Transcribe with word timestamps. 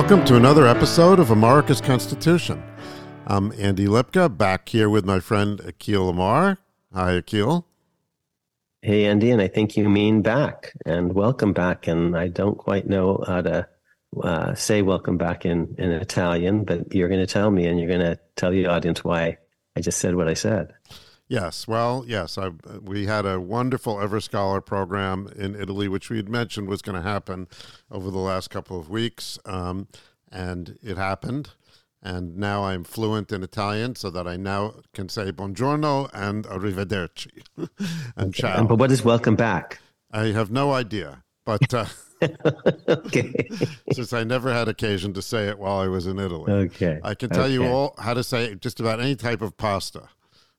Welcome 0.00 0.24
to 0.26 0.36
another 0.36 0.64
episode 0.64 1.18
of 1.18 1.32
America's 1.32 1.80
Constitution. 1.80 2.62
I'm 3.26 3.52
Andy 3.58 3.86
Lipka, 3.86 4.28
back 4.34 4.68
here 4.68 4.88
with 4.88 5.04
my 5.04 5.18
friend 5.18 5.58
Akhil 5.58 6.10
Amar. 6.10 6.58
Hi, 6.94 7.20
Akhil. 7.20 7.64
Hey, 8.80 9.06
Andy, 9.06 9.32
and 9.32 9.42
I 9.42 9.48
think 9.48 9.76
you 9.76 9.88
mean 9.88 10.22
back 10.22 10.72
and 10.86 11.12
welcome 11.12 11.52
back. 11.52 11.88
And 11.88 12.16
I 12.16 12.28
don't 12.28 12.56
quite 12.56 12.86
know 12.86 13.24
how 13.26 13.40
to 13.40 13.68
uh, 14.22 14.54
say 14.54 14.82
welcome 14.82 15.18
back 15.18 15.44
in, 15.44 15.74
in 15.78 15.90
Italian, 15.90 16.62
but 16.62 16.94
you're 16.94 17.08
going 17.08 17.26
to 17.26 17.26
tell 17.26 17.50
me 17.50 17.66
and 17.66 17.80
you're 17.80 17.88
going 17.88 17.98
to 17.98 18.20
tell 18.36 18.52
the 18.52 18.66
audience 18.66 19.02
why 19.02 19.38
I 19.74 19.80
just 19.80 19.98
said 19.98 20.14
what 20.14 20.28
I 20.28 20.34
said. 20.34 20.74
Yes, 21.28 21.68
well, 21.68 22.04
yes, 22.08 22.38
I, 22.38 22.48
we 22.82 23.04
had 23.04 23.26
a 23.26 23.38
wonderful 23.38 24.00
Ever 24.00 24.18
Scholar 24.18 24.62
program 24.62 25.30
in 25.36 25.54
Italy, 25.54 25.86
which 25.86 26.08
we 26.08 26.16
had 26.16 26.28
mentioned 26.28 26.68
was 26.68 26.80
going 26.80 26.96
to 26.96 27.06
happen 27.06 27.48
over 27.90 28.10
the 28.10 28.18
last 28.18 28.48
couple 28.48 28.80
of 28.80 28.88
weeks, 28.88 29.38
um, 29.44 29.88
and 30.32 30.78
it 30.82 30.96
happened. 30.96 31.50
And 32.02 32.38
now 32.38 32.64
I'm 32.64 32.82
fluent 32.82 33.30
in 33.30 33.42
Italian, 33.42 33.94
so 33.94 34.08
that 34.08 34.26
I 34.26 34.36
now 34.36 34.76
can 34.94 35.10
say 35.10 35.30
buongiorno 35.30 36.08
and 36.14 36.46
arrivederci 36.46 37.42
and 37.56 38.28
okay. 38.28 38.40
ciao. 38.40 38.60
And, 38.60 38.68
but 38.68 38.76
what 38.76 38.90
is 38.90 39.04
welcome 39.04 39.36
back? 39.36 39.80
I 40.10 40.26
have 40.26 40.50
no 40.50 40.72
idea, 40.72 41.24
but 41.44 41.74
uh, 41.74 41.86
okay, 42.88 43.50
since 43.92 44.14
I 44.14 44.24
never 44.24 44.50
had 44.50 44.68
occasion 44.68 45.12
to 45.12 45.20
say 45.20 45.48
it 45.48 45.58
while 45.58 45.78
I 45.78 45.88
was 45.88 46.06
in 46.06 46.18
Italy, 46.18 46.50
okay, 46.50 47.00
I 47.02 47.14
can 47.14 47.28
tell 47.28 47.44
okay. 47.44 47.52
you 47.52 47.66
all 47.66 47.94
how 47.98 48.14
to 48.14 48.24
say 48.24 48.54
just 48.54 48.80
about 48.80 49.00
any 49.00 49.16
type 49.16 49.42
of 49.42 49.58
pasta. 49.58 50.08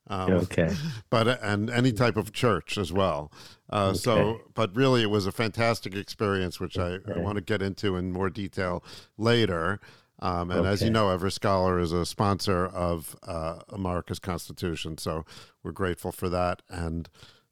Um, 0.09 0.31
okay. 0.31 0.73
But 1.09 1.41
and 1.44 1.70
any 1.70 1.91
type 1.91 2.17
of 2.17 2.34
church 2.34 2.77
as 2.77 2.91
well. 2.91 3.31
Uh, 3.72 3.89
okay. 3.89 3.97
So, 3.97 4.42
but 4.56 4.75
really, 4.75 5.03
it 5.03 5.09
was 5.09 5.28
a 5.28 5.31
fantastic 5.31 5.95
experience, 5.95 6.59
which 6.59 6.78
I, 6.78 6.94
okay. 6.94 7.14
I 7.14 7.20
want 7.20 7.36
to 7.36 7.44
get 7.44 7.61
into 7.61 7.95
in 7.95 8.11
more 8.11 8.30
detail 8.30 8.84
later. 9.17 9.80
Um, 10.22 10.52
and 10.52 10.61
okay. 10.61 10.69
as 10.69 10.81
you 10.81 10.89
know, 10.89 11.09
Ever 11.09 11.30
Scholar 11.30 11.80
is 11.80 11.94
a 11.94 12.06
sponsor 12.06 12.66
of 12.66 13.16
uh, 13.23 13.59
America's 13.69 14.19
Constitution, 14.19 14.97
so 14.97 15.25
we're 15.64 15.72
grateful 15.72 16.12
for 16.12 16.28
that. 16.28 16.62
And 16.69 17.08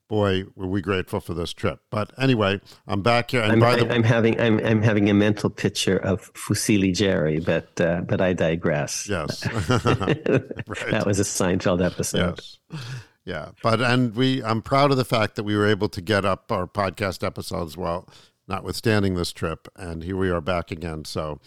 boy, 0.07 0.45
were 0.55 0.67
we 0.67 0.81
grateful 0.81 1.19
for 1.19 1.33
this 1.33 1.53
trip. 1.53 1.81
But 1.89 2.11
anyway, 2.17 2.61
I'm 2.87 3.01
back 3.01 3.31
here. 3.31 3.41
And 3.41 3.53
I'm, 3.53 3.59
by 3.59 3.75
the 3.75 3.91
I'm 3.91 4.03
having 4.03 4.39
I'm 4.39 4.59
I'm 4.65 4.81
having 4.81 5.09
a 5.09 5.13
mental 5.13 5.49
picture 5.49 5.97
of 5.97 6.33
Fusilli 6.33 6.95
Jerry, 6.95 7.39
but 7.39 7.79
uh, 7.79 8.01
but 8.01 8.21
I 8.21 8.33
digress. 8.33 9.07
Yes, 9.09 9.41
that 9.67 11.03
was 11.05 11.19
a 11.19 11.23
Seinfeld 11.23 11.85
episode. 11.85 12.39
Yes. 12.71 12.81
Yeah, 13.25 13.49
but 13.61 13.81
and 13.81 14.15
we 14.15 14.43
I'm 14.43 14.61
proud 14.61 14.91
of 14.91 14.97
the 14.97 15.05
fact 15.05 15.35
that 15.35 15.43
we 15.43 15.55
were 15.55 15.67
able 15.67 15.89
to 15.89 16.01
get 16.01 16.23
up 16.23 16.51
our 16.51 16.67
podcast 16.67 17.25
episodes 17.25 17.75
well, 17.75 18.07
notwithstanding 18.47 19.15
this 19.15 19.33
trip, 19.33 19.67
and 19.75 20.03
here 20.03 20.17
we 20.17 20.29
are 20.29 20.41
back 20.41 20.71
again. 20.71 21.05
So. 21.05 21.39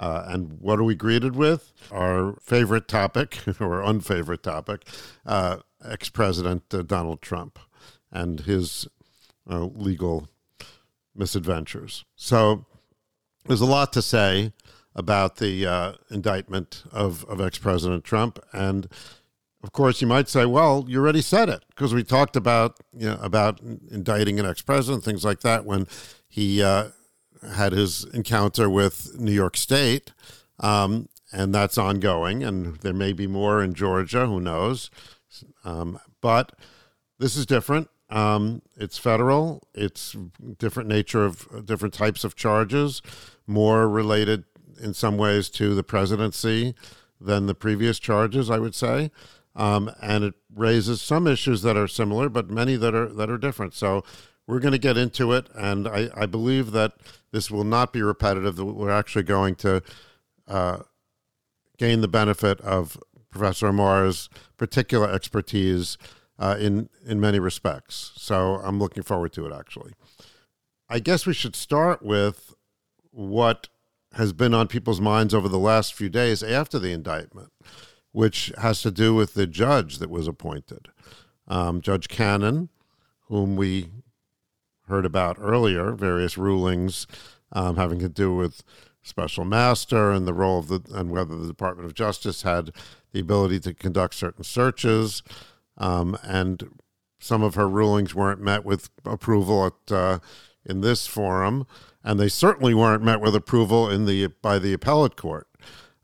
Uh, 0.00 0.24
and 0.28 0.54
what 0.58 0.78
are 0.78 0.84
we 0.84 0.94
greeted 0.94 1.36
with? 1.36 1.70
Our 1.90 2.36
favorite 2.40 2.88
topic, 2.88 3.40
or 3.60 3.82
unfavorite 3.82 4.42
topic, 4.42 4.86
uh, 5.26 5.58
ex 5.84 6.08
President 6.08 6.62
uh, 6.72 6.80
Donald 6.80 7.20
Trump 7.20 7.58
and 8.12 8.40
his 8.40 8.86
uh, 9.50 9.64
legal 9.64 10.28
misadventures. 11.14 12.04
So 12.16 12.66
there's 13.46 13.60
a 13.60 13.66
lot 13.66 13.92
to 13.94 14.02
say 14.02 14.52
about 14.94 15.36
the 15.36 15.66
uh, 15.66 15.92
indictment 16.10 16.84
of, 16.92 17.24
of 17.24 17.40
ex 17.40 17.58
President 17.58 18.04
Trump. 18.04 18.38
And 18.52 18.86
of 19.62 19.72
course, 19.72 20.00
you 20.00 20.06
might 20.06 20.28
say, 20.28 20.44
well, 20.44 20.84
you 20.88 21.00
already 21.00 21.22
said 21.22 21.48
it 21.48 21.64
because 21.70 21.94
we 21.94 22.04
talked 22.04 22.36
about, 22.36 22.78
you 22.92 23.06
know, 23.06 23.18
about 23.22 23.60
indicting 23.60 24.38
an 24.38 24.46
ex 24.46 24.60
president, 24.60 25.04
things 25.04 25.24
like 25.24 25.40
that, 25.40 25.64
when 25.64 25.86
he 26.28 26.62
uh, 26.62 26.88
had 27.54 27.72
his 27.72 28.04
encounter 28.12 28.68
with 28.68 29.18
New 29.18 29.32
York 29.32 29.56
State. 29.56 30.12
Um, 30.60 31.08
and 31.32 31.54
that's 31.54 31.78
ongoing. 31.78 32.44
And 32.44 32.76
there 32.80 32.92
may 32.92 33.12
be 33.12 33.26
more 33.26 33.62
in 33.62 33.72
Georgia, 33.72 34.26
who 34.26 34.40
knows. 34.40 34.90
Um, 35.64 35.98
but 36.20 36.52
this 37.18 37.36
is 37.36 37.46
different. 37.46 37.88
Um, 38.12 38.60
it's 38.76 38.98
federal. 38.98 39.66
It's 39.74 40.14
different 40.58 40.88
nature 40.88 41.24
of 41.24 41.64
different 41.64 41.94
types 41.94 42.24
of 42.24 42.36
charges, 42.36 43.00
more 43.46 43.88
related 43.88 44.44
in 44.80 44.92
some 44.92 45.16
ways 45.16 45.48
to 45.50 45.74
the 45.74 45.82
presidency 45.82 46.74
than 47.18 47.46
the 47.46 47.54
previous 47.54 47.98
charges, 47.98 48.50
I 48.50 48.58
would 48.58 48.74
say. 48.74 49.10
Um, 49.56 49.90
and 50.02 50.24
it 50.24 50.34
raises 50.54 51.00
some 51.00 51.26
issues 51.26 51.62
that 51.62 51.76
are 51.76 51.88
similar, 51.88 52.28
but 52.28 52.50
many 52.50 52.76
that 52.76 52.94
are 52.94 53.08
that 53.08 53.30
are 53.30 53.38
different. 53.38 53.72
So 53.72 54.04
we're 54.46 54.60
going 54.60 54.72
to 54.72 54.78
get 54.78 54.98
into 54.98 55.32
it, 55.32 55.48
and 55.54 55.88
I, 55.88 56.10
I, 56.14 56.26
believe 56.26 56.72
that 56.72 56.92
this 57.32 57.50
will 57.50 57.64
not 57.64 57.92
be 57.92 58.02
repetitive. 58.02 58.56
That 58.56 58.64
we're 58.64 58.90
actually 58.90 59.24
going 59.24 59.54
to 59.56 59.82
uh, 60.48 60.78
gain 61.76 62.00
the 62.00 62.08
benefit 62.08 62.60
of 62.62 62.98
Professor 63.30 63.68
Amar's 63.68 64.30
particular 64.56 65.10
expertise 65.10 65.98
uh, 66.42 66.56
in 66.58 66.88
in 67.06 67.20
many 67.20 67.38
respects. 67.38 68.12
So 68.16 68.56
I'm 68.56 68.78
looking 68.80 69.04
forward 69.04 69.32
to 69.34 69.46
it. 69.46 69.52
Actually, 69.52 69.92
I 70.88 70.98
guess 70.98 71.24
we 71.24 71.34
should 71.34 71.54
start 71.54 72.02
with 72.02 72.54
what 73.12 73.68
has 74.14 74.32
been 74.32 74.52
on 74.52 74.66
people's 74.66 75.00
minds 75.00 75.32
over 75.32 75.48
the 75.48 75.58
last 75.58 75.94
few 75.94 76.08
days 76.08 76.42
after 76.42 76.78
the 76.78 76.92
indictment, 76.92 77.52
which 78.10 78.52
has 78.58 78.82
to 78.82 78.90
do 78.90 79.14
with 79.14 79.34
the 79.34 79.46
judge 79.46 79.98
that 79.98 80.10
was 80.10 80.26
appointed, 80.26 80.88
um, 81.46 81.80
Judge 81.80 82.08
Cannon, 82.08 82.68
whom 83.28 83.56
we 83.56 83.88
heard 84.88 85.06
about 85.06 85.36
earlier, 85.40 85.92
various 85.92 86.36
rulings 86.36 87.06
um, 87.52 87.76
having 87.76 88.00
to 88.00 88.08
do 88.08 88.34
with 88.34 88.62
special 89.02 89.44
master 89.44 90.10
and 90.10 90.26
the 90.26 90.34
role 90.34 90.58
of 90.58 90.68
the 90.68 90.80
and 90.92 91.10
whether 91.10 91.36
the 91.36 91.46
Department 91.46 91.86
of 91.86 91.94
Justice 91.94 92.42
had 92.42 92.72
the 93.12 93.20
ability 93.20 93.60
to 93.60 93.74
conduct 93.74 94.14
certain 94.14 94.44
searches. 94.44 95.22
Um, 95.78 96.18
and 96.22 96.80
some 97.18 97.42
of 97.42 97.54
her 97.54 97.68
rulings 97.68 98.14
weren't 98.14 98.40
met 98.40 98.64
with 98.64 98.90
approval 99.04 99.66
at 99.66 99.92
uh, 99.92 100.18
in 100.64 100.80
this 100.80 101.06
forum, 101.06 101.66
and 102.04 102.18
they 102.18 102.28
certainly 102.28 102.74
weren't 102.74 103.02
met 103.02 103.20
with 103.20 103.34
approval 103.34 103.88
in 103.88 104.06
the 104.06 104.28
by 104.42 104.58
the 104.58 104.72
appellate 104.72 105.16
court. 105.16 105.48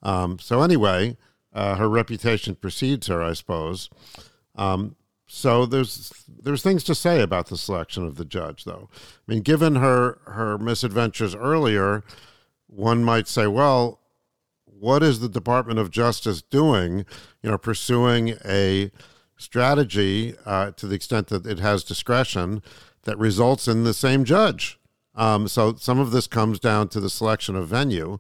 Um, 0.03 0.39
so 0.39 0.63
anyway, 0.63 1.17
uh, 1.53 1.77
her 1.77 1.89
reputation 1.89 2.55
precedes 2.55 3.09
her, 3.09 3.23
I 3.23 3.33
suppose. 3.33 3.91
Um, 4.55 4.97
so 5.27 5.67
there's 5.67 6.25
there's 6.27 6.63
things 6.63 6.85
to 6.85 6.95
say 6.95 7.21
about 7.21 7.49
the 7.49 7.59
selection 7.59 8.07
of 8.07 8.17
the 8.17 8.25
judge, 8.25 8.65
though. 8.65 8.89
I 8.93 9.33
mean, 9.33 9.43
given 9.43 9.77
her 9.77 10.19
her 10.27 10.57
misadventures 10.57 11.35
earlier, 11.35 12.03
one 12.67 13.05
might 13.05 13.29
say, 13.29 13.47
well, 13.47 14.01
what 14.65 15.03
is 15.03 15.21
the 15.21 15.29
Department 15.29 15.79
of 15.79 15.91
Justice 15.91 16.43
doing? 16.43 17.05
You 17.43 17.51
know, 17.51 17.59
pursuing 17.59 18.37
a 18.45 18.91
strategy 19.39 20.35
uh, 20.45 20.73
to 20.73 20.87
the 20.87 20.95
extent 20.95 21.29
that 21.29 21.47
it 21.47 21.59
has 21.59 21.85
discretion 21.85 22.63
that 23.05 23.19
results 23.19 23.67
in 23.67 23.85
the 23.85 23.95
same 23.95 24.25
judge. 24.25 24.79
Um, 25.15 25.49
so 25.49 25.75
some 25.77 25.99
of 25.99 26.11
this 26.11 26.27
comes 26.27 26.61
down 26.61 26.89
to 26.89 27.01
the 27.01 27.11
selection 27.11 27.57
of 27.57 27.69
venue. 27.69 28.19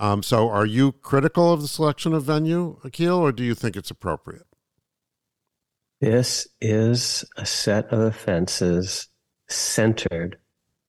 Um, 0.00 0.22
so 0.22 0.48
are 0.48 0.66
you 0.66 0.92
critical 0.92 1.52
of 1.52 1.62
the 1.62 1.68
selection 1.68 2.12
of 2.12 2.24
venue, 2.24 2.78
Akhil, 2.84 3.18
or 3.18 3.32
do 3.32 3.44
you 3.44 3.54
think 3.54 3.76
it's 3.76 3.90
appropriate? 3.90 4.46
This 6.00 6.46
is 6.60 7.24
a 7.36 7.44
set 7.44 7.92
of 7.92 8.00
offenses 8.00 9.08
centered 9.48 10.38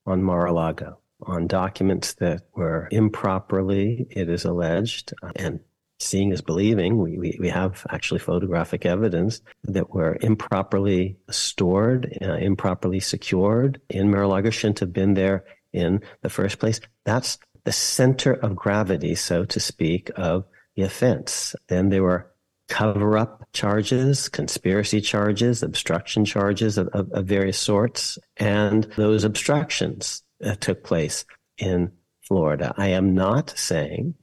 on 0.06 0.22
Mar-a-Lago, 0.22 1.00
on 1.22 1.48
documents 1.48 2.14
that 2.16 2.42
were 2.56 2.88
improperly, 2.92 4.08
it 4.12 4.30
is 4.30 4.46
alleged, 4.46 5.14
and 5.36 5.60
seeing 6.00 6.32
is 6.32 6.42
believing. 6.42 6.98
We, 6.98 7.18
we, 7.18 7.38
we 7.40 7.50
have 7.50 7.86
actually 7.90 8.20
photographic 8.20 8.86
evidence 8.86 9.42
that 9.64 9.94
were 9.94 10.18
improperly 10.22 11.18
stored, 11.30 12.18
uh, 12.22 12.36
improperly 12.36 13.00
secured 13.00 13.82
in 13.90 14.10
Mar-a-Lago, 14.10 14.50
shouldn't 14.50 14.80
have 14.80 14.94
been 14.94 15.14
there 15.14 15.46
in 15.74 16.02
the 16.22 16.30
first 16.30 16.60
place. 16.60 16.80
That's 17.06 17.38
the 17.66 17.72
center 17.72 18.34
of 18.34 18.56
gravity, 18.56 19.16
so 19.16 19.46
to 19.46 19.60
speak, 19.60 20.10
of 20.16 20.46
the 20.76 20.84
offense. 20.84 21.56
Then 21.68 21.90
there 21.90 22.04
were 22.04 22.32
cover 22.70 23.18
up 23.18 23.48
charges, 23.52 24.30
conspiracy 24.30 25.02
charges, 25.02 25.64
obstruction 25.64 26.24
charges 26.24 26.78
of, 26.78 26.88
of, 26.90 27.12
of 27.12 27.26
various 27.26 27.58
sorts. 27.58 28.18
And 28.38 28.84
those 28.96 29.24
obstructions 29.24 30.24
uh, 30.44 30.56
took 30.56 30.84
place 30.84 31.26
in 31.58 31.92
Florida. 32.22 32.74
I 32.78 32.90
am 32.90 33.14
not 33.16 33.50
saying 33.58 34.14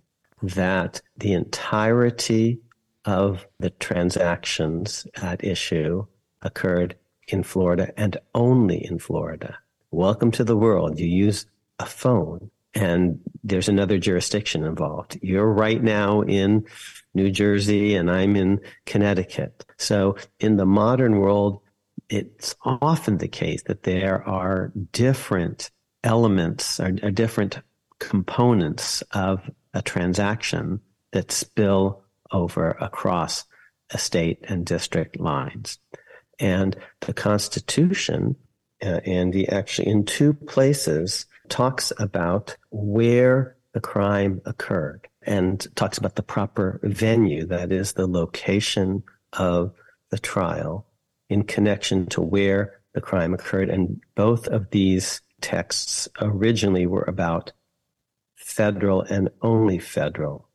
that 0.43 1.01
the 1.17 1.33
entirety 1.33 2.61
of 3.05 3.47
the 3.59 3.71
transactions 3.71 5.07
at 5.23 5.43
issue 5.45 6.07
occurred 6.43 6.97
in 7.29 7.43
Florida 7.43 7.93
and 7.97 8.19
only 8.35 8.85
in 8.85 8.99
Florida. 8.99 9.59
Welcome 9.91 10.31
to 10.33 10.45
the 10.45 10.57
world. 10.57 10.99
You 10.99 11.07
use 11.07 11.47
a 11.79 11.87
phone 11.87 12.51
and 12.75 13.21
there's 13.43 13.69
another 13.69 13.99
jurisdiction 13.99 14.65
involved. 14.65 15.19
You're 15.23 15.51
right 15.51 15.83
now 15.83 16.23
in 16.23 16.67
New 17.15 17.31
Jersey 17.31 17.95
and 17.95 18.11
I'm 18.11 18.37
in 18.37 18.61
Connecticut. 18.85 19.65
So 19.79 20.17
in 20.41 20.57
the 20.57 20.67
modern 20.67 21.19
world, 21.19 21.61
it's 22.09 22.55
often 22.63 23.19
the 23.19 23.29
case 23.29 23.63
that 23.65 23.85
there 23.85 24.23
are 24.29 24.73
different 24.93 25.71
elements 26.05 26.79
or, 26.79 26.97
or 27.03 27.11
different 27.11 27.61
components 27.99 29.03
of 29.13 29.41
a 29.75 29.83
transaction 29.83 30.81
that 31.13 31.33
spill 31.33 32.05
over 32.33 32.71
across 32.81 33.45
a 33.91 33.99
state 33.99 34.39
and 34.49 34.67
district 34.67 35.19
lines. 35.19 35.79
And 36.39 36.77
the 37.01 37.15
Constitution, 37.15 38.37
uh, 38.83 39.01
Andy, 39.05 39.49
actually 39.49 39.89
in 39.89 40.05
two 40.05 40.35
places 40.35 41.27
talks 41.49 41.93
about 41.99 42.57
where 42.71 43.57
the 43.73 43.81
crime 43.81 44.41
occurred 44.45 45.09
and 45.23 45.67
talks 45.77 45.99
about 45.99 46.17
the 46.17 46.23
proper 46.23 46.81
venue, 46.83 47.47
that 47.47 47.73
is, 47.73 47.93
the 47.93 48.07
location 48.07 49.03
of 49.33 49.73
the 50.11 50.19
trial 50.19 50.87
in 51.29 51.43
connection 51.43 52.07
to 52.07 52.21
where 52.21 52.81
the 52.95 53.01
crime 53.01 53.35
occurred. 53.35 53.69
And 53.69 54.01
both 54.15 54.47
of 54.49 54.71
these 54.71 55.21
texts 55.41 56.09
originally 56.21 56.87
were 56.87 57.05
about 57.05 57.53
federal 58.47 59.03
and 59.03 59.29
only 59.43 59.77
federal 59.77 60.49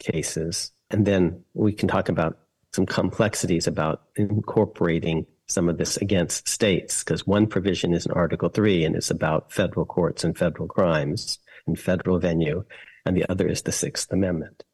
cases. 0.00 0.72
And 0.90 1.06
then 1.06 1.44
we 1.54 1.72
can 1.72 1.86
talk 1.86 2.08
about 2.08 2.36
some 2.72 2.84
complexities 2.84 3.68
about 3.68 4.02
incorporating 4.16 5.24
some 5.46 5.68
of 5.68 5.78
this 5.78 5.96
against 5.98 6.48
states, 6.48 7.04
because 7.04 7.28
one 7.28 7.46
provision 7.46 7.94
is 7.94 8.06
in 8.06 8.12
Article 8.12 8.48
3 8.48 8.84
and 8.84 8.96
it's 8.96 9.10
about 9.10 9.52
federal 9.52 9.86
courts 9.86 10.24
and 10.24 10.36
federal 10.36 10.66
crimes 10.66 11.38
and 11.66 11.78
federal 11.78 12.18
venue, 12.18 12.64
and 13.06 13.16
the 13.16 13.24
other 13.30 13.46
is 13.46 13.62
the 13.62 13.72
Sixth 13.72 14.12
Amendment. 14.12 14.64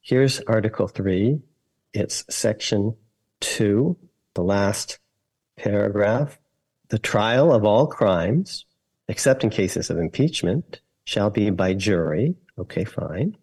Here's 0.00 0.40
Article 0.40 0.88
3. 0.88 1.38
It's 1.92 2.24
Section 2.28 2.96
2, 3.40 3.96
the 4.34 4.42
last 4.42 4.98
paragraph. 5.56 6.38
The 6.88 6.98
trial 6.98 7.52
of 7.52 7.64
all 7.64 7.86
crimes, 7.86 8.66
except 9.08 9.44
in 9.44 9.50
cases 9.50 9.90
of 9.90 9.98
impeachment, 9.98 10.80
shall 11.04 11.30
be 11.30 11.50
by 11.50 11.74
jury. 11.74 12.34
Okay, 12.58 12.84
fine 12.84 13.36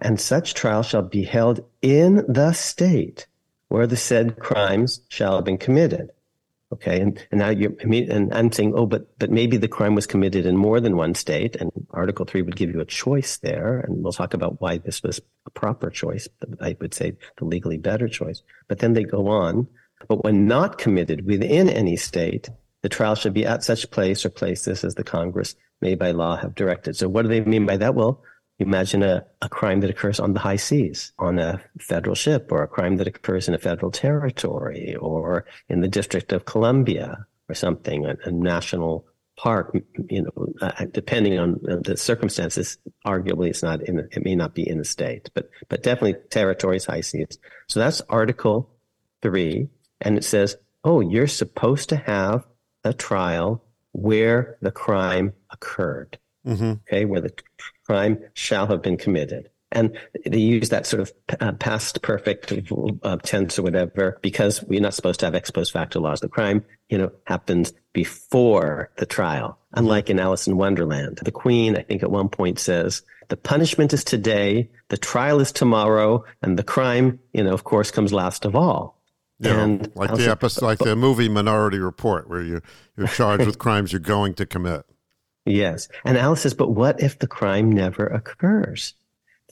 and 0.00 0.20
such 0.20 0.54
trial 0.54 0.82
shall 0.82 1.02
be 1.02 1.24
held 1.24 1.60
in 1.82 2.24
the 2.28 2.52
state 2.52 3.26
where 3.68 3.86
the 3.86 3.96
said 3.96 4.38
crimes 4.38 5.00
shall 5.08 5.36
have 5.36 5.44
been 5.44 5.58
committed. 5.58 6.10
Okay, 6.70 7.00
and, 7.00 7.18
and 7.30 7.38
now 7.38 7.48
you're 7.48 7.72
and 7.80 8.32
I'm 8.32 8.52
saying, 8.52 8.74
oh, 8.76 8.84
but 8.84 9.18
but 9.18 9.30
maybe 9.30 9.56
the 9.56 9.68
crime 9.68 9.94
was 9.94 10.06
committed 10.06 10.44
in 10.44 10.54
more 10.54 10.80
than 10.80 10.98
one 10.98 11.14
state, 11.14 11.56
and 11.56 11.70
Article 11.92 12.26
Three 12.26 12.42
would 12.42 12.56
give 12.56 12.70
you 12.70 12.80
a 12.80 12.84
choice 12.84 13.38
there, 13.38 13.80
and 13.80 14.02
we'll 14.02 14.12
talk 14.12 14.34
about 14.34 14.60
why 14.60 14.76
this 14.76 15.02
was 15.02 15.18
a 15.46 15.50
proper 15.50 15.88
choice. 15.88 16.28
I 16.60 16.76
would 16.78 16.92
say 16.92 17.14
the 17.38 17.46
legally 17.46 17.78
better 17.78 18.06
choice. 18.06 18.42
But 18.68 18.80
then 18.80 18.92
they 18.92 19.04
go 19.04 19.28
on. 19.28 19.66
But 20.08 20.22
when 20.22 20.46
not 20.46 20.78
committed 20.78 21.26
within 21.26 21.70
any 21.70 21.96
state, 21.96 22.50
the 22.82 22.88
trial 22.90 23.14
should 23.14 23.34
be 23.34 23.46
at 23.46 23.64
such 23.64 23.90
place 23.90 24.24
or 24.24 24.30
places 24.30 24.84
as 24.84 24.94
the 24.94 25.02
Congress 25.04 25.56
may 25.80 25.94
by 25.94 26.10
law 26.10 26.36
have 26.36 26.54
directed. 26.54 26.96
So 26.96 27.08
what 27.08 27.22
do 27.22 27.28
they 27.28 27.40
mean 27.40 27.66
by 27.66 27.76
that? 27.76 27.94
Well, 27.94 28.22
Imagine 28.60 29.04
a, 29.04 29.24
a 29.40 29.48
crime 29.48 29.80
that 29.80 29.90
occurs 29.90 30.18
on 30.18 30.32
the 30.32 30.40
high 30.40 30.56
seas 30.56 31.12
on 31.18 31.38
a 31.38 31.62
federal 31.78 32.16
ship, 32.16 32.50
or 32.50 32.64
a 32.64 32.68
crime 32.68 32.96
that 32.96 33.06
occurs 33.06 33.46
in 33.46 33.54
a 33.54 33.58
federal 33.58 33.92
territory, 33.92 34.96
or 34.96 35.46
in 35.68 35.80
the 35.80 35.86
District 35.86 36.32
of 36.32 36.44
Columbia, 36.44 37.24
or 37.48 37.54
something, 37.54 38.04
a, 38.04 38.16
a 38.24 38.32
national 38.32 39.06
park. 39.36 39.76
You 40.10 40.22
know, 40.22 40.48
uh, 40.60 40.86
depending 40.90 41.38
on 41.38 41.60
the 41.62 41.96
circumstances, 41.96 42.78
arguably 43.06 43.48
it's 43.48 43.62
not 43.62 43.80
in. 43.82 44.00
It 44.00 44.24
may 44.24 44.34
not 44.34 44.54
be 44.54 44.68
in 44.68 44.78
the 44.78 44.84
state, 44.84 45.30
but 45.34 45.50
but 45.68 45.84
definitely 45.84 46.20
territories, 46.28 46.84
high 46.84 47.02
seas. 47.02 47.38
So 47.68 47.78
that's 47.78 48.02
Article 48.08 48.74
three, 49.22 49.68
and 50.00 50.18
it 50.18 50.24
says, 50.24 50.56
oh, 50.82 51.00
you're 51.00 51.28
supposed 51.28 51.90
to 51.90 51.96
have 51.96 52.44
a 52.82 52.92
trial 52.92 53.62
where 53.98 54.56
the 54.60 54.70
crime 54.70 55.32
occurred. 55.50 56.18
Mm-hmm. 56.46 56.72
Okay, 56.86 57.04
where 57.04 57.20
the 57.20 57.32
crime 57.84 58.18
shall 58.34 58.66
have 58.66 58.82
been 58.82 58.96
committed. 58.96 59.50
And 59.70 59.98
they 60.24 60.38
use 60.38 60.70
that 60.70 60.86
sort 60.86 61.02
of 61.02 61.12
uh, 61.40 61.52
past 61.52 62.00
perfect 62.00 62.54
uh, 63.02 63.16
tense 63.18 63.58
or 63.58 63.62
whatever 63.62 64.18
because 64.22 64.62
we're 64.62 64.80
not 64.80 64.94
supposed 64.94 65.20
to 65.20 65.26
have 65.26 65.34
ex 65.34 65.50
post 65.50 65.72
facto 65.72 66.00
laws. 66.00 66.20
The 66.20 66.28
crime, 66.28 66.64
you 66.88 66.96
know, 66.96 67.12
happens 67.26 67.74
before 67.92 68.90
the 68.96 69.04
trial. 69.04 69.58
Unlike 69.74 70.08
in 70.08 70.20
Alice 70.20 70.46
in 70.46 70.56
Wonderland, 70.56 71.18
the 71.22 71.32
Queen, 71.32 71.76
I 71.76 71.82
think, 71.82 72.02
at 72.02 72.10
one 72.10 72.30
point 72.30 72.58
says, 72.58 73.02
"The 73.28 73.36
punishment 73.36 73.92
is 73.92 74.04
today, 74.04 74.70
the 74.88 74.96
trial 74.96 75.38
is 75.40 75.52
tomorrow, 75.52 76.24
and 76.40 76.58
the 76.58 76.62
crime, 76.62 77.18
you 77.34 77.44
know, 77.44 77.52
of 77.52 77.64
course, 77.64 77.90
comes 77.90 78.12
last 78.12 78.46
of 78.46 78.56
all." 78.56 78.97
Yeah, 79.40 79.60
and 79.60 79.92
like 79.94 80.14
the 80.14 80.30
episode, 80.30 80.64
like 80.64 80.78
the 80.78 80.96
movie 80.96 81.28
Minority 81.28 81.78
Report, 81.78 82.28
where 82.28 82.42
you 82.42 82.60
you're 82.96 83.06
charged 83.06 83.46
with 83.46 83.58
crimes 83.58 83.92
you're 83.92 84.00
going 84.00 84.34
to 84.34 84.46
commit. 84.46 84.84
Yes. 85.48 85.88
And 86.04 86.18
Alice 86.18 86.42
says, 86.42 86.54
but 86.54 86.70
what 86.70 87.00
if 87.02 87.18
the 87.18 87.26
crime 87.26 87.72
never 87.72 88.06
occurs? 88.06 88.94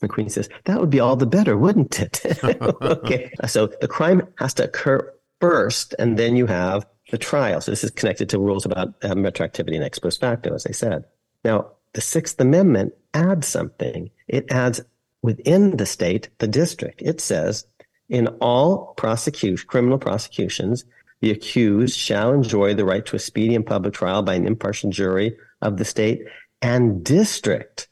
The 0.00 0.09
queen 0.09 0.29
says, 0.29 0.49
that 0.65 0.79
would 0.79 0.91
be 0.91 1.00
all 1.00 1.17
the 1.17 1.27
better, 1.27 1.56
wouldn't 1.56 2.00
it? 2.00 2.23
okay. 2.44 3.31
So 3.47 3.69
the 3.81 3.88
crime 3.88 4.23
has 4.38 4.53
to 4.55 4.65
occur 4.65 5.12
first, 5.41 5.94
and 5.99 6.19
then 6.19 6.37
you 6.37 6.47
have 6.47 6.87
the 7.11 7.19
trial. 7.19 7.61
So 7.61 7.73
this 7.73 7.85
is 7.85 7.91
connected 7.93 8.29
to 8.31 8.38
rules 8.38 8.67
about 8.67 8.88
um, 9.03 9.23
retroactivity 9.23 9.75
and 9.75 9.85
ex 9.85 9.99
post 9.99 10.21
facto, 10.21 10.55
as 10.55 10.67
I 10.67 10.73
said. 10.73 11.05
Now, 11.44 11.73
the 11.94 12.00
Sixth 12.03 12.38
Amendment 12.41 12.93
adds 13.15 13.47
something. 13.47 14.11
It 14.29 14.50
adds 14.50 14.83
within 15.23 15.79
the 15.79 15.87
state, 15.87 16.29
the 16.38 16.49
district. 16.49 17.00
It 17.00 17.21
says, 17.21 17.65
in 18.08 18.29
all 18.41 18.94
prosecution, 18.97 19.67
criminal 19.67 19.99
prosecutions, 19.99 20.85
the 21.20 21.31
accused 21.31 21.97
shall 21.97 22.32
enjoy 22.32 22.75
the 22.75 22.85
right 22.85 23.05
to 23.06 23.17
a 23.17 23.19
speedy 23.19 23.55
and 23.55 23.67
public 23.67 23.94
trial 23.94 24.23
by 24.23 24.35
an 24.35 24.47
impartial 24.47 24.91
jury 24.91 25.37
of 25.62 25.79
the 25.79 25.85
state 25.85 26.25
and 26.62 27.05
district 27.05 27.88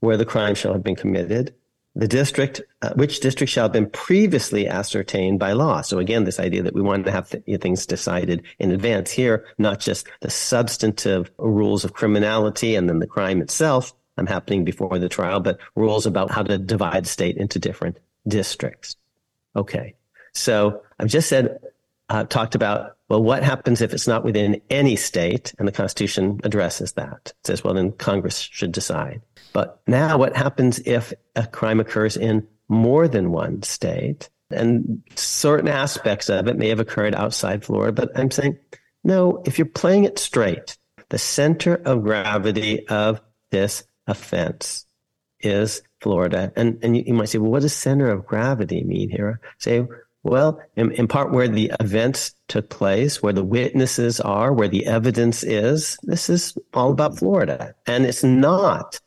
where 0.00 0.16
the 0.16 0.24
crime 0.24 0.54
shall 0.54 0.72
have 0.72 0.82
been 0.82 0.96
committed. 0.96 1.54
The 1.94 2.06
district, 2.06 2.60
uh, 2.82 2.92
which 2.94 3.20
district 3.20 3.50
shall 3.50 3.64
have 3.64 3.72
been 3.72 3.88
previously 3.88 4.68
ascertained 4.68 5.38
by 5.38 5.52
law. 5.52 5.80
So 5.80 5.98
again, 5.98 6.24
this 6.24 6.38
idea 6.38 6.62
that 6.62 6.74
we 6.74 6.82
want 6.82 7.06
to 7.06 7.10
have 7.10 7.30
th- 7.30 7.60
things 7.60 7.86
decided 7.86 8.42
in 8.58 8.70
advance 8.70 9.10
here, 9.10 9.46
not 9.56 9.80
just 9.80 10.06
the 10.20 10.28
substantive 10.28 11.30
rules 11.38 11.86
of 11.86 11.94
criminality 11.94 12.74
and 12.74 12.86
then 12.86 12.98
the 12.98 13.06
crime 13.06 13.40
itself 13.40 13.94
um, 14.18 14.26
happening 14.26 14.62
before 14.62 14.98
the 14.98 15.08
trial, 15.08 15.40
but 15.40 15.58
rules 15.74 16.04
about 16.04 16.30
how 16.30 16.42
to 16.42 16.58
divide 16.58 17.06
state 17.06 17.38
into 17.38 17.58
different 17.58 17.98
districts. 18.28 18.96
Okay. 19.56 19.94
So 20.34 20.82
I've 20.98 21.08
just 21.08 21.28
said, 21.28 21.58
uh, 22.08 22.24
talked 22.24 22.54
about 22.54 22.96
well, 23.08 23.22
what 23.22 23.44
happens 23.44 23.80
if 23.80 23.92
it's 23.92 24.08
not 24.08 24.24
within 24.24 24.60
any 24.68 24.96
state? 24.96 25.54
And 25.58 25.68
the 25.68 25.72
Constitution 25.72 26.40
addresses 26.42 26.92
that. 26.94 27.20
It 27.26 27.46
says, 27.46 27.62
well, 27.62 27.74
then 27.74 27.92
Congress 27.92 28.38
should 28.38 28.72
decide. 28.72 29.22
But 29.52 29.80
now 29.86 30.18
what 30.18 30.36
happens 30.36 30.80
if 30.80 31.12
a 31.36 31.46
crime 31.46 31.78
occurs 31.78 32.16
in 32.16 32.46
more 32.68 33.06
than 33.06 33.30
one 33.30 33.62
state? 33.62 34.28
And 34.50 35.02
certain 35.14 35.68
aspects 35.68 36.28
of 36.28 36.48
it 36.48 36.56
may 36.56 36.68
have 36.68 36.80
occurred 36.80 37.14
outside 37.14 37.64
Florida, 37.64 37.92
but 37.92 38.18
I'm 38.18 38.30
saying, 38.30 38.58
no, 39.04 39.42
if 39.46 39.58
you're 39.58 39.66
playing 39.66 40.04
it 40.04 40.18
straight, 40.18 40.76
the 41.08 41.18
center 41.18 41.74
of 41.74 42.02
gravity 42.02 42.86
of 42.88 43.20
this 43.50 43.84
offense 44.06 44.84
is 45.40 45.82
Florida. 46.00 46.52
And, 46.56 46.78
and 46.82 46.96
you, 46.96 47.04
you 47.06 47.14
might 47.14 47.28
say, 47.28 47.38
well, 47.38 47.50
what 47.50 47.62
does 47.62 47.74
center 47.74 48.10
of 48.10 48.26
gravity 48.26 48.84
mean 48.84 49.10
here? 49.10 49.40
Say, 49.58 49.86
well, 50.22 50.60
in, 50.74 50.90
in, 50.92 51.06
part 51.06 51.30
where 51.30 51.46
the 51.46 51.72
events 51.78 52.34
took 52.48 52.68
place, 52.68 53.22
where 53.22 53.32
the 53.32 53.44
witnesses 53.44 54.20
are, 54.20 54.52
where 54.52 54.68
the 54.68 54.86
evidence 54.86 55.44
is, 55.44 55.96
this 56.02 56.28
is 56.28 56.58
all 56.74 56.90
about 56.90 57.18
Florida. 57.18 57.74
And 57.86 58.04
it's 58.04 58.24
not 58.24 59.00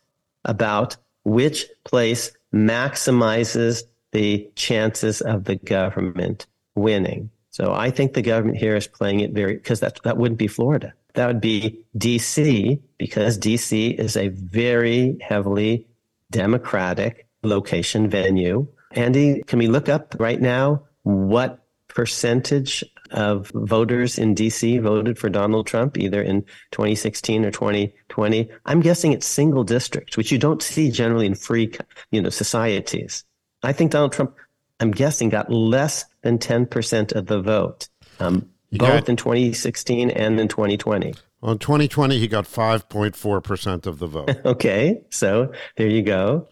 about 0.45 0.95
which 1.25 1.65
place 1.83 2.31
maximizes 2.53 3.83
the 4.11 4.49
chances 4.55 5.21
of 5.21 5.43
the 5.43 5.57
government 5.57 6.47
winning. 6.75 7.29
So 7.51 7.73
I 7.73 7.91
think 7.91 8.13
the 8.13 8.21
government 8.21 8.57
here 8.57 8.75
is 8.75 8.87
playing 8.87 9.19
it 9.19 9.31
very, 9.31 9.55
because 9.55 9.81
that, 9.81 9.99
that 10.03 10.17
wouldn't 10.17 10.39
be 10.39 10.47
Florida. 10.47 10.93
That 11.15 11.27
would 11.27 11.41
be 11.41 11.85
DC, 11.97 12.79
because 12.97 13.37
DC 13.37 13.99
is 13.99 14.15
a 14.15 14.29
very 14.29 15.17
heavily 15.19 15.85
democratic 16.31 17.27
location 17.43 18.09
venue. 18.09 18.67
Andy, 18.91 19.43
can 19.43 19.59
we 19.59 19.67
look 19.67 19.89
up 19.89 20.15
right 20.19 20.39
now 20.39 20.83
what 21.03 21.63
percentage 21.87 22.83
of 23.11 23.51
voters 23.53 24.17
in 24.17 24.35
DC 24.35 24.81
voted 24.81 25.17
for 25.17 25.29
Donald 25.29 25.67
Trump 25.67 25.97
either 25.97 26.21
in 26.21 26.43
2016 26.71 27.45
or 27.45 27.51
2020. 27.51 28.49
I'm 28.65 28.79
guessing 28.81 29.11
it's 29.11 29.25
single 29.25 29.63
districts, 29.63 30.15
which 30.15 30.31
you 30.31 30.37
don't 30.37 30.61
see 30.61 30.91
generally 30.91 31.25
in 31.25 31.35
free, 31.35 31.71
you 32.11 32.21
know, 32.21 32.29
societies. 32.29 33.23
I 33.63 33.73
think 33.73 33.91
Donald 33.91 34.13
Trump, 34.13 34.35
I'm 34.79 34.91
guessing, 34.91 35.29
got 35.29 35.51
less 35.51 36.05
than 36.21 36.37
10% 36.37 37.13
of 37.13 37.25
the 37.25 37.41
vote, 37.41 37.89
um, 38.19 38.49
both 38.71 38.79
got, 38.79 39.09
in 39.09 39.15
2016 39.15 40.11
and 40.11 40.39
in 40.39 40.47
2020. 40.47 41.13
Well, 41.41 41.53
in 41.53 41.59
2020, 41.59 42.19
he 42.19 42.27
got 42.27 42.45
5.4% 42.45 43.85
of 43.85 43.99
the 43.99 44.07
vote. 44.07 44.29
okay, 44.45 45.01
so 45.09 45.53
there 45.77 45.87
you 45.87 46.01
go. 46.01 46.47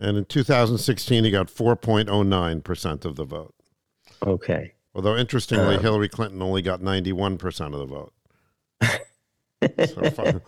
And 0.00 0.16
in 0.16 0.24
2016, 0.24 1.24
he 1.24 1.30
got 1.30 1.48
4.09% 1.48 3.04
of 3.04 3.16
the 3.16 3.24
vote. 3.24 3.54
Okay. 4.24 4.74
Although, 4.94 5.16
interestingly, 5.16 5.76
um, 5.76 5.82
Hillary 5.82 6.08
Clinton 6.08 6.42
only 6.42 6.62
got 6.62 6.80
91% 6.80 7.74
of 7.74 7.78
the 7.78 7.86
vote. 7.86 8.12
so, 10.14 10.40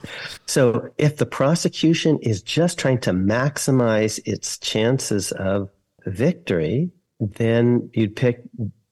so 0.47 0.91
if 0.99 1.17
the 1.17 1.27
prosecution 1.27 2.19
is 2.23 2.43
just 2.43 2.79
trying 2.79 3.01
to 3.01 3.13
maximize 3.13 4.21
its 4.25 4.59
chances 4.59 5.33
of 5.33 5.71
victory, 6.07 6.91
then 7.21 7.91
you'd 7.93 8.17
pick 8.17 8.43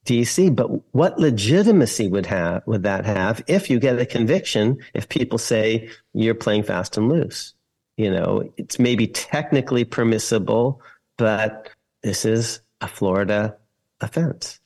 DC. 0.08 0.54
But 0.54 0.66
what 0.94 1.18
legitimacy 1.18 2.08
would 2.08 2.26
have 2.26 2.66
would 2.66 2.82
that 2.82 3.04
have 3.04 3.44
if 3.46 3.68
you 3.70 3.78
get 3.78 3.98
a 3.98 4.06
conviction? 4.06 4.78
If 4.94 5.08
people 5.08 5.38
say 5.38 5.90
you're 6.14 6.34
playing 6.34 6.64
fast 6.64 6.96
and 6.96 7.08
loose, 7.08 7.54
you 7.96 8.10
know, 8.10 8.50
it's 8.56 8.78
maybe 8.78 9.06
technically 9.06 9.84
permissible, 9.84 10.80
but 11.18 11.68
this 12.02 12.24
is 12.24 12.60
a 12.80 12.88
Florida 12.88 13.56
offense. 14.00 14.60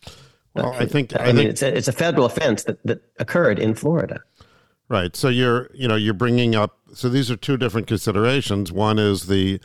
Well, 0.55 0.75
I 0.79 0.87
think 0.87 1.19
I, 1.19 1.25
I 1.25 1.27
mean 1.29 1.37
think, 1.37 1.51
it's 1.51 1.63
a, 1.63 1.77
it's 1.77 1.89
a 1.89 1.93
federal 1.93 2.27
offense 2.27 2.65
that, 2.65 2.83
that 2.85 3.03
occurred 3.19 3.59
in 3.59 3.75
Florida. 3.75 4.21
Right. 4.89 5.17
So 5.17 5.29
you're 5.29 5.71
you 5.75 5.89
know 5.89 5.97
you're 5.97 6.15
bringing 6.15 6.55
up 6.55 6.79
so 6.95 7.09
these 7.09 7.31
are 7.31 7.37
two 7.37 7.57
different 7.57 7.87
considerations. 7.87 8.71
One 8.71 8.99
is 8.99 9.27
the 9.27 9.61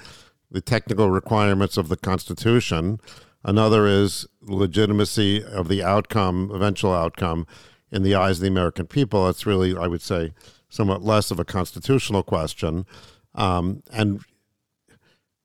the 0.49 0.61
technical 0.61 1.11
requirements 1.11 1.77
of 1.77 1.89
the 1.89 1.97
Constitution. 1.97 2.99
Another 3.47 3.87
is 3.87 4.27
legitimacy 4.41 5.41
of 5.41 5.69
the 5.69 5.81
outcome, 5.81 6.51
eventual 6.53 6.93
outcome, 6.93 7.47
in 7.89 8.03
the 8.03 8.13
eyes 8.13 8.39
of 8.39 8.41
the 8.41 8.49
American 8.49 8.87
people. 8.87 9.29
It's 9.29 9.45
really, 9.45 9.75
I 9.75 9.87
would 9.87 10.01
say, 10.01 10.33
somewhat 10.67 11.01
less 11.01 11.31
of 11.31 11.39
a 11.39 11.45
constitutional 11.45 12.23
question. 12.23 12.85
Um, 13.33 13.83
and 13.89 14.19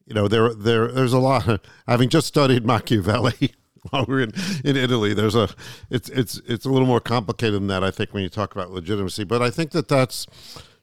you 0.04 0.14
know, 0.14 0.26
there, 0.26 0.52
there, 0.52 0.88
there's 0.88 1.12
a 1.12 1.20
lot. 1.20 1.64
having 1.86 2.08
just 2.08 2.26
studied 2.26 2.66
Machiavelli 2.66 3.54
while 3.90 4.04
we 4.08 4.14
are 4.16 4.20
in, 4.20 4.32
in 4.64 4.76
Italy, 4.76 5.14
there's 5.14 5.36
a, 5.36 5.48
it's, 5.88 6.08
it's, 6.08 6.40
it's 6.44 6.64
a 6.64 6.70
little 6.70 6.88
more 6.88 7.00
complicated 7.00 7.54
than 7.54 7.68
that. 7.68 7.84
I 7.84 7.92
think 7.92 8.12
when 8.12 8.24
you 8.24 8.28
talk 8.28 8.52
about 8.52 8.72
legitimacy, 8.72 9.22
but 9.22 9.42
I 9.42 9.50
think 9.50 9.70
that 9.70 9.86
that's, 9.86 10.26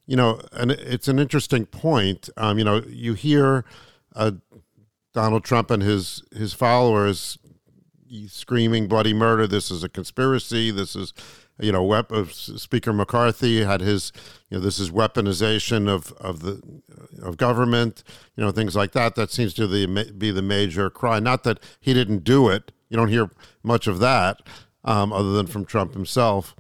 you 0.06 0.16
know, 0.16 0.40
and 0.54 0.72
it's 0.72 1.10
an 1.10 1.20
interesting 1.20 1.66
point. 1.66 2.30
Um, 2.38 2.58
you 2.58 2.64
know, 2.64 2.82
you 2.88 3.14
hear 3.14 3.66
uh, 4.16 4.32
Donald 5.20 5.44
Trump 5.44 5.70
and 5.70 5.84
his 5.84 6.24
his 6.34 6.54
followers 6.54 7.38
screaming 8.28 8.88
bloody 8.88 9.14
murder. 9.14 9.48
This 9.48 9.70
is 9.70 9.84
a 9.84 9.90
conspiracy. 9.90 10.72
This 10.72 10.96
is 10.96 11.14
you 11.60 11.74
know, 11.74 11.84
wep- 11.84 12.14
Speaker 12.30 12.94
McCarthy 12.94 13.66
had 13.66 13.82
his, 13.82 14.14
you 14.50 14.58
know, 14.58 14.64
this 14.64 14.80
is 14.80 14.92
weaponization 14.92 15.90
of, 15.90 16.14
of 16.14 16.40
the 16.40 16.62
of 17.22 17.36
government, 17.36 18.02
you 18.38 18.44
know, 18.46 18.52
things 18.52 18.78
like 18.78 18.94
that. 18.94 19.16
That 19.16 19.30
seems 19.30 19.54
to 19.56 19.68
the, 19.68 20.14
be 20.18 20.32
the 20.32 20.42
major 20.42 20.90
cry. 20.90 21.20
Not 21.20 21.44
that 21.44 21.60
he 21.82 21.94
didn't 21.94 22.24
do 22.24 22.48
it. 22.48 22.72
You 22.88 22.96
don't 22.96 23.10
hear 23.10 23.30
much 23.62 23.88
of 23.88 24.00
that, 24.00 24.42
um, 24.86 25.12
other 25.12 25.34
than 25.34 25.48
from 25.48 25.66
Trump 25.66 25.96
himself, 25.96 26.56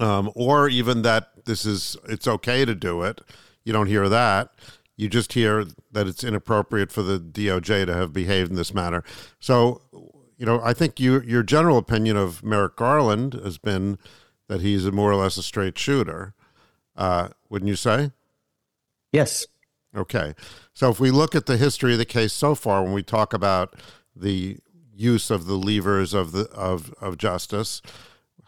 um, 0.00 0.32
or 0.34 0.68
even 0.68 1.02
that 1.02 1.44
this 1.44 1.64
is 1.64 1.96
it's 2.08 2.26
okay 2.26 2.64
to 2.64 2.74
do 2.74 3.02
it. 3.02 3.20
You 3.62 3.72
don't 3.72 3.86
hear 3.86 4.08
that. 4.08 4.50
You 4.96 5.08
just 5.08 5.32
hear 5.32 5.64
that 5.90 6.06
it's 6.06 6.22
inappropriate 6.22 6.92
for 6.92 7.02
the 7.02 7.18
DOJ 7.18 7.86
to 7.86 7.94
have 7.94 8.12
behaved 8.12 8.50
in 8.50 8.56
this 8.56 8.74
manner. 8.74 9.02
So 9.40 9.80
you 10.42 10.46
know, 10.46 10.60
I 10.60 10.72
think 10.72 10.98
you, 10.98 11.20
your 11.20 11.44
general 11.44 11.78
opinion 11.78 12.16
of 12.16 12.42
Merrick 12.42 12.74
Garland 12.74 13.34
has 13.34 13.58
been 13.58 13.96
that 14.48 14.60
he's 14.60 14.84
a 14.84 14.90
more 14.90 15.12
or 15.12 15.14
less 15.14 15.36
a 15.36 15.42
straight 15.42 15.78
shooter. 15.78 16.34
Uh, 16.96 17.28
wouldn't 17.48 17.68
you 17.68 17.76
say? 17.76 18.10
Yes. 19.12 19.46
Okay. 19.96 20.34
So 20.74 20.90
if 20.90 20.98
we 20.98 21.12
look 21.12 21.36
at 21.36 21.46
the 21.46 21.56
history 21.56 21.92
of 21.92 21.98
the 21.98 22.04
case 22.04 22.32
so 22.32 22.56
far, 22.56 22.82
when 22.82 22.92
we 22.92 23.04
talk 23.04 23.32
about 23.32 23.76
the 24.16 24.58
use 24.92 25.30
of 25.30 25.46
the 25.46 25.54
levers 25.54 26.12
of 26.12 26.32
the 26.32 26.50
of, 26.50 26.92
of 27.00 27.18
justice, 27.18 27.80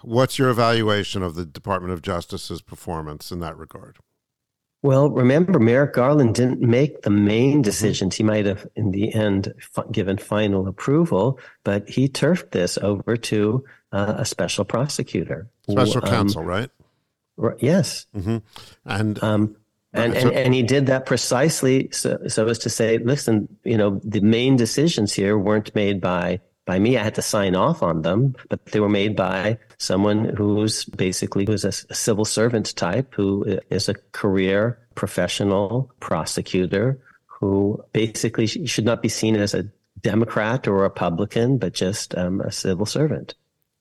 what's 0.02 0.36
your 0.36 0.50
evaluation 0.50 1.22
of 1.22 1.36
the 1.36 1.46
Department 1.46 1.92
of 1.92 2.02
Justice's 2.02 2.60
performance 2.60 3.30
in 3.30 3.38
that 3.38 3.56
regard? 3.56 3.98
Well, 4.84 5.08
remember, 5.08 5.58
Merrick 5.58 5.94
Garland 5.94 6.34
didn't 6.34 6.60
make 6.60 7.00
the 7.00 7.10
main 7.10 7.62
decisions. 7.62 8.16
He 8.16 8.22
might 8.22 8.44
have, 8.44 8.66
in 8.76 8.90
the 8.90 9.14
end, 9.14 9.54
f- 9.56 9.90
given 9.90 10.18
final 10.18 10.68
approval, 10.68 11.40
but 11.64 11.88
he 11.88 12.06
turfed 12.06 12.50
this 12.50 12.76
over 12.76 13.16
to 13.16 13.64
uh, 13.92 14.16
a 14.18 14.26
special 14.26 14.66
prosecutor, 14.66 15.48
special 15.70 16.02
who, 16.02 16.06
um, 16.06 16.12
counsel, 16.12 16.44
right? 16.44 16.68
R- 17.38 17.56
yes, 17.60 18.04
mm-hmm. 18.14 18.36
and 18.84 19.24
um, 19.24 19.56
and, 19.94 20.12
so, 20.12 20.20
and 20.20 20.32
and 20.32 20.54
he 20.54 20.62
did 20.62 20.84
that 20.88 21.06
precisely 21.06 21.88
so, 21.90 22.18
so 22.28 22.46
as 22.48 22.58
to 22.58 22.68
say, 22.68 22.98
listen, 22.98 23.48
you 23.64 23.78
know, 23.78 24.02
the 24.04 24.20
main 24.20 24.56
decisions 24.56 25.14
here 25.14 25.38
weren't 25.38 25.74
made 25.74 26.02
by 26.02 26.40
by 26.66 26.78
me. 26.78 26.98
I 26.98 27.02
had 27.02 27.14
to 27.14 27.22
sign 27.22 27.56
off 27.56 27.82
on 27.82 28.02
them, 28.02 28.36
but 28.50 28.66
they 28.66 28.80
were 28.80 28.90
made 28.90 29.16
by 29.16 29.58
someone 29.84 30.24
who's 30.36 30.84
basically 30.84 31.44
who's 31.44 31.64
a, 31.64 31.72
civil 31.72 32.24
servant 32.24 32.74
type, 32.76 33.14
who 33.14 33.60
is 33.70 33.88
a 33.88 33.94
career 34.12 34.78
professional 34.94 35.90
prosecutor, 36.00 36.98
who 37.26 37.82
basically 37.92 38.46
should 38.46 38.84
not 38.84 39.02
be 39.02 39.08
seen 39.08 39.36
as 39.36 39.54
a 39.54 39.68
Democrat 40.00 40.68
or 40.68 40.74
Republican, 40.74 41.58
but 41.58 41.72
just 41.72 42.14
um, 42.16 42.40
a 42.40 42.52
civil 42.52 42.86
servant. 42.86 43.34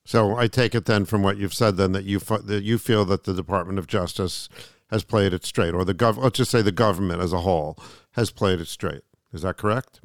So 0.06 0.36
I 0.36 0.48
take 0.48 0.76
it 0.76 0.86
then 0.86 1.06
from 1.06 1.24
what 1.24 1.38
you've 1.38 1.54
said 1.54 1.78
then 1.78 1.94
that 1.94 2.04
you 2.04 2.20
that 2.20 2.64
you 2.64 2.78
feel 2.78 3.06
that 3.06 3.24
the 3.24 3.34
Department 3.34 3.80
of 3.80 3.88
Justice 3.88 4.50
has 4.90 5.04
played 5.04 5.34
it 5.34 5.46
straight, 5.46 5.74
or 5.74 5.86
the 5.86 5.94
gov 5.94 6.18
let's 6.18 6.38
just 6.38 6.52
say 6.52 6.62
the 6.62 6.72
government 6.72 7.22
as 7.22 7.34
a 7.34 7.40
whole 7.40 7.78
has 8.12 8.32
played 8.32 8.60
it 8.60 8.68
straight. 8.68 9.02
Is 9.32 9.42
that 9.44 9.58
correct? 9.58 10.02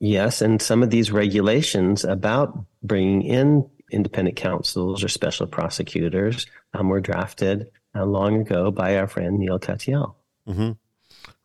Yes, 0.00 0.42
and 0.42 0.60
some 0.60 0.82
of 0.82 0.90
these 0.90 1.12
regulations 1.12 2.04
about 2.04 2.58
bringing 2.82 3.22
in 3.22 3.70
independent 3.92 4.36
counsels 4.36 5.04
or 5.04 5.08
special 5.08 5.46
prosecutors 5.46 6.46
um, 6.74 6.88
were 6.88 7.00
drafted 7.00 7.70
uh, 7.94 8.04
long 8.04 8.40
ago 8.40 8.70
by 8.70 8.96
our 8.96 9.06
friend 9.06 9.38
Neal 9.38 9.58
Katyal. 9.58 10.14
Mm-hmm. 10.48 10.72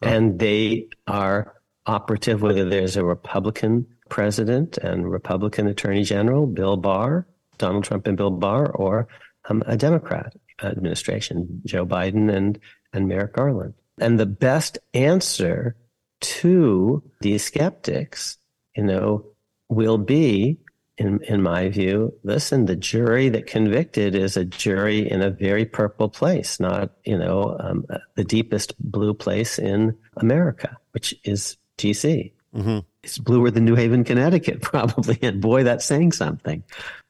And 0.01 0.39
they 0.39 0.87
are 1.07 1.55
operative 1.85 2.41
whether 2.41 2.65
there's 2.65 2.97
a 2.97 3.03
Republican 3.03 3.85
president 4.09 4.77
and 4.77 5.09
Republican 5.09 5.67
Attorney 5.67 6.03
General, 6.03 6.47
Bill 6.47 6.77
Barr, 6.77 7.27
Donald 7.57 7.83
Trump 7.83 8.07
and 8.07 8.17
Bill 8.17 8.31
Barr, 8.31 8.69
or 8.71 9.07
um, 9.49 9.63
a 9.65 9.77
Democrat 9.77 10.35
administration, 10.61 11.61
Joe 11.65 11.85
Biden 11.85 12.33
and, 12.33 12.59
and 12.93 13.07
Merrick 13.07 13.33
Garland. 13.33 13.73
And 13.99 14.19
the 14.19 14.25
best 14.25 14.79
answer 14.93 15.75
to 16.19 17.03
these 17.21 17.43
skeptics 17.43 18.37
you 18.77 18.83
know, 18.83 19.25
will 19.69 19.97
be, 19.97 20.59
in, 20.97 21.21
in 21.23 21.41
my 21.41 21.69
view, 21.69 22.13
listen, 22.23 22.65
the 22.65 22.75
jury 22.75 23.29
that 23.29 23.45
convicted 23.45 24.15
is 24.15 24.35
a 24.35 24.45
jury 24.45 25.09
in 25.09 25.21
a 25.21 25.29
very 25.29 25.65
purple 25.65 26.09
place, 26.09 26.59
not, 26.59 26.91
you 27.05 27.17
know, 27.17 27.55
um, 27.59 27.85
the 28.15 28.23
deepest 28.23 28.73
blue 28.79 29.13
place 29.13 29.59
in 29.59 29.95
America, 30.17 30.77
which 30.91 31.13
is 31.23 31.57
DC. 31.77 32.31
Mm-hmm. 32.55 32.79
It's 33.03 33.19
bluer 33.19 33.51
than 33.51 33.65
New 33.65 33.75
Haven, 33.75 34.03
Connecticut, 34.03 34.61
probably. 34.63 35.19
And 35.21 35.39
boy, 35.39 35.63
that's 35.63 35.85
saying 35.85 36.13
something. 36.13 36.63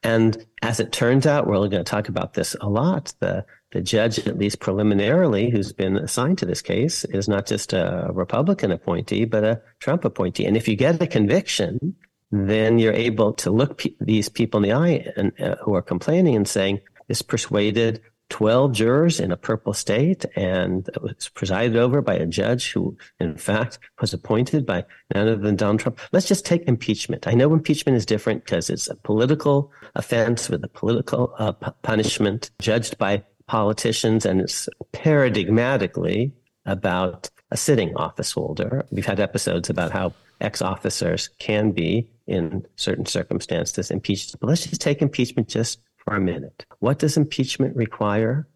And 0.03 0.46
as 0.62 0.79
it 0.79 0.91
turns 0.91 1.25
out, 1.25 1.48
we're 1.48 1.56
going 1.58 1.72
to 1.72 1.84
talk 1.84 2.10
about 2.10 2.34
this 2.34 2.56
a 2.60 2.70
lot. 2.70 3.13
The 3.20 3.46
the 3.72 3.82
judge, 3.82 4.17
at 4.20 4.38
least 4.38 4.62
preliminarily, 4.62 5.50
who's 5.50 5.74
been 5.74 5.98
assigned 5.98 6.38
to 6.38 6.46
this 6.46 6.62
case, 6.62 7.03
is 7.03 7.27
not 7.27 7.46
just 7.46 7.74
a 7.74 8.10
Republican 8.13 8.72
appointee, 8.72 9.25
but 9.25 9.44
a 9.44 9.62
Trump 9.79 10.06
appointee. 10.06 10.46
And 10.46 10.56
if 10.56 10.70
you 10.70 10.77
get 10.77 11.01
a 11.01 11.08
conviction, 11.08 11.94
then 12.32 12.80
you're 12.80 12.94
able 12.94 13.34
to 13.34 13.52
look 13.52 13.78
pe- 13.78 13.96
these 14.00 14.30
people 14.30 14.58
in 14.58 14.70
the 14.70 14.74
eye 14.74 15.12
and 15.16 15.32
uh, 15.40 15.56
who 15.64 15.74
are 15.76 15.82
complaining 15.82 16.36
and 16.36 16.48
saying, 16.48 16.82
"This 17.08 17.22
persuaded 17.22 18.02
12 18.30 18.74
jurors 18.74 19.20
in 19.20 19.32
a 19.32 19.38
purple 19.38 19.74
state 19.74 20.26
and 20.36 20.88
it 20.90 21.02
was 21.02 21.30
presided 21.30 21.78
over 21.78 22.02
by 22.02 22.16
a 22.16 22.26
judge 22.26 22.72
who, 22.72 22.98
in 23.20 23.38
fact, 23.38 23.80
was 24.02 24.14
appointed 24.14 24.66
by 24.66 24.84
none 25.14 25.28
other 25.28 25.38
than 25.38 25.56
Donald 25.56 25.80
Trump. 25.80 26.00
Let's 26.12 26.28
just 26.28 26.46
take 26.46 26.68
impeachment. 26.68 27.28
I 27.28 27.34
know 27.34 27.54
impeachment 27.54 27.98
is 27.98 28.06
different 28.06 28.44
because 28.44 28.70
it's 28.70 28.90
a 28.90 28.96
political 28.96 29.72
offense 29.96 30.50
with 30.50 30.64
a 30.64 30.68
political 30.68 31.34
uh, 31.38 31.54
p- 31.54 31.72
punishment 31.84 32.52
judged 32.60 32.98
by 32.98 33.24
politicians 33.48 34.26
and 34.26 34.42
it's 34.42 34.68
paradigmatically 34.92 36.34
about 36.66 37.30
a 37.52 37.58
sitting 37.58 37.96
office 37.96 38.34
holder. 38.34 38.86
We've 38.92 39.06
had 39.06 39.22
episodes 39.22 39.70
about 39.70 39.92
how 39.92 40.14
ex 40.42 40.62
officers 40.62 41.30
can 41.40 41.72
be, 41.72 42.10
in 42.28 42.66
certain 42.76 43.06
circumstances, 43.06 43.92
impeached. 43.92 44.40
But 44.40 44.48
let's 44.48 44.66
just 44.66 44.82
take 44.82 45.02
impeachment 45.02 45.48
just 45.48 45.80
for 45.98 46.16
a 46.16 46.22
minute. 46.22 46.66
What 46.80 47.00
does 47.00 47.18
impeachment 47.18 47.76
require? 47.76 48.48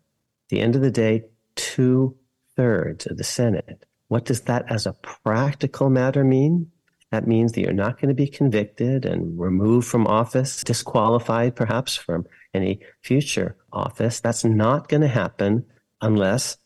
At 0.45 0.49
the 0.49 0.61
end 0.61 0.75
of 0.75 0.81
the 0.81 0.91
day, 0.91 1.25
two 1.55 2.17
thirds 2.55 3.07
of 3.07 3.17
the 3.17 3.23
Senate. 3.23 3.85
What 4.09 4.25
does 4.25 4.41
that 4.41 4.69
as 4.69 4.85
a 4.85 4.93
practical 4.93 5.89
matter 5.89 6.23
mean? 6.23 6.71
That 7.11 7.27
means 7.27 7.51
that 7.51 7.61
you're 7.61 7.73
not 7.73 7.99
going 7.99 8.09
to 8.09 8.13
be 8.15 8.27
convicted 8.27 9.05
and 9.05 9.37
removed 9.39 9.87
from 9.87 10.07
office, 10.07 10.63
disqualified 10.63 11.55
perhaps 11.55 11.95
from 11.95 12.25
any 12.53 12.79
future 13.01 13.57
office. 13.71 14.19
That's 14.19 14.45
not 14.45 14.87
going 14.87 15.01
to 15.01 15.07
happen 15.07 15.65
unless 16.01 16.57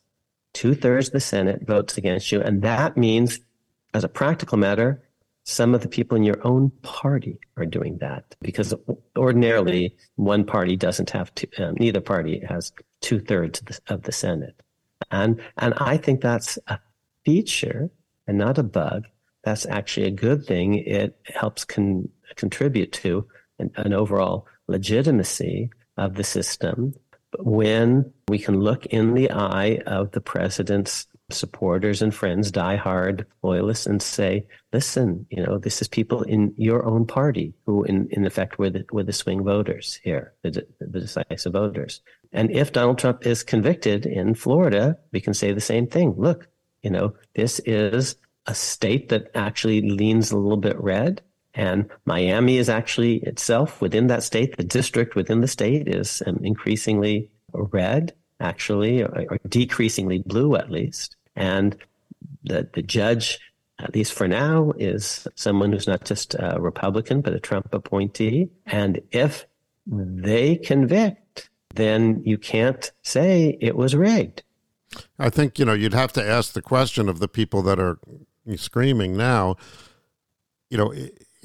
two 0.53 0.73
thirds 0.75 1.07
of 1.07 1.13
the 1.13 1.19
Senate 1.19 1.65
votes 1.65 1.97
against 1.97 2.31
you. 2.31 2.41
And 2.41 2.61
that 2.61 2.95
means, 2.95 3.39
as 3.93 4.03
a 4.03 4.09
practical 4.09 4.57
matter, 4.57 5.03
some 5.45 5.75
of 5.75 5.81
the 5.81 5.87
people 5.87 6.17
in 6.17 6.23
your 6.23 6.45
own 6.45 6.71
party 6.81 7.39
are 7.55 7.65
doing 7.65 7.99
that 7.99 8.35
because 8.41 8.73
ordinarily 9.15 9.95
one 10.15 10.43
party 10.43 10.75
doesn't 10.75 11.11
have 11.11 11.33
to, 11.35 11.47
um, 11.63 11.75
neither 11.79 12.01
party 12.01 12.43
has 12.49 12.71
two 13.01 13.19
thirds 13.19 13.61
of, 13.61 13.79
of 13.87 14.01
the 14.03 14.11
Senate. 14.11 14.59
And, 15.11 15.39
and 15.59 15.75
I 15.77 15.97
think 15.97 16.21
that's 16.21 16.57
a 16.67 16.79
feature 17.25 17.91
and 18.25 18.39
not 18.39 18.57
a 18.57 18.63
bug. 18.63 19.05
That's 19.43 19.67
actually 19.67 20.07
a 20.07 20.11
good 20.11 20.45
thing. 20.45 20.79
It 20.79 21.15
helps 21.25 21.63
con- 21.63 22.09
contribute 22.35 22.91
to 22.93 23.27
an, 23.59 23.71
an 23.77 23.93
overall 23.93 24.47
legitimacy 24.67 25.69
of 25.95 26.15
the 26.15 26.23
system 26.23 26.95
when 27.37 28.11
we 28.27 28.39
can 28.39 28.59
look 28.59 28.87
in 28.87 29.13
the 29.13 29.29
eye 29.29 29.79
of 29.85 30.11
the 30.11 30.21
president's 30.21 31.05
supporters 31.31 32.01
and 32.01 32.13
friends, 32.13 32.51
diehard 32.51 33.25
loyalists, 33.41 33.85
and 33.85 34.01
say, 34.01 34.45
listen, 34.71 35.25
you 35.29 35.43
know, 35.43 35.57
this 35.57 35.81
is 35.81 35.87
people 35.87 36.21
in 36.23 36.53
your 36.57 36.85
own 36.85 37.05
party 37.05 37.53
who, 37.65 37.83
in, 37.83 38.07
in 38.11 38.25
effect, 38.25 38.59
were 38.59 38.69
the, 38.69 38.85
were 38.91 39.03
the 39.03 39.13
swing 39.13 39.43
voters 39.43 39.99
here, 40.03 40.33
the, 40.43 40.65
the 40.79 40.99
decisive 40.99 41.53
voters. 41.53 42.01
And 42.31 42.51
if 42.51 42.71
Donald 42.71 42.99
Trump 42.99 43.25
is 43.25 43.43
convicted 43.43 44.05
in 44.05 44.35
Florida, 44.35 44.97
we 45.11 45.21
can 45.21 45.33
say 45.33 45.51
the 45.51 45.61
same 45.61 45.87
thing. 45.87 46.13
Look, 46.17 46.47
you 46.83 46.89
know, 46.91 47.15
this 47.33 47.59
is 47.65 48.15
a 48.45 48.53
state 48.53 49.09
that 49.09 49.31
actually 49.33 49.81
leans 49.81 50.31
a 50.31 50.37
little 50.37 50.57
bit 50.57 50.79
red. 50.79 51.21
And 51.55 51.89
Miami 52.05 52.57
is 52.57 52.69
actually 52.69 53.17
itself 53.23 53.81
within 53.81 54.07
that 54.07 54.23
state, 54.23 54.57
the 54.57 54.63
district 54.63 55.15
within 55.15 55.41
the 55.41 55.47
state 55.47 55.87
is 55.87 56.21
um, 56.27 56.39
increasingly 56.43 57.31
red, 57.53 58.13
actually, 58.39 59.01
or, 59.01 59.25
or 59.29 59.39
decreasingly 59.47 60.19
blue 60.19 60.55
at 60.55 60.71
least. 60.71 61.15
And 61.35 61.75
the, 62.43 62.67
the 62.73 62.81
judge, 62.81 63.39
at 63.79 63.93
least 63.93 64.13
for 64.13 64.27
now, 64.27 64.71
is 64.77 65.27
someone 65.35 65.71
who's 65.71 65.87
not 65.87 66.05
just 66.05 66.35
a 66.35 66.57
Republican, 66.59 67.21
but 67.21 67.33
a 67.33 67.39
Trump 67.39 67.73
appointee. 67.73 68.49
And 68.65 69.01
if 69.11 69.45
they 69.85 70.55
convict, 70.55 71.49
then 71.73 72.21
you 72.25 72.37
can't 72.37 72.91
say 73.01 73.57
it 73.61 73.75
was 73.75 73.95
rigged. 73.95 74.43
I 75.19 75.29
think, 75.29 75.59
you 75.59 75.65
know, 75.65 75.73
you'd 75.73 75.93
have 75.93 76.13
to 76.13 76.23
ask 76.23 76.53
the 76.53 76.61
question 76.61 77.09
of 77.09 77.19
the 77.19 77.27
people 77.27 77.61
that 77.63 77.79
are 77.79 77.99
screaming 78.55 79.17
now, 79.17 79.55
you 80.69 80.77
know, 80.77 80.93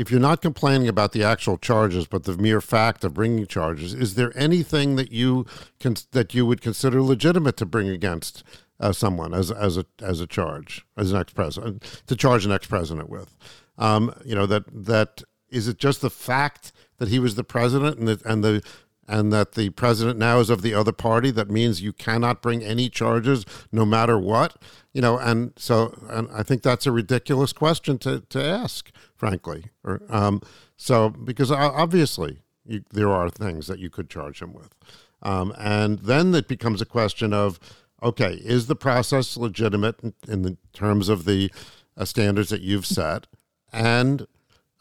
if 0.00 0.10
you're 0.10 0.18
not 0.18 0.40
complaining 0.40 0.88
about 0.88 1.12
the 1.12 1.22
actual 1.22 1.58
charges, 1.58 2.06
but 2.06 2.24
the 2.24 2.34
mere 2.38 2.62
fact 2.62 3.04
of 3.04 3.12
bringing 3.12 3.46
charges, 3.46 3.92
is 3.92 4.14
there 4.14 4.32
anything 4.34 4.96
that 4.96 5.12
you 5.12 5.44
can 5.78 5.94
that 6.12 6.32
you 6.32 6.46
would 6.46 6.62
consider 6.62 7.02
legitimate 7.02 7.58
to 7.58 7.66
bring 7.66 7.86
against 7.86 8.42
uh, 8.80 8.92
someone 8.92 9.34
as 9.34 9.50
as 9.50 9.76
a 9.76 9.84
as 10.00 10.18
a 10.20 10.26
charge 10.26 10.86
as 10.96 11.12
an 11.12 11.20
ex 11.20 11.34
president 11.34 12.02
to 12.06 12.16
charge 12.16 12.46
an 12.46 12.52
ex 12.52 12.66
president 12.66 13.10
with? 13.10 13.36
Um, 13.76 14.14
you 14.24 14.34
know 14.34 14.46
that 14.46 14.64
that 14.72 15.22
is 15.50 15.68
it 15.68 15.76
just 15.76 16.00
the 16.00 16.08
fact 16.08 16.72
that 16.96 17.08
he 17.08 17.18
was 17.18 17.34
the 17.34 17.44
president 17.44 17.98
and 17.98 18.08
the 18.08 18.22
and 18.24 18.42
the 18.42 18.62
and 19.06 19.30
that 19.32 19.52
the 19.52 19.68
president 19.70 20.18
now 20.18 20.38
is 20.38 20.48
of 20.48 20.62
the 20.62 20.72
other 20.72 20.92
party 20.92 21.30
that 21.32 21.50
means 21.50 21.82
you 21.82 21.92
cannot 21.92 22.40
bring 22.40 22.64
any 22.64 22.88
charges 22.88 23.44
no 23.70 23.84
matter 23.84 24.18
what 24.18 24.56
you 24.94 25.02
know 25.02 25.18
and 25.18 25.52
so 25.56 25.92
and 26.08 26.28
i 26.32 26.42
think 26.42 26.62
that's 26.62 26.86
a 26.86 26.92
ridiculous 26.92 27.52
question 27.52 27.98
to, 27.98 28.20
to 28.28 28.42
ask 28.42 28.90
frankly 29.20 29.64
or 29.84 30.00
um, 30.08 30.40
so 30.76 31.10
because 31.10 31.52
obviously 31.52 32.42
you, 32.64 32.82
there 32.90 33.10
are 33.10 33.28
things 33.28 33.66
that 33.66 33.78
you 33.78 33.90
could 33.90 34.08
charge 34.08 34.40
him 34.40 34.54
with 34.54 34.74
um, 35.22 35.52
and 35.58 35.98
then 36.00 36.34
it 36.34 36.48
becomes 36.48 36.80
a 36.80 36.86
question 36.86 37.34
of 37.34 37.60
okay 38.02 38.40
is 38.42 38.66
the 38.66 38.74
process 38.74 39.36
legitimate 39.36 40.00
in, 40.02 40.14
in 40.26 40.42
the 40.42 40.56
terms 40.72 41.10
of 41.10 41.26
the 41.26 41.52
uh, 41.98 42.04
standards 42.04 42.48
that 42.48 42.62
you've 42.62 42.86
set 42.86 43.26
and 43.72 44.26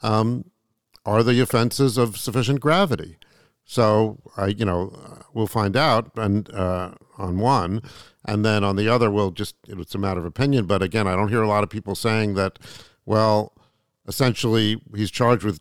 um, 0.02 0.46
are 1.04 1.22
the 1.22 1.38
offenses 1.40 1.98
of 1.98 2.16
sufficient 2.16 2.60
gravity 2.60 3.18
so 3.70 4.18
I, 4.36 4.46
you 4.46 4.64
know, 4.64 4.92
we'll 5.32 5.46
find 5.46 5.76
out, 5.76 6.10
and 6.16 6.52
uh, 6.52 6.90
on 7.18 7.38
one, 7.38 7.82
and 8.24 8.44
then 8.44 8.64
on 8.64 8.74
the 8.74 8.88
other, 8.88 9.12
we'll 9.12 9.30
just 9.30 9.54
it's 9.68 9.94
a 9.94 9.98
matter 9.98 10.18
of 10.18 10.26
opinion. 10.26 10.66
But 10.66 10.82
again, 10.82 11.06
I 11.06 11.14
don't 11.14 11.28
hear 11.28 11.42
a 11.42 11.46
lot 11.46 11.62
of 11.62 11.70
people 11.70 11.94
saying 11.94 12.34
that. 12.34 12.58
Well, 13.06 13.52
essentially, 14.10 14.82
he's 14.94 15.10
charged 15.10 15.44
with 15.44 15.60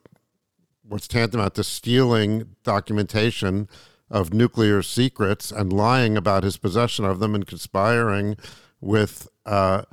what's 0.84 1.08
tantamount 1.08 1.54
to 1.54 1.64
stealing 1.64 2.56
documentation 2.64 3.70
of 4.10 4.34
nuclear 4.34 4.82
secrets 4.82 5.52
and 5.52 5.72
lying 5.72 6.18
about 6.18 6.44
his 6.44 6.58
possession 6.58 7.06
of 7.06 7.20
them 7.20 7.36
and 7.36 7.46
conspiring 7.46 8.36
with 8.82 9.30
uh, 9.46 9.84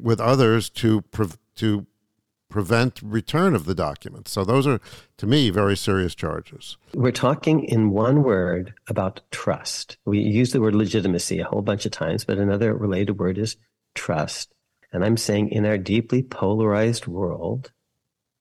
with 0.00 0.20
others 0.20 0.68
to 0.68 1.04
to 1.54 1.86
prevent 2.48 3.00
return 3.02 3.54
of 3.54 3.64
the 3.64 3.74
documents. 3.74 4.32
So 4.32 4.44
those 4.44 4.66
are, 4.66 4.78
to 5.16 5.26
me, 5.26 5.48
very 5.48 5.76
serious 5.76 6.14
charges. 6.14 6.76
We're 6.92 7.10
talking 7.12 7.64
in 7.64 7.90
one 7.90 8.22
word 8.22 8.74
about 8.88 9.22
trust. 9.30 9.96
We 10.04 10.18
use 10.18 10.52
the 10.52 10.60
word 10.60 10.74
legitimacy 10.74 11.38
a 11.38 11.46
whole 11.46 11.62
bunch 11.62 11.86
of 11.86 11.92
times, 11.92 12.26
but 12.26 12.36
another 12.36 12.74
related 12.74 13.18
word 13.18 13.38
is 13.38 13.56
trust. 13.94 14.52
And 14.92 15.02
I'm 15.02 15.16
saying 15.16 15.48
in 15.48 15.64
our 15.64 15.78
deeply 15.78 16.22
polarized 16.22 17.06
world, 17.06 17.72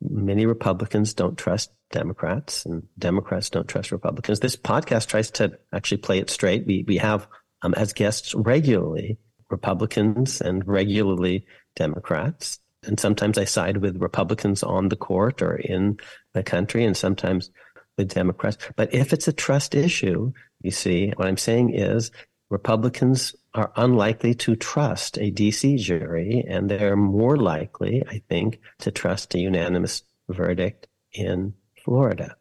many 0.02 0.46
Republicans 0.46 1.14
don't 1.14 1.38
trust 1.38 1.72
Democrats 1.92 2.66
and 2.66 2.84
Democrats 2.98 3.50
don't 3.50 3.68
trust 3.68 3.92
Republicans. 3.92 4.40
This 4.40 4.56
podcast 4.56 5.08
tries 5.08 5.32
to 5.32 5.58
actually 5.74 5.98
play 5.98 6.20
it 6.20 6.30
straight. 6.30 6.66
We, 6.66 6.86
we 6.88 6.98
have 6.98 7.28
um, 7.62 7.74
as 7.76 7.94
guests 7.94 8.34
regularly 8.34 9.18
Republicans 9.50 10.42
and 10.42 10.66
regularly 10.68 11.46
Democrats 11.76 12.60
and 12.84 13.00
sometimes 13.00 13.38
I 13.38 13.46
side 13.46 13.78
with 13.78 14.02
Republicans 14.02 14.64
on 14.64 14.90
the 14.90 14.96
court 14.96 15.42
or 15.42 15.56
in 15.56 15.98
the 16.34 16.44
country, 16.44 16.84
and 16.84 16.98
sometimes 16.98 17.52
with 17.98 18.14
Democrats. 18.14 18.58
But 18.76 18.94
if 18.94 19.14
it's 19.14 19.28
a 19.28 19.34
trust 19.34 19.76
issue, 19.76 20.32
you 20.62 20.72
see, 20.72 21.14
what 21.16 21.28
I'm 21.28 21.38
saying 21.38 21.74
is 21.74 22.12
Republicans 22.50 23.36
are 23.54 23.72
unlikely 23.76 24.34
to 24.34 24.56
trust 24.56 25.18
a 25.18 25.32
DC 25.32 25.78
jury, 25.78 26.44
and 26.48 26.70
they're 26.70 26.96
more 26.96 27.38
likely, 27.38 28.04
I 28.08 28.22
think, 28.30 28.60
to 28.80 28.92
trust 28.92 29.36
a 29.36 29.40
unanimous 29.40 30.04
verdict 30.30 30.88
in 31.14 31.54
Florida. 31.84 32.38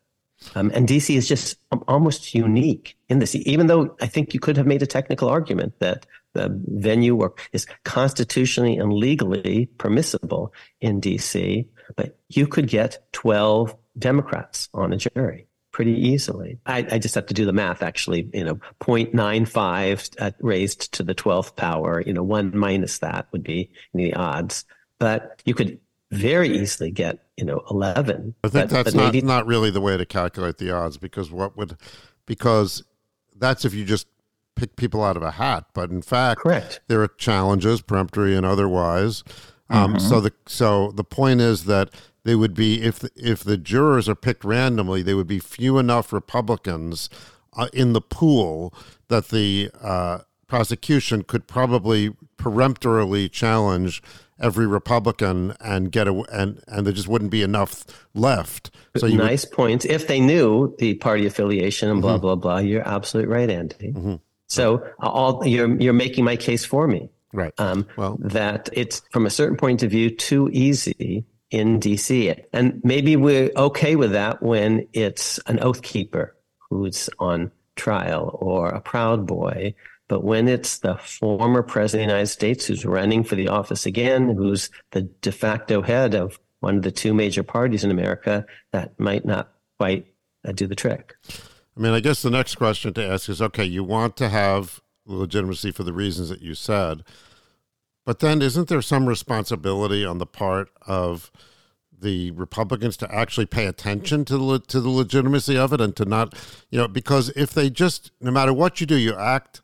Um, 0.54 0.70
and 0.74 0.88
DC 0.88 1.14
is 1.16 1.28
just 1.28 1.58
almost 1.86 2.34
unique 2.34 2.96
in 3.08 3.18
this, 3.18 3.34
even 3.34 3.66
though 3.66 3.94
I 4.00 4.06
think 4.06 4.32
you 4.32 4.40
could 4.40 4.56
have 4.56 4.66
made 4.66 4.82
a 4.82 4.86
technical 4.86 5.28
argument 5.28 5.78
that 5.80 6.06
the 6.32 6.48
venue 6.66 7.30
is 7.52 7.66
constitutionally 7.84 8.76
and 8.76 8.92
legally 8.92 9.66
permissible 9.78 10.54
in 10.80 11.00
DC, 11.00 11.66
but 11.96 12.18
you 12.28 12.46
could 12.46 12.68
get 12.68 13.04
12 13.12 13.76
Democrats 13.98 14.68
on 14.72 14.92
a 14.92 14.96
jury 14.96 15.46
pretty 15.80 15.98
easily. 15.98 16.58
I, 16.66 16.86
I 16.90 16.98
just 16.98 17.14
have 17.14 17.24
to 17.24 17.32
do 17.32 17.46
the 17.46 17.54
math 17.54 17.82
actually, 17.82 18.28
you 18.34 18.44
know, 18.44 18.56
0.95 18.82 20.14
uh, 20.20 20.30
raised 20.40 20.92
to 20.92 21.02
the 21.02 21.14
12th 21.14 21.56
power, 21.56 22.02
you 22.04 22.12
know, 22.12 22.22
one 22.22 22.54
minus 22.54 22.98
that 22.98 23.28
would 23.32 23.42
be 23.42 23.70
the 23.94 24.12
odds. 24.12 24.66
But 24.98 25.40
you 25.46 25.54
could 25.54 25.80
very 26.10 26.50
easily 26.50 26.90
get, 26.90 27.20
you 27.38 27.46
know, 27.46 27.64
11. 27.70 28.34
I 28.44 28.48
think 28.48 28.52
but, 28.52 28.68
that's 28.68 28.92
but 28.92 28.94
not, 28.94 29.14
maybe, 29.14 29.26
not 29.26 29.46
really 29.46 29.70
the 29.70 29.80
way 29.80 29.96
to 29.96 30.04
calculate 30.04 30.58
the 30.58 30.70
odds 30.70 30.98
because 30.98 31.30
what 31.30 31.56
would, 31.56 31.78
because 32.26 32.84
that's 33.34 33.64
if 33.64 33.72
you 33.72 33.86
just 33.86 34.06
pick 34.56 34.76
people 34.76 35.02
out 35.02 35.16
of 35.16 35.22
a 35.22 35.30
hat, 35.30 35.64
but 35.72 35.88
in 35.88 36.02
fact, 36.02 36.42
correct. 36.42 36.82
There 36.88 37.00
are 37.00 37.08
challenges, 37.08 37.80
peremptory 37.80 38.36
and 38.36 38.44
otherwise. 38.44 39.24
Um, 39.70 39.94
mm-hmm. 39.94 40.06
So 40.06 40.20
the 40.20 40.32
so 40.46 40.90
the 40.90 41.04
point 41.04 41.40
is 41.40 41.64
that 41.64 41.88
they 42.24 42.34
would 42.34 42.54
be 42.54 42.82
if 42.82 42.98
the, 42.98 43.10
if 43.16 43.42
the 43.42 43.56
jurors 43.56 44.08
are 44.08 44.14
picked 44.14 44.44
randomly, 44.44 45.02
they 45.02 45.14
would 45.14 45.26
be 45.26 45.38
few 45.38 45.78
enough 45.78 46.12
Republicans 46.12 47.08
uh, 47.56 47.68
in 47.72 47.92
the 47.92 48.00
pool 48.00 48.74
that 49.08 49.28
the 49.28 49.70
uh, 49.80 50.18
prosecution 50.46 51.22
could 51.22 51.46
probably 51.46 52.14
peremptorily 52.36 53.28
challenge 53.28 54.02
every 54.38 54.66
Republican 54.66 55.54
and 55.60 55.92
get 55.92 56.08
a 56.08 56.14
and 56.32 56.62
and 56.66 56.86
there 56.86 56.92
just 56.92 57.08
wouldn't 57.08 57.30
be 57.30 57.42
enough 57.42 57.84
left. 58.14 58.70
So 58.96 59.06
nice 59.06 59.44
would, 59.44 59.54
points. 59.54 59.84
If 59.84 60.06
they 60.06 60.20
knew 60.20 60.74
the 60.78 60.94
party 60.94 61.26
affiliation 61.26 61.90
and 61.90 62.02
blah 62.02 62.14
mm-hmm. 62.14 62.22
blah 62.22 62.34
blah, 62.36 62.58
you're 62.58 62.86
absolutely 62.86 63.32
right, 63.32 63.50
Andy. 63.50 63.92
Mm-hmm. 63.92 64.14
So 64.48 64.84
all 64.98 65.46
you're 65.46 65.80
you're 65.80 65.92
making 65.92 66.24
my 66.24 66.36
case 66.36 66.64
for 66.64 66.86
me. 66.86 67.10
Right. 67.32 67.52
Um, 67.58 67.86
well, 67.96 68.18
that 68.20 68.68
it's 68.72 69.02
from 69.12 69.24
a 69.24 69.30
certain 69.30 69.56
point 69.56 69.84
of 69.84 69.90
view 69.90 70.10
too 70.10 70.50
easy 70.52 71.24
in 71.50 71.80
DC, 71.80 72.44
and 72.52 72.80
maybe 72.84 73.16
we're 73.16 73.50
okay 73.56 73.96
with 73.96 74.12
that 74.12 74.42
when 74.42 74.86
it's 74.92 75.38
an 75.46 75.58
oath 75.60 75.82
keeper 75.82 76.36
who's 76.68 77.10
on 77.18 77.50
trial 77.76 78.38
or 78.40 78.68
a 78.68 78.80
proud 78.80 79.26
boy. 79.26 79.74
But 80.08 80.24
when 80.24 80.48
it's 80.48 80.78
the 80.78 80.96
former 80.96 81.62
president 81.62 82.04
of 82.04 82.08
the 82.08 82.14
United 82.14 82.32
States 82.32 82.66
who's 82.66 82.84
running 82.84 83.22
for 83.22 83.36
the 83.36 83.48
office 83.48 83.86
again, 83.86 84.28
who's 84.28 84.70
the 84.90 85.02
de 85.02 85.32
facto 85.32 85.82
head 85.82 86.14
of 86.14 86.38
one 86.60 86.76
of 86.76 86.82
the 86.82 86.90
two 86.90 87.14
major 87.14 87.42
parties 87.42 87.84
in 87.84 87.90
America, 87.90 88.44
that 88.72 88.98
might 88.98 89.24
not 89.24 89.52
quite 89.78 90.06
uh, 90.46 90.52
do 90.52 90.66
the 90.66 90.74
trick. 90.74 91.14
I 91.76 91.80
mean, 91.80 91.92
I 91.92 92.00
guess 92.00 92.22
the 92.22 92.30
next 92.30 92.56
question 92.56 92.92
to 92.94 93.06
ask 93.06 93.28
is 93.28 93.40
okay, 93.40 93.64
you 93.64 93.84
want 93.84 94.16
to 94.16 94.28
have 94.28 94.80
legitimacy 95.06 95.70
for 95.72 95.84
the 95.84 95.92
reasons 95.92 96.28
that 96.28 96.42
you 96.42 96.54
said, 96.54 97.02
but 98.10 98.18
then 98.18 98.42
isn't 98.42 98.66
there 98.66 98.82
some 98.82 99.06
responsibility 99.06 100.04
on 100.04 100.18
the 100.18 100.26
part 100.26 100.68
of 100.84 101.30
the 101.96 102.32
Republicans 102.32 102.96
to 102.96 103.14
actually 103.14 103.46
pay 103.46 103.66
attention 103.66 104.24
to 104.24 104.36
the, 104.36 104.58
to 104.58 104.80
the 104.80 104.88
legitimacy 104.88 105.56
of 105.56 105.72
it 105.72 105.80
and 105.80 105.94
to 105.94 106.04
not, 106.04 106.34
you 106.70 106.76
know, 106.76 106.88
because 106.88 107.28
if 107.36 107.50
they 107.50 107.70
just, 107.70 108.10
no 108.20 108.32
matter 108.32 108.52
what 108.52 108.80
you 108.80 108.86
do, 108.88 108.96
you 108.96 109.14
act, 109.14 109.60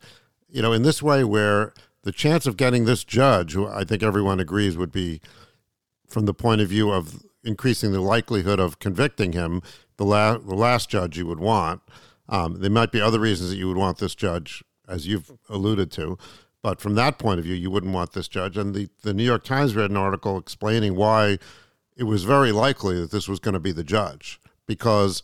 you 0.49 0.63
know, 0.63 0.73
in 0.73 0.85
this 0.85 1.03
way 1.03 1.25
where 1.25 1.75
the 2.05 2.13
chance 2.13 2.47
of 2.47 2.57
getting 2.57 2.85
this 2.85 3.03
judge, 3.03 3.55
who 3.55 3.67
I 3.67 3.83
think 3.83 4.05
everyone 4.05 4.39
agrees 4.39 4.77
would 4.77 4.93
be, 4.93 5.21
from 6.07 6.27
the 6.27 6.33
point 6.33 6.61
of 6.61 6.69
view 6.69 6.93
of 6.93 7.25
increasing 7.43 7.91
the 7.91 8.01
likelihood 8.01 8.61
of 8.61 8.79
convicting 8.79 9.33
him, 9.33 9.61
the, 9.97 10.05
the 10.05 10.55
last 10.55 10.89
judge 10.89 11.19
you 11.19 11.27
would 11.27 11.41
want. 11.41 11.83
Um, 12.29 12.61
there 12.61 12.71
might 12.71 12.93
be 12.93 13.01
other 13.01 13.19
reasons 13.19 13.51
that 13.51 13.57
you 13.57 13.67
would 13.67 13.77
want 13.77 13.99
this 13.99 14.15
judge, 14.15 14.63
as 14.89 15.09
you've 15.09 15.33
alluded 15.49 15.91
to, 15.91 16.17
but 16.67 16.81
from 16.81 16.97
that 16.97 17.17
point 17.17 17.39
of 17.39 17.45
view, 17.45 17.55
you 17.55 17.71
wouldn't 17.71 17.95
want 17.95 18.13
this 18.13 18.27
judge. 18.27 18.57
And 18.57 18.75
the, 18.75 18.89
the 19.03 19.15
New 19.15 19.23
York 19.23 19.45
Times 19.45 19.77
read 19.77 19.89
an 19.89 19.97
article 19.97 20.37
explaining 20.37 20.97
why 20.97 21.39
it 21.97 22.03
was 22.03 22.25
very 22.25 22.51
likely 22.51 23.01
that 23.01 23.13
this 23.13 23.29
was 23.29 23.39
going 23.39 23.53
to 23.53 23.61
be 23.61 23.71
the 23.71 23.85
judge 23.85 24.41
because 24.67 25.23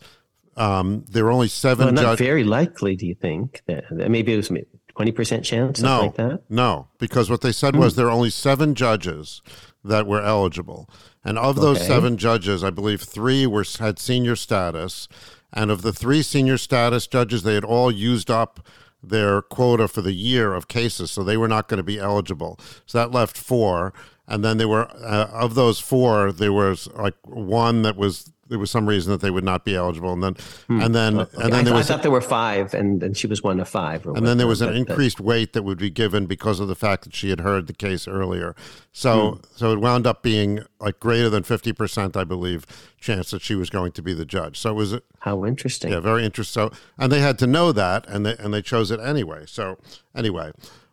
um, 0.55 1.03
there 1.09 1.25
were 1.25 1.31
only 1.31 1.49
seven. 1.49 1.87
Well, 1.87 1.95
not 1.95 2.01
judges. 2.01 2.25
very 2.25 2.45
likely. 2.45 2.95
Do 2.95 3.05
you 3.05 3.13
think 3.13 3.61
that, 3.65 3.83
that 3.91 4.09
maybe 4.09 4.31
it 4.31 4.37
was 4.37 4.51
twenty 4.95 5.11
percent 5.11 5.43
chance? 5.43 5.81
No, 5.81 6.03
like 6.03 6.15
that? 6.15 6.43
no, 6.47 6.87
because 6.97 7.29
what 7.29 7.41
they 7.41 7.51
said 7.51 7.75
was 7.75 7.97
there 7.97 8.07
are 8.07 8.11
only 8.11 8.29
seven 8.29 8.73
judges 8.73 9.41
that 9.83 10.07
were 10.07 10.21
eligible, 10.21 10.89
and 11.25 11.37
of 11.37 11.57
those 11.57 11.75
Okay. 11.79 11.87
seven 11.87 12.15
judges, 12.15 12.63
I 12.63 12.69
believe 12.69 13.01
three 13.01 13.45
were 13.45 13.65
had 13.79 13.99
senior 13.99 14.37
status, 14.37 15.09
and 15.51 15.69
of 15.71 15.81
the 15.81 15.91
three 15.91 16.21
senior 16.21 16.57
status 16.57 17.05
judges, 17.05 17.43
they 17.43 17.55
had 17.55 17.65
all 17.65 17.91
used 17.91 18.31
up 18.31 18.65
their 19.03 19.41
quota 19.41 19.87
for 19.87 20.01
the 20.01 20.13
year 20.13 20.53
of 20.53 20.67
cases, 20.67 21.11
so 21.11 21.23
they 21.23 21.37
were 21.37 21.47
not 21.47 21.67
going 21.67 21.77
to 21.77 21.83
be 21.83 21.99
eligible. 21.99 22.59
So 22.85 22.97
that 22.97 23.11
left 23.11 23.37
four, 23.37 23.93
and 24.27 24.43
then 24.43 24.57
there 24.57 24.67
were 24.67 24.89
uh, 24.89 25.29
of 25.31 25.55
those 25.55 25.79
four, 25.79 26.31
there 26.31 26.53
was 26.53 26.87
like 26.95 27.15
one 27.23 27.81
that 27.81 27.97
was 27.97 28.31
there 28.49 28.59
was 28.59 28.69
some 28.69 28.87
reason 28.87 29.11
that 29.11 29.21
they 29.21 29.31
would 29.31 29.43
not 29.43 29.63
be 29.65 29.75
eligible, 29.75 30.11
and 30.13 30.21
then 30.23 30.35
and 30.67 30.93
then 30.93 31.13
Hmm. 31.13 31.19
Okay, 31.19 31.43
and 31.43 31.53
then 31.53 31.59
I, 31.61 31.63
there 31.63 31.75
I 31.75 31.81
thought 31.83 32.01
there 32.01 32.11
were 32.11 32.21
five, 32.21 32.73
and, 32.73 33.01
then 33.01 33.13
she 33.13 33.25
was 33.27 33.41
one 33.41 33.59
of 33.59 33.69
five. 33.69 34.05
Or 34.05 34.15
and 34.17 34.27
then 34.27 34.37
there 34.37 34.47
was 34.47 34.61
an 34.61 34.67
whatever, 34.67 34.79
but- 34.83 34.87
but- 34.87 34.91
increased 34.93 35.19
weight 35.21 35.53
that 35.53 35.63
would 35.63 35.77
be 35.77 35.89
given 35.89 36.25
because 36.25 36.59
of 36.59 36.67
the 36.67 36.75
fact 36.75 37.03
that 37.05 37.15
she 37.15 37.29
had 37.29 37.39
heard 37.39 37.67
the 37.67 37.73
case 37.73 38.07
earlier. 38.07 38.55
So 38.91 39.31
Hmm. 39.31 39.37
so 39.55 39.71
it 39.71 39.79
wound 39.79 40.05
up 40.05 40.21
being 40.23 40.59
like 40.79 40.99
greater 40.99 41.29
than 41.29 41.43
fifty 41.43 41.73
percent, 41.73 42.17
I 42.17 42.23
believe, 42.25 42.65
chance 42.99 43.31
that 43.31 43.41
she 43.41 43.55
was 43.55 43.69
going 43.69 43.91
to 43.93 44.01
be 44.01 44.13
the 44.13 44.25
judge. 44.25 44.59
So 44.59 44.71
it 44.71 44.75
was 44.75 44.95
How 45.19 45.45
interesting. 45.45 45.91
yeah, 45.91 45.99
very 45.99 46.25
interesting. 46.25 46.69
So 46.69 46.71
and 46.97 47.11
they 47.11 47.21
had 47.21 47.39
to 47.39 47.47
know 47.47 47.71
that, 47.71 48.05
and 48.07 48.25
they 48.25 48.35
and 48.37 48.53
they 48.53 48.61
chose 48.61 48.91
it 48.91 48.99
anyway. 48.99 49.43
So 49.47 49.77
anyway, 50.15 50.51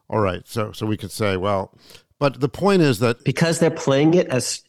all 0.09 0.21
right. 0.21 0.43
So 0.47 0.73
so 0.73 0.87
we 0.87 0.97
could 0.97 1.11
say, 1.11 1.37
well, 1.37 1.75
but 2.21 2.41
the 2.41 2.49
point 2.49 2.83
is 2.83 3.01
that 3.01 3.25
because 3.25 3.59
they're 3.59 3.71
playing 3.71 4.15
it 4.15 4.29
as 4.29 4.63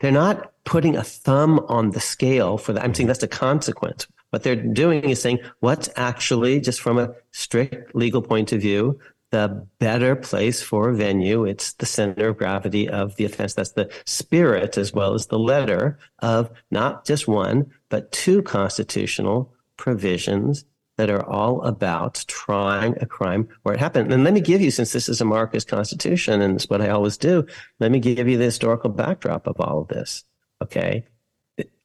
they're 0.00 0.12
not 0.12 0.51
putting 0.64 0.96
a 0.96 1.02
thumb 1.02 1.58
on 1.68 1.90
the 1.90 2.00
scale 2.00 2.58
for 2.58 2.72
that. 2.72 2.84
I'm 2.84 2.94
saying 2.94 3.08
that's 3.08 3.22
a 3.22 3.28
consequence. 3.28 4.06
What 4.30 4.42
they're 4.42 4.56
doing 4.56 5.10
is 5.10 5.20
saying 5.20 5.40
what's 5.60 5.90
actually, 5.96 6.60
just 6.60 6.80
from 6.80 6.98
a 6.98 7.14
strict 7.32 7.94
legal 7.94 8.22
point 8.22 8.52
of 8.52 8.60
view, 8.60 8.98
the 9.30 9.66
better 9.78 10.14
place 10.14 10.62
for 10.62 10.90
a 10.90 10.94
venue. 10.94 11.44
It's 11.44 11.72
the 11.74 11.86
center 11.86 12.28
of 12.28 12.38
gravity 12.38 12.88
of 12.88 13.16
the 13.16 13.24
offense. 13.24 13.54
That's 13.54 13.72
the 13.72 13.90
spirit 14.04 14.76
as 14.78 14.92
well 14.92 15.14
as 15.14 15.26
the 15.26 15.38
letter 15.38 15.98
of 16.20 16.50
not 16.70 17.06
just 17.06 17.26
one, 17.26 17.72
but 17.88 18.12
two 18.12 18.42
constitutional 18.42 19.52
provisions 19.78 20.64
that 20.98 21.10
are 21.10 21.26
all 21.26 21.62
about 21.62 22.24
trying 22.28 22.94
a 23.00 23.06
crime 23.06 23.48
where 23.62 23.74
it 23.74 23.80
happened. 23.80 24.12
And 24.12 24.22
let 24.22 24.34
me 24.34 24.40
give 24.40 24.60
you, 24.60 24.70
since 24.70 24.92
this 24.92 25.08
is 25.08 25.22
America's 25.22 25.64
Constitution, 25.64 26.42
and 26.42 26.54
it's 26.54 26.68
what 26.68 26.82
I 26.82 26.90
always 26.90 27.16
do, 27.16 27.46
let 27.80 27.90
me 27.90 27.98
give 27.98 28.28
you 28.28 28.36
the 28.36 28.44
historical 28.44 28.90
backdrop 28.90 29.46
of 29.46 29.58
all 29.58 29.80
of 29.80 29.88
this. 29.88 30.24
Okay. 30.62 31.04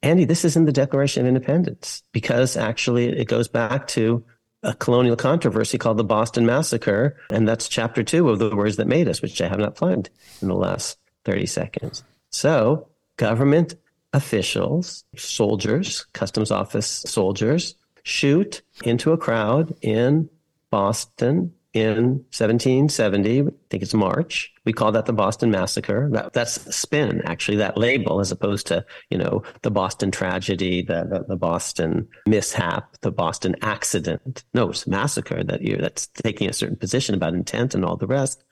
Andy, 0.02 0.26
this 0.26 0.46
is 0.46 0.56
in 0.56 0.66
the 0.66 0.72
Declaration 0.72 1.22
of 1.22 1.28
Independence 1.28 2.04
because 2.12 2.56
actually 2.56 3.08
it 3.08 3.28
goes 3.28 3.48
back 3.48 3.88
to 3.90 4.24
a 4.63 4.74
colonial 4.74 5.16
controversy 5.16 5.78
called 5.78 5.98
the 5.98 6.04
Boston 6.04 6.46
Massacre. 6.46 7.18
And 7.30 7.48
that's 7.48 7.68
chapter 7.68 8.04
two 8.04 8.30
of 8.30 8.40
the 8.40 8.56
words 8.56 8.78
that 8.78 8.88
made 8.88 9.08
us, 9.08 9.22
which 9.22 9.42
I 9.42 9.48
have 9.48 9.60
not 9.60 9.76
plugged 9.76 10.10
in 10.42 10.48
the 10.48 10.56
last 10.56 10.98
30 11.26 11.46
seconds. 11.48 12.04
So 12.30 12.88
government 13.18 13.76
officials, 14.13 15.04
soldiers, 15.16 16.06
customs 16.13 16.52
office 16.52 16.88
soldiers, 16.88 17.76
shoot 18.04 18.62
into 18.84 19.12
a 19.12 19.18
crowd 19.18 19.76
in 19.82 20.30
Boston 20.70 21.54
in 21.78 22.26
1770. 22.36 23.42
I 23.42 23.44
think 23.70 23.84
it's 23.84 23.94
March. 23.94 24.52
We 24.66 24.74
call 24.74 24.92
that 24.94 25.06
the 25.06 25.13
Boston 25.13 25.52
Massacre. 25.52 26.10
That, 26.12 26.34
that's 26.34 26.76
spin, 26.76 27.22
actually, 27.26 27.58
that 27.58 27.78
label, 27.78 28.20
as 28.20 28.32
opposed 28.32 28.68
to, 28.68 28.86
you 29.10 29.18
know, 29.18 29.44
the 29.62 29.72
Boston 29.72 30.12
tragedy, 30.12 30.82
the, 30.82 31.06
the, 31.10 31.26
the 31.28 31.36
Boston 31.36 32.08
mishap, 32.26 32.98
the 33.02 33.12
Boston 33.12 33.56
accident. 33.62 34.44
No, 34.54 34.70
it's 34.70 34.88
massacre 34.88 35.44
that 35.44 35.62
year. 35.62 35.78
That's 35.78 36.08
taking 36.08 36.50
a 36.50 36.54
certain 36.54 36.78
position 36.78 37.16
about 37.16 37.34
intent 37.34 37.76
and 37.76 37.86
all 37.86 37.98
the 37.98 38.08
rest. 38.08 38.44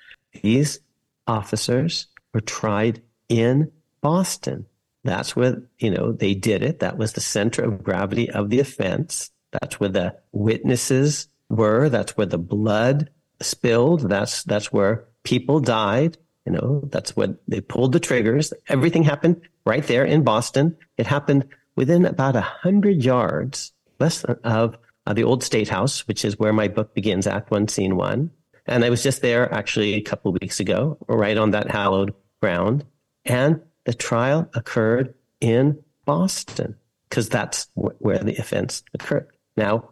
These 0.43 0.79
officers 1.27 2.07
were 2.33 2.41
tried 2.41 3.01
in 3.29 3.71
Boston. 4.01 4.67
That's 5.03 5.35
where, 5.35 5.61
you 5.79 5.91
know, 5.91 6.11
they 6.11 6.33
did 6.33 6.63
it. 6.63 6.79
That 6.79 6.97
was 6.97 7.13
the 7.13 7.21
center 7.21 7.63
of 7.63 7.83
gravity 7.83 8.29
of 8.29 8.49
the 8.49 8.59
offense. 8.59 9.31
That's 9.51 9.79
where 9.79 9.89
the 9.89 10.15
witnesses 10.31 11.27
were. 11.49 11.89
That's 11.89 12.17
where 12.17 12.25
the 12.25 12.37
blood 12.37 13.09
spilled. 13.41 14.09
That's 14.09 14.43
that's 14.43 14.71
where 14.71 15.05
people 15.23 15.59
died. 15.59 16.17
You 16.45 16.53
know, 16.53 16.81
that's 16.91 17.15
when 17.15 17.37
they 17.47 17.61
pulled 17.61 17.91
the 17.91 17.99
triggers. 17.99 18.53
Everything 18.67 19.03
happened 19.03 19.41
right 19.65 19.85
there 19.85 20.05
in 20.05 20.23
Boston. 20.23 20.77
It 20.97 21.07
happened 21.07 21.47
within 21.75 22.05
about 22.05 22.35
a 22.35 22.41
hundred 22.41 23.03
yards 23.03 23.71
less 23.99 24.23
of 24.23 24.77
uh, 25.05 25.13
the 25.13 25.23
old 25.23 25.43
State 25.43 25.69
House, 25.69 26.07
which 26.07 26.25
is 26.25 26.37
where 26.37 26.53
my 26.53 26.67
book 26.67 26.93
begins, 26.93 27.27
Act 27.27 27.51
One, 27.51 27.67
Scene 27.67 27.95
One. 27.95 28.31
And 28.65 28.83
I 28.83 28.89
was 28.89 29.03
just 29.03 29.21
there 29.21 29.51
actually 29.53 29.93
a 29.93 30.01
couple 30.01 30.31
weeks 30.33 30.59
ago, 30.59 30.97
right 31.07 31.37
on 31.37 31.51
that 31.51 31.69
hallowed 31.69 32.13
ground. 32.41 32.85
And 33.25 33.61
the 33.85 33.93
trial 33.93 34.49
occurred 34.53 35.13
in 35.39 35.83
Boston 36.05 36.75
because 37.09 37.29
that's 37.29 37.67
wh- 37.75 37.99
where 37.99 38.19
the 38.19 38.35
offense 38.37 38.83
occurred. 38.93 39.27
Now, 39.55 39.91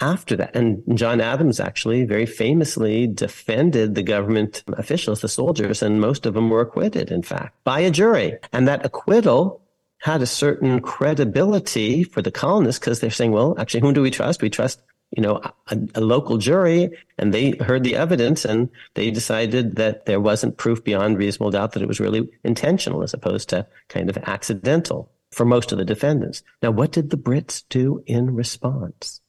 after 0.00 0.36
that, 0.36 0.56
and 0.56 0.82
John 0.98 1.20
Adams 1.20 1.60
actually 1.60 2.04
very 2.04 2.26
famously 2.26 3.06
defended 3.06 3.94
the 3.94 4.02
government 4.02 4.64
officials, 4.72 5.20
the 5.20 5.28
soldiers, 5.28 5.82
and 5.82 6.00
most 6.00 6.26
of 6.26 6.34
them 6.34 6.50
were 6.50 6.60
acquitted, 6.60 7.10
in 7.10 7.22
fact, 7.22 7.56
by 7.64 7.80
a 7.80 7.90
jury. 7.90 8.36
And 8.52 8.66
that 8.66 8.84
acquittal 8.84 9.62
had 10.00 10.20
a 10.20 10.26
certain 10.26 10.80
credibility 10.80 12.02
for 12.02 12.20
the 12.20 12.30
colonists 12.30 12.78
because 12.78 13.00
they're 13.00 13.10
saying, 13.10 13.32
well, 13.32 13.54
actually, 13.58 13.80
whom 13.80 13.94
do 13.94 14.02
we 14.02 14.10
trust? 14.10 14.42
We 14.42 14.50
trust, 14.50 14.82
you 15.16 15.22
know, 15.22 15.40
a, 15.68 15.78
a 15.94 16.00
local 16.00 16.36
jury. 16.36 16.90
And 17.16 17.32
they 17.32 17.52
heard 17.52 17.84
the 17.84 17.96
evidence 17.96 18.44
and 18.44 18.68
they 18.94 19.10
decided 19.10 19.76
that 19.76 20.06
there 20.06 20.20
wasn't 20.20 20.58
proof 20.58 20.84
beyond 20.84 21.16
reasonable 21.16 21.52
doubt 21.52 21.72
that 21.72 21.82
it 21.82 21.88
was 21.88 22.00
really 22.00 22.28
intentional 22.42 23.02
as 23.02 23.14
opposed 23.14 23.48
to 23.50 23.66
kind 23.88 24.10
of 24.10 24.18
accidental 24.18 25.10
for 25.30 25.46
most 25.46 25.72
of 25.72 25.78
the 25.78 25.84
defendants. 25.84 26.42
Now, 26.62 26.72
what 26.72 26.92
did 26.92 27.10
the 27.10 27.16
Brits 27.16 27.62
do 27.68 28.02
in 28.06 28.34
response? 28.34 29.22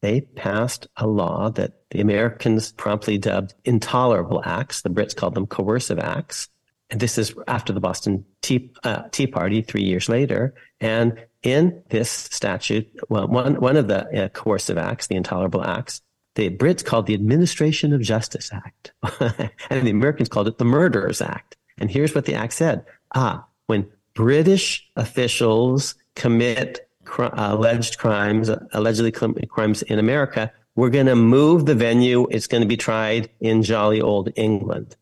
They 0.00 0.20
passed 0.20 0.86
a 0.96 1.06
law 1.06 1.50
that 1.50 1.72
the 1.90 2.00
Americans 2.00 2.72
promptly 2.72 3.18
dubbed 3.18 3.54
intolerable 3.64 4.42
acts. 4.44 4.82
The 4.82 4.90
Brits 4.90 5.16
called 5.16 5.34
them 5.34 5.46
coercive 5.46 5.98
acts. 5.98 6.48
And 6.90 7.00
this 7.00 7.18
is 7.18 7.34
after 7.46 7.72
the 7.72 7.80
Boston 7.80 8.24
Tea, 8.40 8.70
uh, 8.84 9.02
Tea 9.10 9.26
Party 9.26 9.60
three 9.60 9.82
years 9.82 10.08
later. 10.08 10.54
And 10.80 11.20
in 11.42 11.82
this 11.90 12.10
statute, 12.10 12.88
well, 13.08 13.28
one, 13.28 13.60
one 13.60 13.76
of 13.76 13.88
the 13.88 14.24
uh, 14.24 14.28
coercive 14.28 14.78
acts, 14.78 15.06
the 15.06 15.16
intolerable 15.16 15.64
acts, 15.64 16.00
the 16.34 16.50
Brits 16.50 16.84
called 16.84 17.06
the 17.06 17.14
Administration 17.14 17.92
of 17.92 18.00
Justice 18.00 18.50
Act. 18.52 18.92
and 19.70 19.86
the 19.86 19.90
Americans 19.90 20.28
called 20.28 20.48
it 20.48 20.58
the 20.58 20.64
Murderers 20.64 21.20
Act. 21.20 21.56
And 21.78 21.90
here's 21.90 22.14
what 22.14 22.24
the 22.24 22.34
act 22.34 22.52
said. 22.52 22.84
Ah, 23.14 23.46
when 23.66 23.88
British 24.14 24.88
officials 24.96 25.94
commit 26.14 26.87
cr- 27.08 27.32
alleged 27.32 27.98
crimes, 27.98 28.50
allegedly 28.72 29.10
crimes 29.10 29.82
in 29.82 29.98
America, 29.98 30.52
we're 30.76 30.90
going 30.90 31.06
to 31.06 31.16
move 31.16 31.66
the 31.66 31.74
venue. 31.74 32.28
It's 32.30 32.46
going 32.46 32.60
to 32.60 32.68
be 32.68 32.76
tried 32.76 33.30
in 33.40 33.64
jolly 33.64 34.00
old 34.00 34.30
England. 34.36 34.96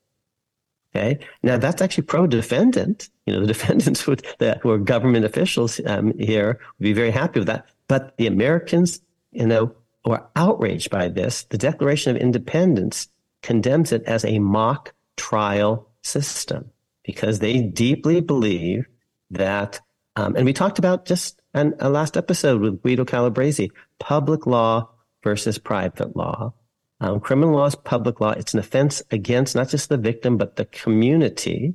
Okay. 0.94 1.18
Now 1.42 1.58
that's 1.58 1.82
actually 1.82 2.04
pro-defendant. 2.04 3.10
You 3.26 3.34
know, 3.34 3.40
the 3.40 3.46
defendants 3.56 4.06
would, 4.06 4.26
that 4.38 4.60
who 4.62 4.70
are 4.70 4.78
government 4.78 5.26
officials 5.26 5.78
um, 5.84 6.16
here 6.18 6.58
would 6.78 6.84
be 6.84 6.94
very 6.94 7.10
happy 7.10 7.40
with 7.40 7.48
that. 7.48 7.66
But 7.88 8.16
the 8.16 8.26
Americans, 8.26 9.00
you 9.32 9.46
know, 9.46 9.74
were 10.06 10.24
outraged 10.34 10.88
by 10.88 11.08
this. 11.08 11.44
The 11.44 11.58
Declaration 11.58 12.16
of 12.16 12.22
Independence 12.22 13.08
condemns 13.42 13.92
it 13.92 14.02
as 14.04 14.24
a 14.24 14.38
mock 14.38 14.94
trial 15.16 15.88
system 16.02 16.70
because 17.04 17.40
they 17.40 17.60
deeply 17.60 18.20
believe 18.20 18.86
that, 19.30 19.80
um, 20.16 20.36
and 20.36 20.46
we 20.46 20.52
talked 20.52 20.78
about 20.78 21.04
just 21.04 21.42
an, 21.56 21.74
a 21.80 21.88
last 21.88 22.16
episode 22.16 22.60
with 22.60 22.82
Guido 22.82 23.04
Calabresi, 23.04 23.70
public 23.98 24.46
law 24.46 24.90
versus 25.24 25.58
private 25.58 26.14
law. 26.14 26.52
Um, 27.00 27.18
criminal 27.18 27.56
law 27.56 27.66
is 27.66 27.74
public 27.74 28.20
law. 28.20 28.30
It's 28.30 28.54
an 28.54 28.60
offense 28.60 29.02
against 29.10 29.56
not 29.56 29.70
just 29.70 29.88
the 29.88 29.96
victim, 29.96 30.36
but 30.36 30.56
the 30.56 30.66
community. 30.66 31.74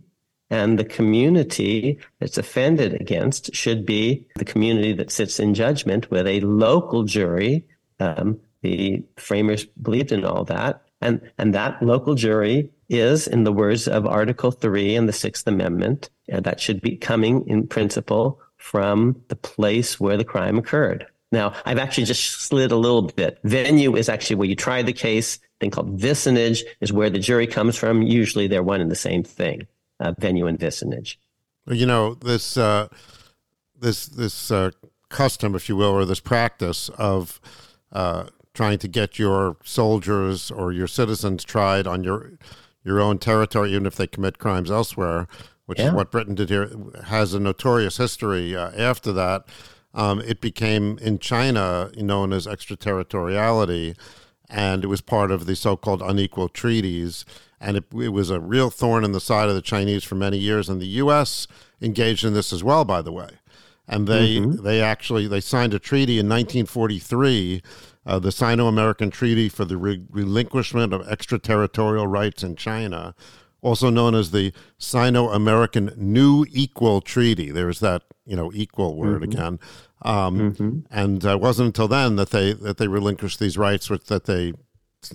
And 0.49 0.77
the 0.77 0.85
community 0.85 1.99
that's 2.19 2.37
offended 2.37 2.93
against 2.99 3.55
should 3.55 3.85
be 3.85 4.27
the 4.35 4.45
community 4.45 4.93
that 4.93 5.11
sits 5.11 5.39
in 5.39 5.53
judgment 5.53 6.11
with 6.11 6.27
a 6.27 6.41
local 6.41 7.03
jury. 7.03 7.65
Um, 7.99 8.39
the 8.61 9.03
framers 9.17 9.65
believed 9.65 10.11
in 10.11 10.25
all 10.25 10.43
that. 10.45 10.83
And, 11.01 11.21
and 11.37 11.55
that 11.55 11.81
local 11.81 12.13
jury 12.13 12.69
is, 12.89 13.27
in 13.27 13.43
the 13.45 13.53
words 13.53 13.87
of 13.87 14.05
Article 14.05 14.51
3 14.51 14.95
and 14.95 15.09
the 15.09 15.13
Sixth 15.13 15.47
Amendment, 15.47 16.09
and 16.27 16.43
that 16.43 16.59
should 16.59 16.81
be 16.81 16.97
coming 16.97 17.47
in 17.47 17.65
principle 17.67 18.39
from 18.61 19.19
the 19.27 19.35
place 19.35 19.99
where 19.99 20.17
the 20.17 20.23
crime 20.23 20.57
occurred. 20.57 21.05
Now, 21.31 21.53
I've 21.65 21.79
actually 21.79 22.05
just 22.05 22.41
slid 22.41 22.71
a 22.71 22.75
little 22.75 23.03
bit. 23.03 23.39
Venue 23.43 23.95
is 23.95 24.07
actually 24.07 24.35
where 24.35 24.47
you 24.47 24.55
try 24.55 24.81
the 24.81 24.93
case. 24.93 25.39
Thing 25.59 25.71
called 25.71 25.99
vicinage 25.99 26.61
is 26.79 26.93
where 26.93 27.09
the 27.09 27.19
jury 27.19 27.47
comes 27.47 27.75
from. 27.75 28.01
Usually, 28.01 28.47
they're 28.47 28.63
one 28.63 28.81
and 28.81 28.91
the 28.91 28.95
same 28.95 29.23
thing. 29.23 29.67
Uh, 29.99 30.13
venue 30.17 30.47
and 30.47 30.59
vicinage. 30.59 31.17
You 31.67 31.85
know 31.85 32.15
this 32.15 32.57
uh, 32.57 32.87
this 33.79 34.07
this 34.07 34.51
uh, 34.51 34.71
custom, 35.09 35.55
if 35.55 35.69
you 35.69 35.75
will, 35.75 35.91
or 35.91 36.05
this 36.05 36.19
practice 36.19 36.89
of 36.89 37.39
uh, 37.91 38.25
trying 38.53 38.79
to 38.79 38.87
get 38.87 39.19
your 39.19 39.57
soldiers 39.63 40.51
or 40.51 40.71
your 40.71 40.87
citizens 40.87 41.43
tried 41.43 41.87
on 41.87 42.03
your 42.03 42.31
your 42.83 42.99
own 42.99 43.19
territory, 43.19 43.71
even 43.71 43.85
if 43.85 43.95
they 43.95 44.07
commit 44.07 44.39
crimes 44.39 44.71
elsewhere, 44.71 45.27
which 45.65 45.79
yeah. 45.79 45.87
is 45.87 45.93
what 45.93 46.11
Britain 46.11 46.35
did 46.35 46.49
here, 46.49 46.71
has 47.05 47.33
a 47.33 47.39
notorious 47.39 47.97
history. 47.97 48.55
Uh, 48.55 48.71
after 48.71 49.11
that, 49.11 49.45
um, 49.93 50.21
it 50.21 50.41
became 50.41 50.97
in 50.99 51.19
China 51.19 51.91
known 51.95 52.33
as 52.33 52.47
extraterritoriality, 52.47 53.95
and 54.49 54.83
it 54.83 54.87
was 54.87 55.01
part 55.01 55.31
of 55.31 55.45
the 55.45 55.55
so-called 55.55 56.01
unequal 56.01 56.49
treaties. 56.49 57.25
And 57.59 57.77
it, 57.77 57.85
it 57.93 58.09
was 58.09 58.29
a 58.29 58.39
real 58.39 58.69
thorn 58.69 59.03
in 59.03 59.11
the 59.11 59.19
side 59.19 59.47
of 59.47 59.55
the 59.55 59.61
Chinese 59.61 60.03
for 60.03 60.15
many 60.15 60.37
years. 60.37 60.67
And 60.67 60.81
the 60.81 60.87
U.S. 60.87 61.47
engaged 61.79 62.25
in 62.25 62.33
this 62.33 62.51
as 62.51 62.63
well, 62.63 62.85
by 62.85 63.01
the 63.01 63.11
way. 63.11 63.29
And 63.87 64.07
they 64.07 64.37
mm-hmm. 64.37 64.63
they 64.63 64.81
actually 64.81 65.27
they 65.27 65.41
signed 65.41 65.73
a 65.73 65.79
treaty 65.79 66.13
in 66.13 66.27
1943 66.27 67.61
uh, 68.05 68.19
the 68.19 68.31
Sino 68.31 68.67
American 68.67 69.11
Treaty 69.11 69.49
for 69.49 69.65
the 69.65 69.77
Re- 69.77 70.03
Relinquishment 70.09 70.93
of 70.93 71.07
Extraterritorial 71.07 72.07
Rights 72.07 72.43
in 72.43 72.55
China, 72.55 73.13
also 73.61 73.89
known 73.89 74.15
as 74.15 74.31
the 74.31 74.53
Sino 74.77 75.29
American 75.29 75.93
New 75.95 76.45
Equal 76.51 77.01
Treaty. 77.01 77.51
There's 77.51 77.79
that 77.79 78.03
you 78.25 78.35
know 78.35 78.51
equal 78.53 78.95
word 78.95 79.21
mm-hmm. 79.21 79.31
again, 79.31 79.59
um, 80.03 80.53
mm-hmm. 80.53 80.79
and 80.89 81.25
uh, 81.25 81.31
it 81.31 81.41
wasn't 81.41 81.67
until 81.67 81.87
then 81.87 82.15
that 82.15 82.31
they 82.31 82.53
that 82.53 82.77
they 82.77 82.87
relinquished 82.87 83.39
these 83.39 83.57
rights, 83.57 83.89
which 83.89 84.05
that 84.05 84.25
they 84.25 84.53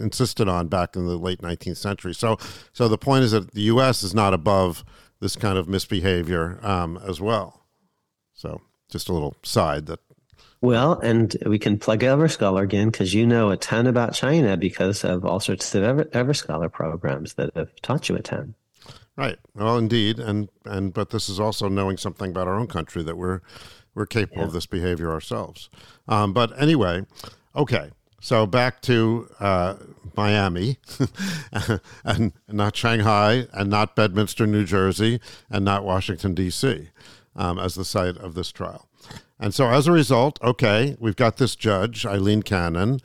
insisted 0.01 0.49
on 0.49 0.69
back 0.69 0.97
in 0.97 1.07
the 1.07 1.17
late 1.17 1.41
19th 1.41 1.77
century. 1.77 2.13
So, 2.13 2.39
so 2.73 2.89
the 2.89 2.99
point 2.99 3.25
is 3.25 3.31
that 3.31 3.53
the 3.53 3.63
U.S. 3.63 4.03
is 4.03 4.15
not 4.15 4.35
above 4.35 4.85
this 5.21 5.37
kind 5.37 5.57
of 5.57 5.69
misbehavior 5.69 6.59
um, 6.63 6.99
as 7.07 7.21
well. 7.21 7.65
So, 8.35 8.61
just 8.91 9.09
a 9.09 9.13
little 9.13 9.37
side 9.43 9.87
that 9.87 10.01
well, 10.66 10.98
and 10.98 11.37
we 11.46 11.61
can 11.61 11.79
plug 11.79 12.00
Everscholar 12.00 12.64
again 12.64 12.90
because 12.90 13.14
you 13.14 13.24
know 13.24 13.50
a 13.50 13.57
ton 13.57 13.87
about 13.87 14.14
China 14.14 14.57
because 14.57 15.05
of 15.05 15.24
all 15.24 15.38
sorts 15.38 15.72
of 15.76 15.85
Ever, 15.85 16.05
Everscholar 16.07 16.70
programs 16.70 17.35
that 17.35 17.55
have 17.55 17.74
taught 17.83 18.09
you 18.09 18.16
a 18.16 18.20
ton. 18.20 18.57
Right. 19.16 19.38
Well, 19.55 19.79
indeed, 19.79 20.18
and 20.18 20.48
and 20.64 20.92
but 20.92 21.11
this 21.11 21.29
is 21.29 21.38
also 21.38 21.68
knowing 21.68 21.96
something 21.96 22.33
about 22.33 22.48
our 22.48 22.59
own 22.59 22.66
country 22.66 23.05
that 23.05 23.16
we're 23.16 23.42
we're 23.94 24.07
capable 24.07 24.40
yeah. 24.40 24.46
of 24.48 24.52
this 24.52 24.66
behavior 24.66 25.12
ourselves. 25.12 25.70
Um, 26.09 26.33
but 26.33 26.61
anyway, 26.61 27.07
okay. 27.55 27.92
So 28.20 28.44
back 28.44 28.83
to 28.83 29.29
uh, 29.38 29.76
Miami, 30.16 30.79
and 32.05 32.33
not 32.48 32.74
Shanghai, 32.74 33.46
and 33.52 33.70
not 33.70 33.94
Bedminster, 33.94 34.48
New 34.48 34.64
Jersey, 34.64 35.20
and 35.48 35.64
not 35.64 35.85
Washington 35.85 36.35
D.C. 36.35 36.88
Um, 37.37 37.59
as 37.61 37.76
the 37.76 37.85
site 37.85 38.16
of 38.16 38.35
this 38.35 38.50
trial. 38.50 38.88
And 39.38 39.53
so 39.55 39.68
as 39.68 39.87
a 39.87 39.92
result, 39.92 40.38
okay, 40.42 40.96
we've 40.99 41.16
got 41.16 41.37
this 41.37 41.57
judge, 41.57 42.07
Aileen 42.07 42.42
Cannon, 42.42 43.01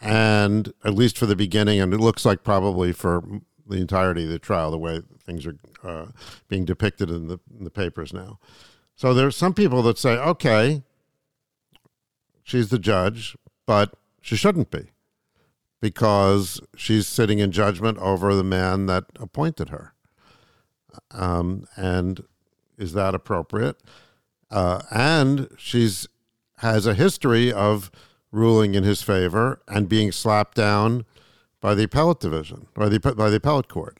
and 0.00 0.72
at 0.84 0.94
least 0.94 1.18
for 1.18 1.26
the 1.26 1.36
beginning, 1.36 1.80
and 1.80 1.92
it 1.94 2.00
looks 2.00 2.24
like 2.24 2.42
probably 2.42 2.92
for 2.92 3.22
the 3.66 3.76
entirety 3.76 4.24
of 4.24 4.30
the 4.30 4.38
trial, 4.38 4.70
the 4.70 4.78
way 4.78 5.02
things 5.24 5.46
are 5.46 5.56
uh, 5.84 6.06
being 6.48 6.64
depicted 6.64 7.10
in 7.10 7.28
the, 7.28 7.38
in 7.56 7.64
the 7.64 7.70
papers 7.70 8.12
now. 8.12 8.38
So 8.96 9.14
there's 9.14 9.36
some 9.36 9.54
people 9.54 9.82
that 9.82 9.98
say, 9.98 10.16
okay, 10.16 10.82
she's 12.42 12.70
the 12.70 12.78
judge, 12.78 13.36
but 13.66 13.94
she 14.20 14.36
shouldn't 14.36 14.70
be 14.70 14.90
because 15.80 16.60
she's 16.76 17.06
sitting 17.06 17.38
in 17.38 17.52
judgment 17.52 17.98
over 17.98 18.34
the 18.34 18.42
man 18.42 18.86
that 18.86 19.04
appointed 19.20 19.68
her. 19.68 19.94
Um, 21.12 21.66
and 21.76 22.24
is 22.76 22.92
that 22.94 23.14
appropriate? 23.14 23.76
Uh, 24.50 24.82
and 24.90 25.48
she's 25.58 26.08
has 26.58 26.86
a 26.86 26.94
history 26.94 27.52
of 27.52 27.90
ruling 28.32 28.74
in 28.74 28.84
his 28.84 29.02
favor 29.02 29.60
and 29.68 29.88
being 29.88 30.10
slapped 30.12 30.56
down 30.56 31.04
by 31.60 31.74
the 31.74 31.84
appellate 31.84 32.20
division, 32.20 32.66
by 32.74 32.88
the 32.88 32.98
by 32.98 33.30
the 33.30 33.36
appellate 33.36 33.68
court. 33.68 33.98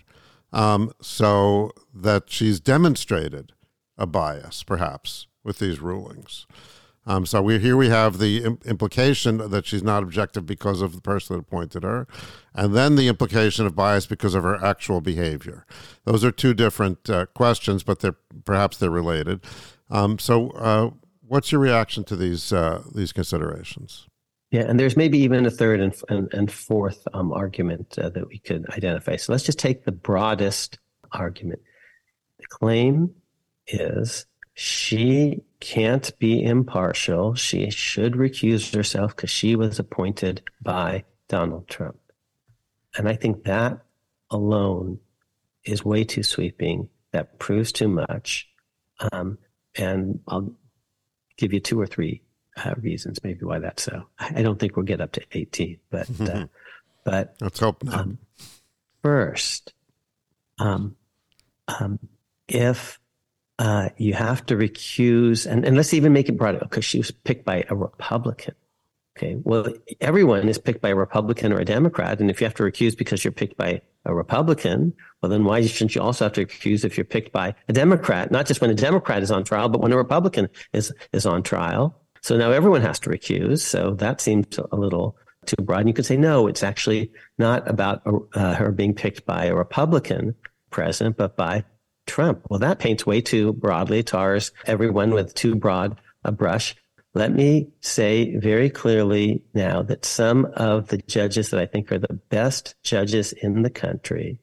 Um, 0.52 0.92
so 1.02 1.72
that 1.94 2.30
she's 2.30 2.58
demonstrated 2.58 3.52
a 3.98 4.06
bias, 4.06 4.62
perhaps, 4.62 5.26
with 5.44 5.58
these 5.58 5.80
rulings. 5.80 6.46
Um, 7.08 7.24
so 7.24 7.40
we 7.40 7.58
here 7.58 7.76
we 7.76 7.88
have 7.88 8.18
the 8.18 8.44
implication 8.66 9.50
that 9.50 9.66
she's 9.66 9.82
not 9.82 10.02
objective 10.02 10.44
because 10.44 10.82
of 10.82 10.94
the 10.94 11.00
person 11.00 11.36
that 11.36 11.40
appointed 11.40 11.82
her, 11.82 12.06
and 12.54 12.74
then 12.74 12.96
the 12.96 13.08
implication 13.08 13.66
of 13.66 13.74
bias 13.74 14.06
because 14.06 14.34
of 14.34 14.42
her 14.42 14.62
actual 14.62 15.00
behavior. 15.00 15.64
Those 16.04 16.22
are 16.22 16.30
two 16.30 16.52
different 16.52 17.08
uh, 17.08 17.26
questions, 17.26 17.82
but 17.82 18.00
they're 18.00 18.16
perhaps 18.44 18.76
they're 18.76 18.90
related. 18.90 19.40
Um, 19.90 20.18
so, 20.18 20.50
uh, 20.50 20.90
what's 21.26 21.52
your 21.52 21.60
reaction 21.60 22.04
to 22.04 22.16
these 22.16 22.52
uh, 22.52 22.82
these 22.94 23.12
considerations? 23.12 24.06
Yeah, 24.50 24.62
and 24.62 24.80
there's 24.80 24.96
maybe 24.96 25.18
even 25.18 25.46
a 25.46 25.50
third 25.50 25.80
and 25.80 25.94
and, 26.08 26.32
and 26.32 26.50
fourth 26.50 27.06
um, 27.12 27.32
argument 27.32 27.98
uh, 27.98 28.08
that 28.10 28.28
we 28.28 28.38
could 28.38 28.68
identify. 28.70 29.16
So 29.16 29.32
let's 29.32 29.44
just 29.44 29.58
take 29.58 29.84
the 29.84 29.92
broadest 29.92 30.78
argument. 31.12 31.60
The 32.38 32.46
claim 32.46 33.14
is 33.66 34.26
she 34.54 35.42
can't 35.60 36.10
be 36.18 36.42
impartial. 36.42 37.34
She 37.34 37.70
should 37.70 38.14
recuse 38.14 38.74
herself 38.74 39.14
because 39.14 39.30
she 39.30 39.54
was 39.54 39.78
appointed 39.78 40.42
by 40.62 41.04
Donald 41.28 41.68
Trump. 41.68 41.98
And 42.96 43.08
I 43.08 43.16
think 43.16 43.44
that 43.44 43.78
alone 44.30 44.98
is 45.64 45.84
way 45.84 46.04
too 46.04 46.22
sweeping. 46.22 46.88
That 47.12 47.38
proves 47.38 47.72
too 47.72 47.88
much. 47.88 48.48
Um, 49.12 49.38
and 49.78 50.20
I'll 50.28 50.52
give 51.36 51.52
you 51.52 51.60
two 51.60 51.80
or 51.80 51.86
three 51.86 52.22
uh, 52.56 52.74
reasons 52.80 53.22
maybe 53.22 53.44
why 53.44 53.58
that's 53.60 53.84
so. 53.84 54.04
I 54.18 54.42
don't 54.42 54.58
think 54.58 54.76
we'll 54.76 54.84
get 54.86 55.00
up 55.00 55.12
to 55.12 55.22
18, 55.32 55.78
but 55.90 56.08
uh, 56.20 56.46
but 57.04 57.36
let's 57.40 57.60
hope 57.60 57.82
not. 57.84 58.00
Um, 58.00 58.18
first, 59.02 59.72
um, 60.58 60.96
um, 61.68 61.98
if 62.48 62.98
uh, 63.58 63.90
you 63.96 64.14
have 64.14 64.44
to 64.46 64.56
recuse, 64.56 65.50
and, 65.50 65.64
and 65.64 65.76
let's 65.76 65.94
even 65.94 66.12
make 66.12 66.28
it 66.28 66.36
broader, 66.36 66.58
because 66.60 66.84
she 66.84 66.98
was 66.98 67.10
picked 67.10 67.44
by 67.44 67.64
a 67.68 67.74
Republican. 67.74 68.54
Okay, 69.18 69.36
well, 69.42 69.66
everyone 70.00 70.48
is 70.48 70.58
picked 70.58 70.80
by 70.80 70.90
a 70.90 70.94
Republican 70.94 71.52
or 71.52 71.58
a 71.58 71.64
Democrat, 71.64 72.20
and 72.20 72.30
if 72.30 72.40
you 72.40 72.44
have 72.44 72.54
to 72.54 72.62
recuse 72.62 72.96
because 72.96 73.24
you're 73.24 73.32
picked 73.32 73.56
by 73.56 73.82
a 74.04 74.14
Republican, 74.14 74.94
well, 75.20 75.28
then 75.28 75.42
why 75.42 75.60
shouldn't 75.66 75.96
you 75.96 76.00
also 76.00 76.26
have 76.26 76.34
to 76.34 76.46
recuse 76.46 76.84
if 76.84 76.96
you're 76.96 77.04
picked 77.04 77.32
by 77.32 77.52
a 77.68 77.72
Democrat? 77.72 78.30
Not 78.30 78.46
just 78.46 78.60
when 78.60 78.70
a 78.70 78.74
Democrat 78.74 79.24
is 79.24 79.32
on 79.32 79.42
trial, 79.42 79.68
but 79.68 79.80
when 79.80 79.90
a 79.90 79.96
Republican 79.96 80.48
is 80.72 80.92
is 81.12 81.26
on 81.26 81.42
trial. 81.42 82.00
So 82.22 82.36
now 82.36 82.52
everyone 82.52 82.80
has 82.82 83.00
to 83.00 83.10
recuse. 83.10 83.58
So 83.58 83.94
that 83.94 84.20
seems 84.20 84.56
a 84.56 84.76
little 84.76 85.16
too 85.46 85.64
broad. 85.64 85.80
And 85.80 85.88
you 85.88 85.94
could 85.94 86.06
say 86.06 86.16
no, 86.16 86.46
it's 86.46 86.62
actually 86.62 87.10
not 87.38 87.68
about 87.68 88.02
uh, 88.34 88.54
her 88.54 88.70
being 88.70 88.94
picked 88.94 89.26
by 89.26 89.46
a 89.46 89.54
Republican 89.56 90.36
president, 90.70 91.16
but 91.16 91.36
by 91.36 91.64
Trump. 92.06 92.46
Well, 92.48 92.60
that 92.60 92.78
paints 92.78 93.04
way 93.04 93.20
too 93.20 93.52
broadly, 93.52 94.04
tars 94.04 94.52
everyone 94.64 95.10
with 95.10 95.34
too 95.34 95.56
broad 95.56 96.00
a 96.22 96.30
brush. 96.30 96.76
Let 97.18 97.34
me 97.34 97.66
say 97.80 98.36
very 98.36 98.70
clearly 98.70 99.42
now 99.52 99.82
that 99.82 100.04
some 100.04 100.46
of 100.54 100.86
the 100.86 100.98
judges 100.98 101.50
that 101.50 101.58
I 101.58 101.66
think 101.66 101.90
are 101.90 101.98
the 101.98 102.20
best 102.28 102.76
judges 102.84 103.32
in 103.32 103.62
the 103.62 103.70
country 103.70 104.38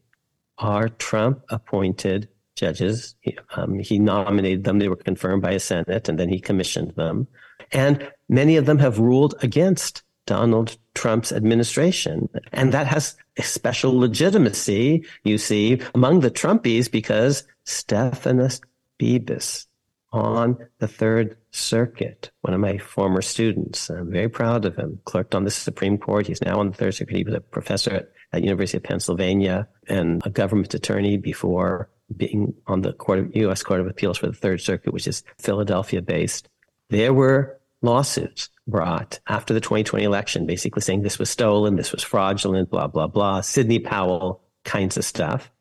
are 0.57 0.89
Trump 0.89 1.41
appointed 1.47 2.27
judges. 2.57 3.15
He, 3.21 3.37
um, 3.55 3.79
he 3.79 3.97
nominated 3.97 4.65
them. 4.65 4.79
They 4.79 4.89
were 4.89 4.97
confirmed 4.97 5.41
by 5.41 5.51
a 5.51 5.59
Senate 5.61 6.09
and 6.09 6.19
then 6.19 6.27
he 6.27 6.41
commissioned 6.41 6.93
them. 6.97 7.29
And 7.71 8.11
many 8.27 8.57
of 8.57 8.65
them 8.65 8.79
have 8.79 8.99
ruled 8.99 9.35
against 9.41 10.03
Donald 10.25 10.75
Trump's 10.95 11.31
administration. 11.31 12.27
And 12.51 12.73
that 12.73 12.87
has 12.87 13.15
special 13.39 13.97
legitimacy, 13.97 15.05
you 15.23 15.37
see, 15.37 15.79
among 15.93 16.19
the 16.19 16.29
Trumpies 16.29 16.91
because 16.91 17.47
Stephanos 17.63 18.59
Bibas 18.99 19.65
on 20.11 20.57
the 20.79 20.89
Third 20.89 21.37
Circuit, 21.55 22.31
one 22.41 22.53
of 22.53 22.59
my 22.59 22.77
former 22.77 23.21
students. 23.21 23.89
I'm 23.89 24.11
very 24.11 24.29
proud 24.29 24.65
of 24.65 24.75
him. 24.75 24.99
Clerked 25.05 25.33
on 25.33 25.43
the 25.43 25.51
Supreme 25.51 25.97
Court. 25.97 26.27
He's 26.27 26.41
now 26.41 26.59
on 26.59 26.69
the 26.69 26.75
Third 26.75 26.93
Circuit. 26.93 27.15
He 27.15 27.23
was 27.23 27.33
a 27.33 27.41
professor 27.41 27.91
at, 27.91 28.11
at 28.33 28.43
University 28.43 28.77
of 28.77 28.83
Pennsylvania 28.83 29.67
and 29.87 30.21
a 30.25 30.29
government 30.29 30.73
attorney 30.73 31.17
before 31.17 31.89
being 32.15 32.53
on 32.67 32.81
the 32.81 32.93
Court 32.93 33.19
of, 33.19 33.35
U.S. 33.35 33.63
Court 33.63 33.79
of 33.79 33.87
Appeals 33.87 34.17
for 34.17 34.27
the 34.27 34.33
Third 34.33 34.61
Circuit, 34.61 34.93
which 34.93 35.07
is 35.07 35.23
Philadelphia 35.39 36.01
based. 36.01 36.49
There 36.89 37.13
were 37.13 37.59
lawsuits 37.81 38.49
brought 38.67 39.19
after 39.27 39.53
the 39.53 39.61
2020 39.61 40.03
election, 40.03 40.45
basically 40.45 40.81
saying 40.81 41.01
this 41.01 41.19
was 41.19 41.29
stolen, 41.29 41.75
this 41.75 41.91
was 41.91 42.03
fraudulent, 42.03 42.69
blah, 42.69 42.87
blah, 42.87 43.07
blah, 43.07 43.41
Sidney 43.41 43.79
Powell 43.79 44.41
kinds 44.63 44.97
of 44.97 45.05
stuff. 45.05 45.51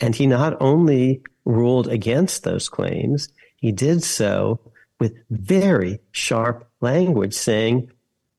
And 0.00 0.14
he 0.14 0.26
not 0.26 0.56
only 0.60 1.22
ruled 1.44 1.88
against 1.88 2.42
those 2.42 2.68
claims, 2.68 3.28
he 3.56 3.72
did 3.72 4.02
so 4.02 4.60
with 5.00 5.14
very 5.30 6.00
sharp 6.10 6.68
language 6.80 7.34
saying, 7.34 7.90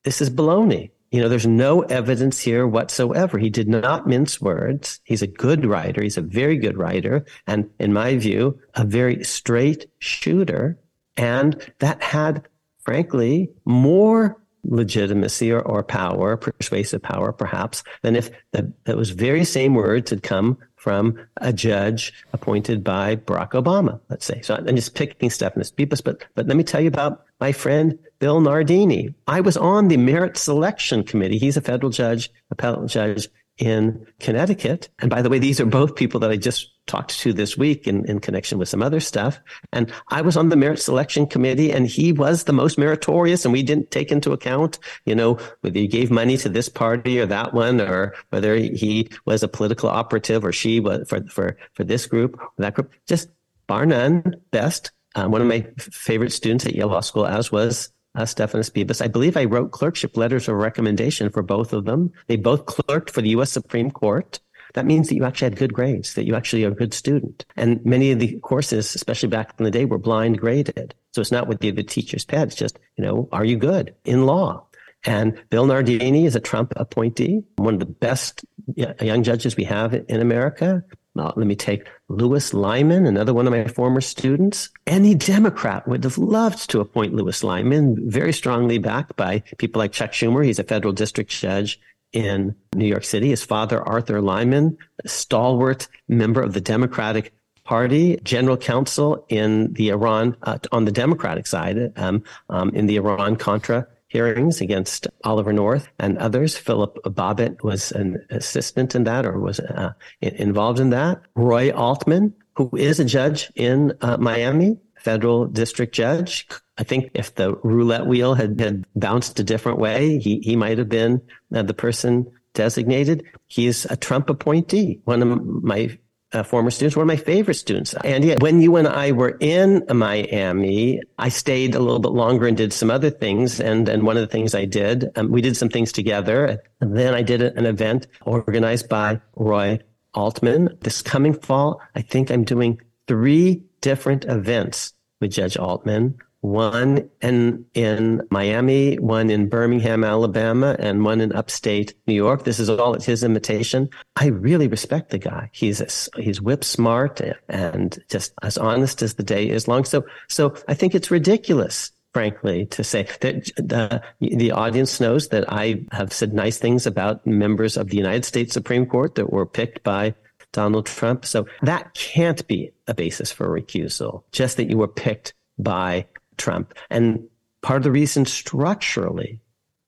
this 0.04 0.22
is 0.22 0.30
baloney. 0.30 0.92
You 1.12 1.22
know, 1.22 1.30
there's 1.30 1.48
no 1.48 1.82
evidence 1.82 2.40
here 2.40 2.68
whatsoever. 2.68 3.40
He 3.40 3.50
did 3.50 3.68
not 3.68 4.08
mince 4.08 4.40
words. 4.40 5.00
He's 5.04 5.24
a 5.24 5.28
good 5.28 5.66
writer. 5.66 6.04
He's 6.04 6.18
a 6.18 6.22
very 6.22 6.58
good 6.58 6.78
writer. 6.78 7.26
And 7.48 7.70
in 7.80 7.94
my 7.94 8.16
view, 8.18 8.60
a 8.76 8.86
very 8.86 9.24
straight 9.24 9.88
shooter. 9.98 10.78
And 11.18 11.60
that 11.80 12.04
had, 12.04 12.48
frankly, 12.80 13.50
more 13.66 14.40
legitimacy 14.64 15.52
or, 15.52 15.62
or 15.62 15.84
power, 15.84 16.38
persuasive 16.38 17.02
power, 17.02 17.34
perhaps, 17.34 17.84
than 18.04 18.16
if 18.16 18.30
the, 18.52 18.72
those 18.84 19.10
very 19.10 19.46
same 19.46 19.74
words 19.74 20.12
had 20.12 20.22
come 20.22 20.58
from 20.80 21.20
a 21.38 21.52
judge 21.52 22.14
appointed 22.34 22.84
by 22.84 23.18
Barack 23.18 23.52
Obama, 23.52 24.00
let's 24.10 24.26
say. 24.26 24.42
So 24.42 24.56
I'm 24.56 24.76
just 24.76 24.96
picking 24.96 25.30
stuff 25.30 25.52
Stephanos 25.54 25.72
Bibas, 25.72 26.04
but 26.04 26.24
but 26.36 26.48
let 26.48 26.58
me 26.58 26.64
tell 26.64 26.82
you 26.82 26.88
about 26.88 27.26
my 27.40 27.52
friend 27.52 28.00
Bill 28.20 28.42
Nardini. 28.42 29.14
I 29.28 29.42
was 29.42 29.58
on 29.58 29.90
the 29.90 29.98
merit 29.98 30.38
selection 30.38 31.04
committee. 31.04 31.38
He's 31.38 31.58
a 31.58 31.62
federal 31.62 31.92
judge, 31.92 32.32
appellate 32.50 32.90
judge 32.90 33.28
in 33.60 34.08
Connecticut. 34.20 34.90
And 35.00 35.10
by 35.10 35.22
the 35.22 35.30
way, 35.30 35.38
these 35.38 35.60
are 35.60 35.66
both 35.66 35.96
people 35.96 36.20
that 36.22 36.32
I 36.32 36.38
just 36.38 36.72
talked 36.88 37.20
to 37.20 37.34
this 37.34 37.58
week 37.58 37.88
in, 37.88 38.06
in 38.06 38.20
connection 38.20 38.58
with 38.58 38.70
some 38.70 38.82
other 38.82 39.00
stuff. 39.00 39.40
And 39.72 39.92
I 40.08 40.22
was 40.22 40.38
on 40.38 40.50
the 40.50 40.56
merit 40.56 40.80
selection 40.80 41.28
committee 41.28 41.72
and 41.72 41.86
he 41.86 42.12
was 42.12 42.46
the 42.46 42.54
most 42.54 42.80
meritorious 42.80 43.46
and 43.46 43.52
we 43.52 43.62
didn't 43.62 43.92
take 43.92 44.12
into 44.12 44.32
account, 44.32 44.80
you 45.06 45.14
know, 45.14 45.38
whether 45.62 45.78
he 45.78 45.88
gave 45.88 46.10
money 46.10 46.38
to 46.38 46.50
this 46.50 46.70
party 46.70 47.20
or 47.20 47.28
that 47.28 47.54
one 47.54 47.80
or 47.80 48.16
whether 48.30 48.56
he 48.56 49.10
was 49.26 49.44
a 49.44 49.48
political 49.48 49.90
operative 49.90 50.44
or 50.44 50.52
she 50.52 50.80
was 50.80 51.08
for, 51.08 51.22
for, 51.28 51.58
for 51.74 51.84
this 51.84 52.08
group 52.08 52.40
or 52.40 52.50
that 52.58 52.74
group. 52.74 52.92
Just 53.08 53.30
bar 53.68 53.86
none, 53.86 54.36
best. 54.52 54.92
Um, 55.16 55.32
one 55.32 55.42
of 55.42 55.48
my 55.48 55.68
favorite 55.80 56.32
students 56.32 56.66
at 56.66 56.76
Yale 56.76 56.88
Law 56.88 57.02
School, 57.02 57.28
as 57.28 57.52
was 57.52 57.92
uh, 58.20 58.26
Stephanos 58.26 58.70
Bibas. 58.70 59.02
I 59.02 59.08
believe 59.08 59.38
I 59.38 59.46
wrote 59.46 59.72
clerkship 59.72 60.18
letters 60.18 60.50
of 60.50 60.56
recommendation 60.56 61.30
for 61.30 61.42
both 61.42 61.72
of 61.72 61.86
them. 61.86 62.12
They 62.28 62.36
both 62.36 62.66
clerked 62.66 63.10
for 63.10 63.22
the 63.22 63.30
U.S. 63.30 63.50
Supreme 63.50 63.90
Court. 63.90 64.40
That 64.74 64.86
means 64.86 65.08
that 65.08 65.16
you 65.16 65.24
actually 65.24 65.46
had 65.46 65.58
good 65.58 65.74
grades, 65.74 66.14
that 66.14 66.26
you 66.26 66.36
actually 66.36 66.66
are 66.66 66.72
a 66.72 66.76
good 66.76 66.94
student. 66.94 67.46
And 67.56 67.84
many 67.86 68.12
of 68.12 68.20
the 68.20 68.38
courses, 68.40 68.94
especially 68.94 69.30
back 69.30 69.54
in 69.58 69.64
the 69.64 69.72
day, 69.72 69.86
were 69.86 69.98
blind 69.98 70.38
graded. 70.38 70.94
So 71.14 71.22
it's 71.22 71.32
not 71.32 71.48
what 71.48 71.62
the, 71.62 71.72
teacher's 71.72 72.26
pet. 72.26 72.48
It's 72.48 72.56
just, 72.56 72.78
you 72.98 73.04
know, 73.04 73.30
are 73.32 73.46
you 73.46 73.56
good 73.56 73.96
in 74.04 74.26
law? 74.26 74.66
And 75.06 75.42
Bill 75.50 75.66
Nardini 75.66 76.26
is 76.26 76.36
a 76.36 76.42
Trump 76.42 76.74
appointee, 76.76 77.42
one 77.56 77.74
of 77.74 77.80
the 77.80 77.86
best 77.86 78.44
young 78.76 79.24
judges 79.24 79.56
we 79.56 79.64
have 79.64 79.94
in 79.94 80.20
America. 80.20 80.84
Let 81.20 81.48
me 81.48 81.56
take 81.56 81.88
Lewis 82.08 82.54
Liman, 82.54 83.06
another 83.06 83.34
one 83.34 83.48
of 83.48 83.54
my 83.54 83.66
former 83.68 84.02
students. 84.02 84.70
Any 84.88 85.16
Democrat 85.16 85.88
would 85.88 86.04
have 86.04 86.18
loved 86.18 86.70
to 86.72 86.80
appoint 86.80 87.14
Lewis 87.14 87.44
Liman, 87.44 88.10
very 88.10 88.34
strongly 88.34 88.78
backed 88.78 89.16
by 89.16 89.44
people 89.58 89.80
like 89.80 89.92
Chuck 89.92 90.12
Schumer. 90.12 90.46
He's 90.46 90.60
a 90.60 90.64
federal 90.64 90.94
district 90.94 91.32
judge 91.32 91.80
in 92.12 92.56
New 92.74 92.88
York 92.88 93.04
City. 93.04 93.30
His 93.30 93.44
father, 93.44 93.82
Arthur 93.88 94.22
Liman, 94.22 94.78
a 95.04 95.08
stalwart 95.08 95.88
member 96.08 96.42
of 96.42 96.54
the 96.54 96.62
Democratic 96.62 97.34
Party, 97.64 98.20
general 98.24 98.58
counsel 98.58 99.26
in 99.30 99.74
the 99.74 99.90
Iran, 99.90 100.36
uh, 100.42 100.58
on 100.72 100.86
the 100.86 100.92
Democratic 100.92 101.46
side, 101.46 101.94
um, 101.98 102.24
um, 102.50 102.70
in 102.72 102.88
the 102.88 102.96
Iran 102.96 103.36
Contra 103.36 103.88
hearings 104.10 104.60
against 104.60 105.08
Oliver 105.24 105.54
North 105.54 105.88
and 105.98 106.18
others. 106.18 106.58
Philip 106.58 106.98
Bobbitt 107.04 107.64
was 107.64 107.92
an 107.92 108.26
assistant 108.30 108.96
in 108.96 109.06
that 109.06 109.26
or 109.26 109.40
was 109.40 109.60
uh, 109.60 109.94
involved 110.22 110.80
in 110.80 110.90
that. 110.90 111.22
Roy 111.36 111.72
Altman, 111.72 112.34
who 112.56 112.70
is 112.76 113.00
a 113.00 113.06
judge 113.06 113.52
in 113.56 113.94
uh, 114.02 114.18
Miami, 114.18 114.78
federal 114.98 115.46
district 115.46 115.96
judge. 115.96 116.48
I 116.78 116.84
think 116.84 117.12
if 117.14 117.36
the 117.36 117.56
roulette 117.56 118.08
wheel 118.08 118.34
had, 118.34 118.60
had 118.60 118.86
bounced 118.96 119.40
a 119.40 119.44
different 119.44 119.80
way, 119.80 120.18
he, 120.20 120.40
he 120.40 120.56
might 120.56 120.78
have 120.78 120.90
been 120.90 121.22
uh, 121.54 121.62
the 121.64 121.74
person 121.74 122.30
designated. 122.54 123.26
He's 123.48 123.86
a 123.86 123.96
Trump 123.96 124.30
appointee. 124.30 125.02
One 125.06 125.22
of 125.22 125.46
my 125.64 125.98
uh, 126.32 126.44
former 126.44 126.70
students, 126.70 126.96
one 126.96 127.04
of 127.04 127.08
my 127.08 127.16
favorite 127.16 127.56
students. 127.56 127.94
And 128.04 128.24
yet, 128.24 128.42
when 128.42 128.62
you 128.62 128.76
and 128.76 128.88
I 128.88 129.12
were 129.12 129.38
in 129.40 129.84
Miami, 129.92 131.02
I 131.18 131.30
stayed 131.30 131.76
a 131.76 131.80
little 131.80 132.00
bit 132.00 132.12
longer 132.12 132.48
and 132.48 132.56
did 132.56 132.74
some 132.74 132.92
other 132.92 133.10
things. 133.10 133.60
And, 133.60 133.90
and 133.90 134.04
one 134.04 134.18
of 134.18 134.22
the 134.22 134.28
things 134.28 134.54
I 134.54 134.66
did, 134.66 135.12
um, 135.16 135.32
we 135.32 135.42
did 135.42 135.58
some 135.58 135.70
things 135.70 135.92
together. 135.92 136.62
And 136.82 136.96
then 136.96 137.14
I 137.14 137.22
did 137.22 137.42
an 137.42 137.66
event 137.66 138.08
organized 138.22 138.90
by 138.90 139.22
Roy 139.36 139.80
Altman. 140.14 140.78
This 140.82 141.02
coming 141.02 141.34
fall, 141.34 141.82
I 141.96 142.02
think 142.02 142.30
I'm 142.30 142.44
doing 142.44 142.82
three 143.08 143.64
different 143.82 144.26
events 144.26 144.94
with 145.20 145.32
Judge 145.32 145.58
Altman 145.58 146.20
one 146.42 147.10
in 147.22 147.66
in 147.74 148.22
Miami, 148.32 148.96
one 148.98 149.30
in 149.30 149.50
Birmingham, 149.50 150.04
Alabama, 150.04 150.76
and 150.80 151.04
one 151.04 151.22
in 151.22 151.34
upstate 151.34 151.94
New 152.08 152.14
York. 152.14 152.44
This 152.44 152.60
is 152.60 152.70
all 152.70 152.96
at 152.96 153.04
his 153.04 153.24
invitation. 153.24 153.90
I 154.16 154.28
really 154.28 154.68
respect 154.68 155.10
the 155.10 155.18
guy. 155.18 155.50
He's 155.52 155.82
a, 155.82 156.22
he's 156.22 156.42
whip 156.42 156.64
smart 156.64 157.22
and 157.50 158.02
just 158.10 158.34
as 158.42 158.58
honest 158.58 159.02
as 159.02 159.16
the 159.16 159.24
day 159.24 159.50
is 159.50 159.68
long. 159.68 159.84
So 159.84 160.06
so 160.28 160.56
I 160.68 160.74
think 160.74 160.96
it's 160.96 161.12
ridiculous. 161.12 161.92
Frankly, 162.12 162.66
to 162.68 162.84
say 162.84 163.08
that 163.22 163.52
the 163.58 164.02
the 164.20 164.52
audience 164.52 165.00
knows 165.00 165.28
that 165.28 165.46
I 165.48 165.86
have 165.92 166.12
said 166.12 166.34
nice 166.34 166.58
things 166.58 166.88
about 166.88 167.28
members 167.28 167.78
of 167.78 167.90
the 167.90 167.98
United 167.98 168.26
States 168.26 168.52
Supreme 168.52 168.88
Court 168.88 169.14
that 169.14 169.32
were 169.32 169.46
picked 169.46 169.84
by 169.84 170.16
Donald 170.52 170.88
Trump. 170.88 171.24
So 171.24 171.46
that 171.62 171.94
can't 171.94 172.48
be 172.48 172.72
a 172.88 172.96
basis 172.96 173.32
for 173.32 173.48
recusal. 173.48 174.24
Just 174.32 174.58
that 174.58 174.72
you 174.72 174.78
were 174.80 174.88
picked 174.88 175.36
by 175.60 176.08
Trump. 176.40 176.74
And 176.90 177.28
part 177.62 177.78
of 177.78 177.84
the 177.84 177.92
reason 177.92 178.26
structurally, 178.26 179.40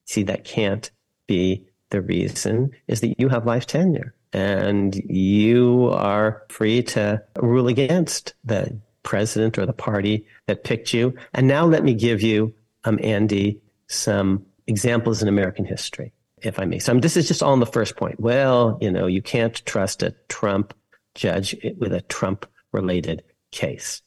see, 0.05 0.23
that 0.23 0.43
can't 0.43 0.91
be 1.27 1.65
the 1.89 2.01
reason 2.01 2.71
is 2.87 3.01
that 3.01 3.19
you 3.19 3.29
have 3.29 3.45
life 3.45 3.65
tenure 3.65 4.13
and 4.33 4.95
you 4.95 5.89
are 5.93 6.43
free 6.49 6.83
to 6.83 7.21
rule 7.41 7.67
against 7.67 8.33
the 8.43 8.79
president 9.03 9.57
or 9.57 9.65
the 9.65 9.73
party 9.73 10.25
that 10.47 10.63
picked 10.63 10.93
you. 10.93 11.13
And 11.33 11.47
now 11.47 11.65
let 11.65 11.83
me 11.83 11.93
give 11.93 12.21
you, 12.21 12.53
um, 12.85 12.99
Andy, 13.03 13.59
some 13.87 14.45
examples 14.67 15.21
in 15.21 15.27
American 15.27 15.65
history, 15.65 16.13
if 16.41 16.59
I 16.59 16.65
may. 16.65 16.79
So 16.79 16.93
this 16.99 17.17
is 17.17 17.27
just 17.27 17.43
on 17.43 17.59
the 17.59 17.65
first 17.65 17.97
point. 17.97 18.19
Well, 18.19 18.77
you 18.81 18.91
know, 18.91 19.07
you 19.07 19.21
can't 19.21 19.65
trust 19.65 20.03
a 20.03 20.15
Trump 20.29 20.73
judge 21.15 21.55
with 21.77 21.93
a 21.93 22.01
Trump 22.01 22.45
related 22.71 23.23
case. 23.51 24.01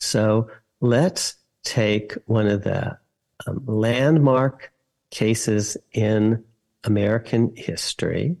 So 0.00 0.48
let's 0.82 1.36
take 1.62 2.14
one 2.26 2.48
of 2.48 2.64
the 2.64 2.98
um, 3.46 3.62
landmark 3.66 4.72
cases 5.10 5.76
in 5.92 6.44
American 6.84 7.54
history, 7.56 8.36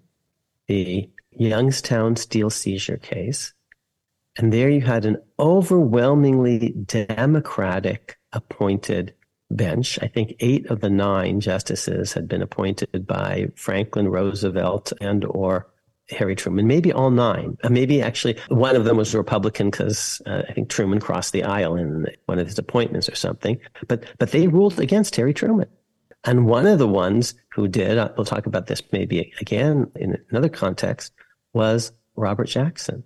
the 0.66 1.08
Youngstown 1.30 2.16
steel 2.16 2.50
seizure 2.50 2.98
case. 2.98 3.54
And 4.36 4.52
there 4.52 4.68
you 4.68 4.80
had 4.80 5.04
an 5.04 5.18
overwhelmingly 5.38 6.70
Democratic 6.70 8.18
appointed 8.32 9.14
bench. 9.50 9.98
I 10.02 10.08
think 10.08 10.34
eight 10.40 10.66
of 10.66 10.80
the 10.80 10.90
nine 10.90 11.40
justices 11.40 12.12
had 12.12 12.26
been 12.26 12.42
appointed 12.42 13.06
by 13.06 13.48
Franklin 13.54 14.08
Roosevelt 14.08 14.92
and 15.00 15.24
or 15.24 15.68
Harry 16.10 16.34
Truman, 16.34 16.66
maybe 16.66 16.92
all 16.92 17.10
nine. 17.10 17.56
Uh, 17.62 17.70
maybe 17.70 18.02
actually 18.02 18.36
one 18.48 18.76
of 18.76 18.84
them 18.84 18.96
was 18.96 19.14
a 19.14 19.18
Republican 19.18 19.70
because 19.70 20.20
uh, 20.26 20.42
I 20.48 20.52
think 20.52 20.68
Truman 20.68 21.00
crossed 21.00 21.32
the 21.32 21.44
aisle 21.44 21.76
in 21.76 22.06
one 22.26 22.38
of 22.38 22.46
his 22.46 22.58
appointments 22.58 23.08
or 23.08 23.14
something. 23.14 23.58
But 23.88 24.04
but 24.18 24.30
they 24.30 24.48
ruled 24.48 24.80
against 24.80 25.16
Harry 25.16 25.34
Truman. 25.34 25.68
And 26.24 26.46
one 26.46 26.66
of 26.66 26.78
the 26.78 26.88
ones 26.88 27.34
who 27.52 27.66
did, 27.66 27.98
uh, 27.98 28.10
we'll 28.16 28.24
talk 28.24 28.46
about 28.46 28.66
this 28.66 28.82
maybe 28.92 29.32
again 29.40 29.90
in 29.96 30.18
another 30.30 30.48
context, 30.48 31.12
was 31.52 31.92
Robert 32.16 32.46
Jackson. 32.46 33.04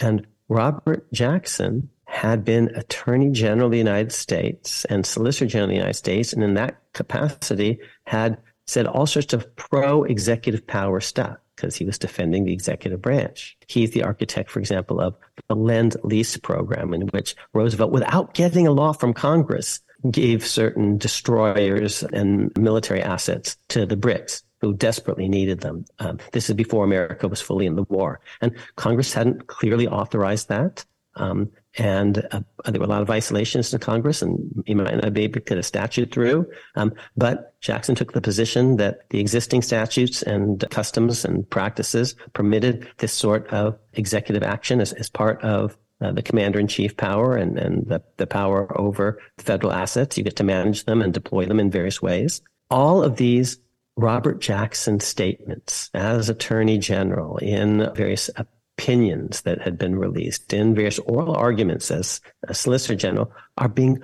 And 0.00 0.26
Robert 0.48 1.10
Jackson 1.12 1.88
had 2.06 2.44
been 2.44 2.74
Attorney 2.74 3.30
General 3.30 3.66
of 3.66 3.72
the 3.72 3.78
United 3.78 4.12
States 4.12 4.84
and 4.86 5.04
Solicitor 5.04 5.46
General 5.46 5.64
of 5.66 5.70
the 5.70 5.76
United 5.76 5.94
States, 5.94 6.32
and 6.32 6.42
in 6.42 6.54
that 6.54 6.80
capacity 6.94 7.78
had 8.06 8.38
said 8.66 8.86
all 8.86 9.06
sorts 9.06 9.32
of 9.32 9.54
pro 9.56 10.04
executive 10.04 10.66
power 10.66 11.00
stuff 11.00 11.36
because 11.58 11.74
he 11.74 11.84
was 11.84 11.98
defending 11.98 12.44
the 12.44 12.52
executive 12.52 13.02
branch. 13.02 13.56
He's 13.66 13.90
the 13.90 14.04
architect, 14.04 14.50
for 14.50 14.60
example, 14.60 15.00
of 15.00 15.16
the 15.48 15.56
Lend 15.56 15.96
Lease 16.04 16.36
program, 16.36 16.94
in 16.94 17.02
which 17.08 17.34
Roosevelt, 17.52 17.90
without 17.90 18.34
getting 18.34 18.66
a 18.66 18.72
law 18.72 18.92
from 18.92 19.12
Congress, 19.12 19.80
gave 20.08 20.46
certain 20.46 20.98
destroyers 20.98 22.04
and 22.04 22.56
military 22.56 23.02
assets 23.02 23.56
to 23.70 23.84
the 23.84 23.96
Brits 23.96 24.42
who 24.60 24.74
desperately 24.74 25.28
needed 25.28 25.60
them. 25.60 25.84
Um, 25.98 26.18
this 26.32 26.48
is 26.48 26.54
before 26.54 26.84
America 26.84 27.26
was 27.26 27.40
fully 27.40 27.66
in 27.66 27.76
the 27.76 27.84
war. 27.84 28.20
And 28.40 28.56
Congress 28.76 29.12
hadn't 29.12 29.46
clearly 29.48 29.88
authorized 29.88 30.48
that. 30.48 30.84
Um, 31.16 31.50
and 31.78 32.26
uh, 32.32 32.40
there 32.64 32.80
were 32.80 32.86
a 32.86 32.90
lot 32.90 33.02
of 33.02 33.10
isolations 33.10 33.72
in 33.72 33.78
Congress, 33.78 34.20
and 34.20 34.64
he 34.66 34.74
might 34.74 35.02
not 35.02 35.14
be 35.14 35.22
able 35.22 35.34
to 35.34 35.40
get 35.40 35.58
a 35.58 35.62
statute 35.62 36.12
through. 36.12 36.46
Um, 36.74 36.92
but 37.16 37.58
Jackson 37.60 37.94
took 37.94 38.12
the 38.12 38.20
position 38.20 38.76
that 38.76 39.08
the 39.10 39.20
existing 39.20 39.62
statutes 39.62 40.22
and 40.22 40.64
customs 40.70 41.24
and 41.24 41.48
practices 41.48 42.16
permitted 42.32 42.88
this 42.98 43.12
sort 43.12 43.46
of 43.48 43.78
executive 43.92 44.42
action 44.42 44.80
as, 44.80 44.92
as 44.92 45.08
part 45.08 45.40
of 45.42 45.76
uh, 46.00 46.12
the 46.12 46.22
commander 46.22 46.58
in 46.58 46.66
chief 46.66 46.96
power 46.96 47.36
and, 47.36 47.58
and 47.58 47.86
the, 47.86 48.02
the 48.16 48.26
power 48.26 48.78
over 48.78 49.20
federal 49.38 49.72
assets. 49.72 50.18
You 50.18 50.24
get 50.24 50.36
to 50.36 50.44
manage 50.44 50.84
them 50.84 51.00
and 51.00 51.14
deploy 51.14 51.46
them 51.46 51.60
in 51.60 51.70
various 51.70 52.02
ways. 52.02 52.42
All 52.70 53.02
of 53.02 53.16
these 53.16 53.58
Robert 53.96 54.40
Jackson 54.40 55.00
statements 55.00 55.90
as 55.94 56.28
Attorney 56.28 56.78
General 56.78 57.36
in 57.38 57.92
various 57.94 58.30
opinions 58.78 59.40
that 59.42 59.60
had 59.60 59.76
been 59.76 59.96
released 59.96 60.52
in 60.52 60.74
various 60.74 61.00
oral 61.00 61.34
arguments 61.34 61.90
as 61.90 62.20
a 62.44 62.54
Solicitor 62.54 62.94
General 62.94 63.32
are 63.56 63.68
being 63.68 64.00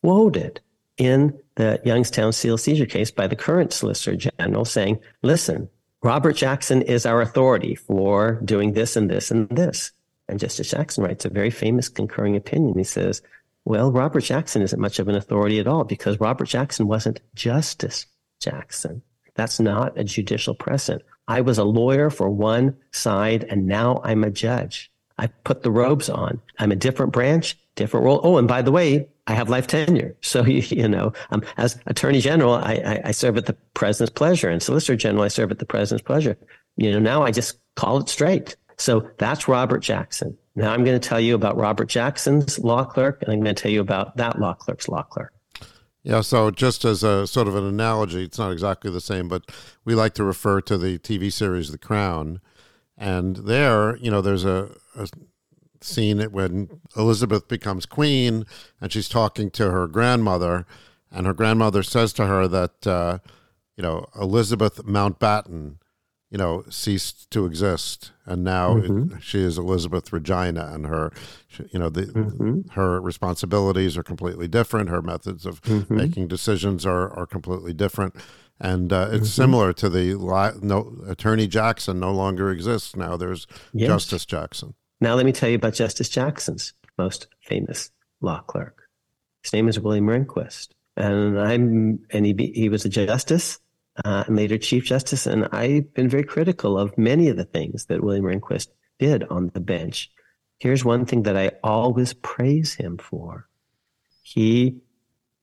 quoted 0.00 0.60
in 0.96 1.36
the 1.56 1.80
Youngstown 1.84 2.32
steel 2.32 2.56
seizure 2.56 2.86
case 2.86 3.10
by 3.10 3.26
the 3.26 3.34
current 3.34 3.72
Solicitor 3.72 4.30
General 4.38 4.64
saying, 4.64 5.00
listen, 5.22 5.68
Robert 6.02 6.36
Jackson 6.36 6.82
is 6.82 7.04
our 7.04 7.20
authority 7.20 7.74
for 7.74 8.40
doing 8.44 8.74
this 8.74 8.94
and 8.94 9.10
this 9.10 9.32
and 9.32 9.48
this. 9.48 9.90
And 10.28 10.38
Justice 10.38 10.70
Jackson 10.70 11.02
writes 11.02 11.24
a 11.24 11.28
very 11.28 11.50
famous 11.50 11.88
concurring 11.88 12.36
opinion. 12.36 12.78
He 12.78 12.84
says, 12.84 13.22
well, 13.64 13.90
Robert 13.90 14.20
Jackson 14.20 14.62
isn't 14.62 14.80
much 14.80 15.00
of 15.00 15.08
an 15.08 15.16
authority 15.16 15.58
at 15.58 15.66
all 15.66 15.82
because 15.82 16.20
Robert 16.20 16.46
Jackson 16.46 16.86
wasn't 16.86 17.20
Justice 17.34 18.06
Jackson. 18.40 19.02
That's 19.34 19.58
not 19.58 19.98
a 19.98 20.04
judicial 20.04 20.54
precedent. 20.54 21.02
I 21.28 21.40
was 21.40 21.58
a 21.58 21.64
lawyer 21.64 22.10
for 22.10 22.28
one 22.30 22.76
side 22.92 23.44
and 23.44 23.66
now 23.66 24.00
I'm 24.04 24.24
a 24.24 24.30
judge. 24.30 24.90
I 25.18 25.28
put 25.28 25.62
the 25.62 25.70
robes 25.70 26.08
on. 26.08 26.40
I'm 26.58 26.72
a 26.72 26.76
different 26.76 27.12
branch, 27.12 27.58
different 27.74 28.04
role. 28.04 28.20
Oh, 28.22 28.36
and 28.36 28.46
by 28.46 28.62
the 28.62 28.72
way, 28.72 29.08
I 29.26 29.34
have 29.34 29.48
life 29.48 29.66
tenure. 29.66 30.16
So, 30.22 30.44
you, 30.44 30.62
you 30.68 30.88
know, 30.88 31.12
um, 31.30 31.42
as 31.56 31.78
attorney 31.86 32.20
general, 32.20 32.54
I, 32.54 32.74
I, 32.84 33.00
I 33.06 33.10
serve 33.12 33.36
at 33.36 33.46
the 33.46 33.56
president's 33.74 34.12
pleasure 34.16 34.50
and 34.50 34.62
solicitor 34.62 34.96
general, 34.96 35.24
I 35.24 35.28
serve 35.28 35.50
at 35.50 35.58
the 35.58 35.66
president's 35.66 36.06
pleasure. 36.06 36.36
You 36.76 36.92
know, 36.92 36.98
now 36.98 37.22
I 37.22 37.30
just 37.30 37.58
call 37.76 37.98
it 37.98 38.08
straight. 38.08 38.56
So 38.76 39.08
that's 39.18 39.48
Robert 39.48 39.80
Jackson. 39.80 40.36
Now 40.54 40.72
I'm 40.72 40.84
going 40.84 40.98
to 40.98 41.08
tell 41.08 41.20
you 41.20 41.34
about 41.34 41.56
Robert 41.56 41.88
Jackson's 41.88 42.58
law 42.58 42.84
clerk 42.84 43.22
and 43.22 43.32
I'm 43.32 43.40
going 43.40 43.54
to 43.54 43.62
tell 43.62 43.70
you 43.70 43.80
about 43.80 44.16
that 44.16 44.38
law 44.38 44.54
clerk's 44.54 44.88
law 44.88 45.02
clerk. 45.02 45.32
Yeah, 46.06 46.20
so 46.20 46.52
just 46.52 46.84
as 46.84 47.02
a 47.02 47.26
sort 47.26 47.48
of 47.48 47.56
an 47.56 47.64
analogy, 47.64 48.22
it's 48.22 48.38
not 48.38 48.52
exactly 48.52 48.92
the 48.92 49.00
same, 49.00 49.26
but 49.26 49.50
we 49.84 49.96
like 49.96 50.14
to 50.14 50.22
refer 50.22 50.60
to 50.60 50.78
the 50.78 51.00
TV 51.00 51.32
series 51.32 51.72
The 51.72 51.78
Crown. 51.78 52.40
And 52.96 53.34
there, 53.38 53.96
you 53.96 54.08
know, 54.12 54.20
there's 54.20 54.44
a, 54.44 54.70
a 54.94 55.08
scene 55.80 56.22
when 56.30 56.80
Elizabeth 56.96 57.48
becomes 57.48 57.86
queen 57.86 58.46
and 58.80 58.92
she's 58.92 59.08
talking 59.08 59.50
to 59.50 59.72
her 59.72 59.88
grandmother, 59.88 60.64
and 61.10 61.26
her 61.26 61.34
grandmother 61.34 61.82
says 61.82 62.12
to 62.12 62.26
her 62.26 62.46
that, 62.46 62.86
uh, 62.86 63.18
you 63.76 63.82
know, 63.82 64.06
Elizabeth 64.14 64.84
Mountbatten 64.84 65.78
you 66.36 66.42
know, 66.42 66.64
ceased 66.68 67.30
to 67.30 67.46
exist, 67.46 68.12
and 68.26 68.44
now 68.44 68.74
mm-hmm. 68.74 69.16
it, 69.16 69.22
she 69.22 69.40
is 69.40 69.56
Elizabeth 69.56 70.12
Regina, 70.12 70.70
and 70.70 70.84
her, 70.84 71.10
you 71.70 71.78
know, 71.78 71.88
the 71.88 72.02
mm-hmm. 72.02 72.68
her 72.72 73.00
responsibilities 73.00 73.96
are 73.96 74.02
completely 74.02 74.46
different. 74.46 74.90
Her 74.90 75.00
methods 75.00 75.46
of 75.46 75.62
mm-hmm. 75.62 75.96
making 75.96 76.28
decisions 76.28 76.84
are 76.84 77.10
are 77.18 77.24
completely 77.24 77.72
different, 77.72 78.16
and 78.60 78.92
uh, 78.92 79.08
it's 79.12 79.30
mm-hmm. 79.30 79.42
similar 79.42 79.72
to 79.72 79.88
the 79.88 80.12
no 80.60 80.94
Attorney 81.08 81.46
Jackson 81.46 81.98
no 82.00 82.12
longer 82.12 82.50
exists 82.50 82.94
now. 82.94 83.16
There's 83.16 83.46
yes. 83.72 83.88
Justice 83.88 84.26
Jackson. 84.26 84.74
Now 85.00 85.14
let 85.14 85.24
me 85.24 85.32
tell 85.32 85.48
you 85.48 85.56
about 85.56 85.72
Justice 85.72 86.10
Jackson's 86.10 86.74
most 86.98 87.28
famous 87.40 87.90
law 88.20 88.42
clerk. 88.42 88.82
His 89.42 89.54
name 89.54 89.68
is 89.68 89.80
William 89.80 90.06
Rehnquist, 90.06 90.68
and 90.98 91.40
I'm 91.40 92.00
and 92.10 92.26
he 92.26 92.52
he 92.54 92.68
was 92.68 92.84
a 92.84 92.90
justice 92.90 93.58
uh, 94.04 94.24
and 94.26 94.36
later 94.36 94.58
Chief 94.58 94.84
Justice. 94.84 95.26
And 95.26 95.48
I've 95.52 95.92
been 95.94 96.08
very 96.08 96.24
critical 96.24 96.78
of 96.78 96.96
many 96.98 97.28
of 97.28 97.36
the 97.36 97.44
things 97.44 97.86
that 97.86 98.02
William 98.02 98.24
Rehnquist 98.24 98.68
did 98.98 99.24
on 99.24 99.50
the 99.54 99.60
bench. 99.60 100.10
Here's 100.58 100.84
one 100.84 101.04
thing 101.06 101.24
that 101.24 101.36
I 101.36 101.52
always 101.62 102.14
praise 102.14 102.74
him 102.74 102.98
for. 102.98 103.48
He 104.22 104.78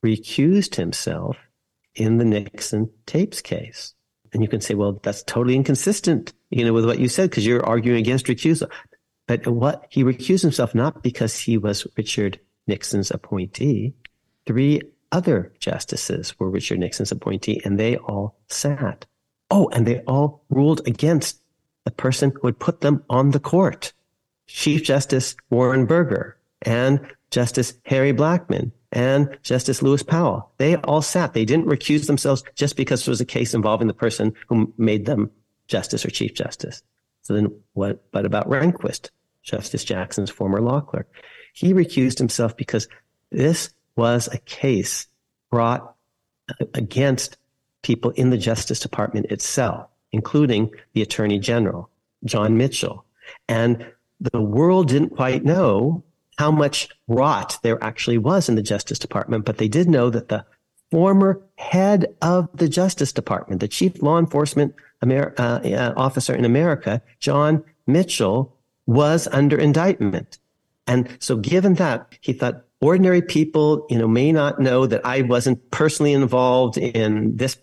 recused 0.04 0.74
himself 0.74 1.36
in 1.94 2.18
the 2.18 2.24
Nixon 2.24 2.90
tapes 3.06 3.40
case. 3.40 3.94
And 4.32 4.42
you 4.42 4.48
can 4.48 4.60
say, 4.60 4.74
well, 4.74 5.00
that's 5.02 5.22
totally 5.22 5.54
inconsistent, 5.54 6.32
you 6.50 6.64
know, 6.64 6.72
with 6.72 6.84
what 6.84 6.98
you 6.98 7.08
said, 7.08 7.30
because 7.30 7.46
you're 7.46 7.64
arguing 7.64 7.98
against 7.98 8.26
recusal. 8.26 8.68
But 9.26 9.46
what 9.46 9.86
he 9.90 10.02
recused 10.02 10.42
himself 10.42 10.74
not 10.74 11.02
because 11.02 11.38
he 11.38 11.56
was 11.56 11.86
Richard 11.96 12.40
Nixon's 12.66 13.10
appointee. 13.10 13.94
Three 14.46 14.82
other 15.14 15.52
justices 15.60 16.38
were 16.40 16.50
Richard 16.50 16.80
Nixon's 16.80 17.12
appointee, 17.12 17.62
and 17.64 17.78
they 17.78 17.96
all 17.96 18.36
sat. 18.48 19.06
Oh, 19.48 19.68
and 19.68 19.86
they 19.86 20.00
all 20.00 20.44
ruled 20.50 20.86
against 20.88 21.40
the 21.84 21.92
person 21.92 22.32
who 22.34 22.48
had 22.48 22.58
put 22.58 22.80
them 22.80 23.04
on 23.08 23.30
the 23.30 23.38
court. 23.38 23.92
Chief 24.48 24.82
Justice 24.82 25.36
Warren 25.50 25.86
Burger 25.86 26.36
and 26.62 27.00
Justice 27.30 27.74
Harry 27.84 28.12
Blackmun 28.12 28.72
and 28.90 29.38
Justice 29.42 29.82
Lewis 29.82 30.02
Powell. 30.02 30.50
They 30.58 30.74
all 30.76 31.00
sat. 31.00 31.32
They 31.32 31.44
didn't 31.44 31.66
recuse 31.66 32.06
themselves 32.08 32.42
just 32.56 32.76
because 32.76 33.06
it 33.06 33.10
was 33.10 33.20
a 33.20 33.24
case 33.24 33.54
involving 33.54 33.86
the 33.86 33.94
person 33.94 34.34
who 34.48 34.72
made 34.76 35.06
them 35.06 35.30
justice 35.68 36.04
or 36.04 36.10
chief 36.10 36.34
justice. 36.34 36.82
So 37.22 37.34
then 37.34 37.54
what, 37.74 38.10
but 38.10 38.26
about 38.26 38.48
Rehnquist, 38.48 39.10
Justice 39.42 39.84
Jackson's 39.84 40.30
former 40.30 40.60
law 40.60 40.80
clerk? 40.80 41.08
He 41.52 41.72
recused 41.72 42.18
himself 42.18 42.56
because 42.56 42.88
this 43.30 43.70
was 43.96 44.28
a 44.28 44.38
case 44.38 45.06
brought 45.50 45.94
against 46.74 47.36
people 47.82 48.10
in 48.12 48.30
the 48.30 48.38
Justice 48.38 48.80
Department 48.80 49.26
itself, 49.26 49.88
including 50.12 50.70
the 50.92 51.02
Attorney 51.02 51.38
General, 51.38 51.88
John 52.24 52.56
Mitchell. 52.56 53.04
And 53.48 53.86
the 54.20 54.40
world 54.40 54.88
didn't 54.88 55.16
quite 55.16 55.44
know 55.44 56.02
how 56.38 56.50
much 56.50 56.88
rot 57.06 57.58
there 57.62 57.82
actually 57.82 58.18
was 58.18 58.48
in 58.48 58.56
the 58.56 58.62
Justice 58.62 58.98
Department, 58.98 59.44
but 59.44 59.58
they 59.58 59.68
did 59.68 59.88
know 59.88 60.10
that 60.10 60.28
the 60.28 60.44
former 60.90 61.40
head 61.56 62.14
of 62.22 62.48
the 62.54 62.68
Justice 62.68 63.12
Department, 63.12 63.60
the 63.60 63.68
chief 63.68 64.02
law 64.02 64.18
enforcement 64.18 64.74
Amer- 65.02 65.34
uh, 65.38 65.60
uh, 65.60 65.94
officer 65.96 66.34
in 66.34 66.44
America, 66.44 67.02
John 67.20 67.62
Mitchell, 67.86 68.56
was 68.86 69.28
under 69.28 69.58
indictment. 69.58 70.38
And 70.86 71.08
so 71.18 71.36
given 71.36 71.74
that, 71.74 72.16
he 72.20 72.32
thought, 72.32 72.64
ordinary 72.84 73.22
people, 73.22 73.86
you 73.88 73.98
know, 73.98 74.06
may 74.06 74.30
not 74.30 74.60
know 74.60 74.86
that 74.86 75.06
I 75.06 75.22
wasn't 75.22 75.70
personally 75.70 76.12
involved 76.12 76.76
in 76.76 77.34
this 77.36 77.56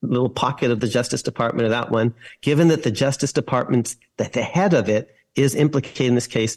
little 0.00 0.28
pocket 0.28 0.70
of 0.70 0.78
the 0.78 0.86
Justice 0.86 1.22
Department 1.22 1.66
or 1.66 1.70
that 1.70 1.90
one, 1.90 2.14
given 2.40 2.68
that 2.68 2.84
the 2.84 2.90
Justice 2.90 3.32
Department's, 3.32 3.96
that 4.16 4.32
the 4.32 4.42
head 4.42 4.72
of 4.72 4.88
it 4.88 5.14
is 5.34 5.56
implicated 5.56 6.06
in 6.06 6.14
this 6.14 6.28
case, 6.28 6.56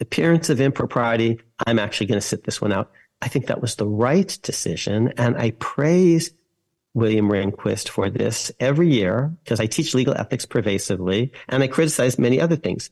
appearance 0.00 0.50
of 0.50 0.60
impropriety, 0.60 1.38
I'm 1.64 1.78
actually 1.78 2.08
going 2.08 2.20
to 2.20 2.26
sit 2.26 2.42
this 2.42 2.60
one 2.60 2.72
out. 2.72 2.90
I 3.22 3.28
think 3.28 3.46
that 3.46 3.62
was 3.62 3.76
the 3.76 3.86
right 3.86 4.36
decision. 4.42 5.12
And 5.16 5.36
I 5.36 5.52
praise 5.52 6.32
William 6.92 7.28
Rehnquist 7.28 7.88
for 7.88 8.10
this 8.10 8.50
every 8.58 8.92
year 8.92 9.32
because 9.44 9.60
I 9.60 9.66
teach 9.66 9.94
legal 9.94 10.14
ethics 10.14 10.44
pervasively 10.44 11.32
and 11.48 11.62
I 11.62 11.68
criticize 11.68 12.18
many 12.18 12.40
other 12.40 12.56
things 12.56 12.90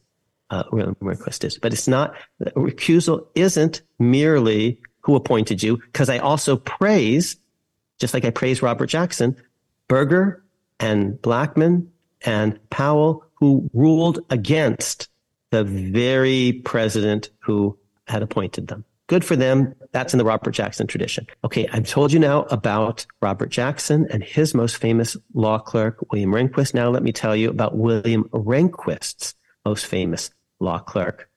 uh, 0.52 0.62
request 1.00 1.42
is. 1.42 1.58
But 1.58 1.72
it's 1.72 1.88
not, 1.88 2.14
recusal 2.40 3.26
isn't 3.34 3.82
merely 3.98 4.78
who 5.00 5.16
appointed 5.16 5.62
you, 5.62 5.78
because 5.78 6.08
I 6.08 6.18
also 6.18 6.56
praise, 6.56 7.36
just 7.98 8.14
like 8.14 8.24
I 8.24 8.30
praise 8.30 8.62
Robert 8.62 8.86
Jackson, 8.86 9.36
Burger 9.88 10.44
and 10.78 11.14
Blackmun 11.14 11.88
and 12.24 12.58
Powell, 12.70 13.24
who 13.34 13.68
ruled 13.74 14.20
against 14.30 15.08
the 15.50 15.64
very 15.64 16.62
president 16.64 17.30
who 17.40 17.76
had 18.06 18.22
appointed 18.22 18.68
them. 18.68 18.84
Good 19.08 19.24
for 19.24 19.36
them. 19.36 19.74
That's 19.90 20.14
in 20.14 20.18
the 20.18 20.24
Robert 20.24 20.52
Jackson 20.52 20.86
tradition. 20.86 21.26
Okay, 21.44 21.68
I've 21.72 21.88
told 21.88 22.12
you 22.12 22.18
now 22.18 22.44
about 22.44 23.04
Robert 23.20 23.50
Jackson 23.50 24.06
and 24.10 24.22
his 24.22 24.54
most 24.54 24.76
famous 24.76 25.16
law 25.34 25.58
clerk, 25.58 25.98
William 26.10 26.30
Rehnquist. 26.30 26.72
Now 26.72 26.88
let 26.88 27.02
me 27.02 27.12
tell 27.12 27.34
you 27.34 27.50
about 27.50 27.76
William 27.76 28.24
Rehnquist's 28.30 29.34
most 29.66 29.86
famous 29.86 30.30
law 30.62 30.78
clerk, 30.78 31.28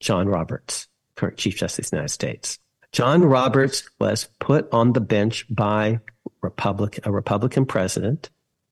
John 0.00 0.28
Roberts, 0.28 0.88
current 1.14 1.38
Chief 1.38 1.56
Justice 1.56 1.86
of 1.86 1.90
the 1.90 1.96
United 1.96 2.12
States. 2.12 2.58
John 2.90 3.24
Roberts 3.24 3.88
was 3.98 4.28
put 4.38 4.68
on 4.72 4.92
the 4.92 5.00
bench 5.00 5.46
by 5.48 6.00
Republic, 6.42 7.00
a 7.04 7.12
Republican 7.12 7.64
president, 7.64 8.28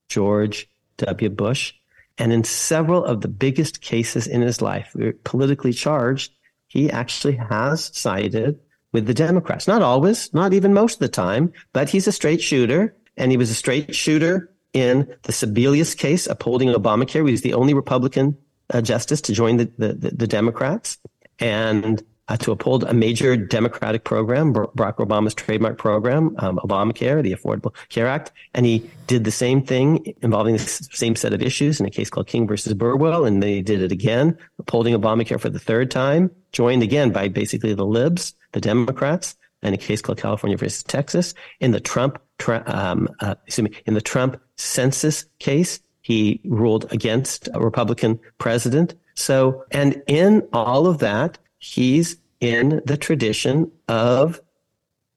George 0.08 0.68
W. 0.98 1.30
Bush. 1.30 1.72
And 2.18 2.32
in 2.32 2.44
several 2.44 3.04
of 3.04 3.22
the 3.22 3.28
biggest 3.28 3.80
cases 3.80 4.26
in 4.26 4.42
his 4.42 4.60
life, 4.60 4.94
politically 5.24 5.72
charged, 5.72 6.32
he 6.66 6.90
actually 6.90 7.36
has 7.36 7.96
sided 7.96 8.58
with 8.92 9.06
the 9.06 9.14
Democrats. 9.14 9.66
Not 9.66 9.80
always, 9.80 10.34
not 10.34 10.52
even 10.52 10.74
most 10.74 10.94
of 10.94 11.00
the 11.00 11.08
time, 11.08 11.52
but 11.72 11.88
he's 11.88 12.06
a 12.06 12.12
straight 12.12 12.42
shooter. 12.42 12.94
And 13.16 13.30
he 13.30 13.38
was 13.38 13.50
a 13.50 13.54
straight 13.54 13.94
shooter 13.94 14.52
in 14.72 15.08
the 15.22 15.32
Sebelius 15.32 15.96
case 15.96 16.26
upholding 16.26 16.68
Obamacare. 16.68 17.26
He 17.26 17.32
was 17.32 17.42
the 17.42 17.54
only 17.54 17.72
Republican 17.72 18.36
uh, 18.70 18.80
justice 18.80 19.20
to 19.22 19.32
join 19.32 19.56
the, 19.56 19.70
the, 19.78 19.92
the 19.94 20.26
Democrats. 20.26 20.98
and 21.38 22.02
uh, 22.30 22.36
to 22.36 22.52
uphold 22.52 22.84
a 22.84 22.94
major 22.94 23.36
democratic 23.36 24.04
program, 24.04 24.54
Barack 24.54 24.96
Obama's 24.96 25.34
trademark 25.34 25.78
program, 25.78 26.36
um, 26.38 26.58
Obamacare, 26.58 27.22
the 27.24 27.34
Affordable 27.34 27.74
Care 27.88 28.06
Act. 28.06 28.30
And 28.54 28.64
he 28.64 28.88
did 29.08 29.24
the 29.24 29.32
same 29.32 29.62
thing 29.62 30.14
involving 30.22 30.54
the 30.54 30.60
same 30.60 31.16
set 31.16 31.32
of 31.32 31.42
issues 31.42 31.80
in 31.80 31.86
a 31.86 31.90
case 31.90 32.08
called 32.08 32.28
King 32.28 32.46
versus 32.46 32.72
Burwell. 32.74 33.24
And 33.24 33.42
they 33.42 33.62
did 33.62 33.82
it 33.82 33.90
again, 33.90 34.38
upholding 34.60 34.94
Obamacare 34.94 35.40
for 35.40 35.50
the 35.50 35.58
third 35.58 35.90
time, 35.90 36.30
joined 36.52 36.84
again 36.84 37.10
by 37.10 37.26
basically 37.26 37.74
the 37.74 37.84
libs, 37.84 38.34
the 38.52 38.60
Democrats, 38.60 39.34
in 39.64 39.74
a 39.74 39.78
case 39.78 40.00
called 40.00 40.18
California 40.18 40.56
versus 40.56 40.84
Texas. 40.84 41.34
In 41.58 41.72
the 41.72 41.80
Trump, 41.80 42.22
um, 42.46 43.08
uh, 43.18 43.34
excuse 43.44 43.68
me, 43.68 43.76
in 43.86 43.94
the 43.94 44.00
Trump 44.00 44.40
census 44.56 45.24
case, 45.40 45.80
he 46.10 46.40
ruled 46.44 46.92
against 46.92 47.48
a 47.54 47.60
Republican 47.60 48.18
president. 48.38 48.94
So, 49.14 49.64
and 49.70 50.02
in 50.08 50.42
all 50.52 50.88
of 50.88 50.98
that, 50.98 51.38
he's 51.58 52.16
in 52.40 52.82
the 52.84 52.96
tradition 52.96 53.70
of 53.86 54.40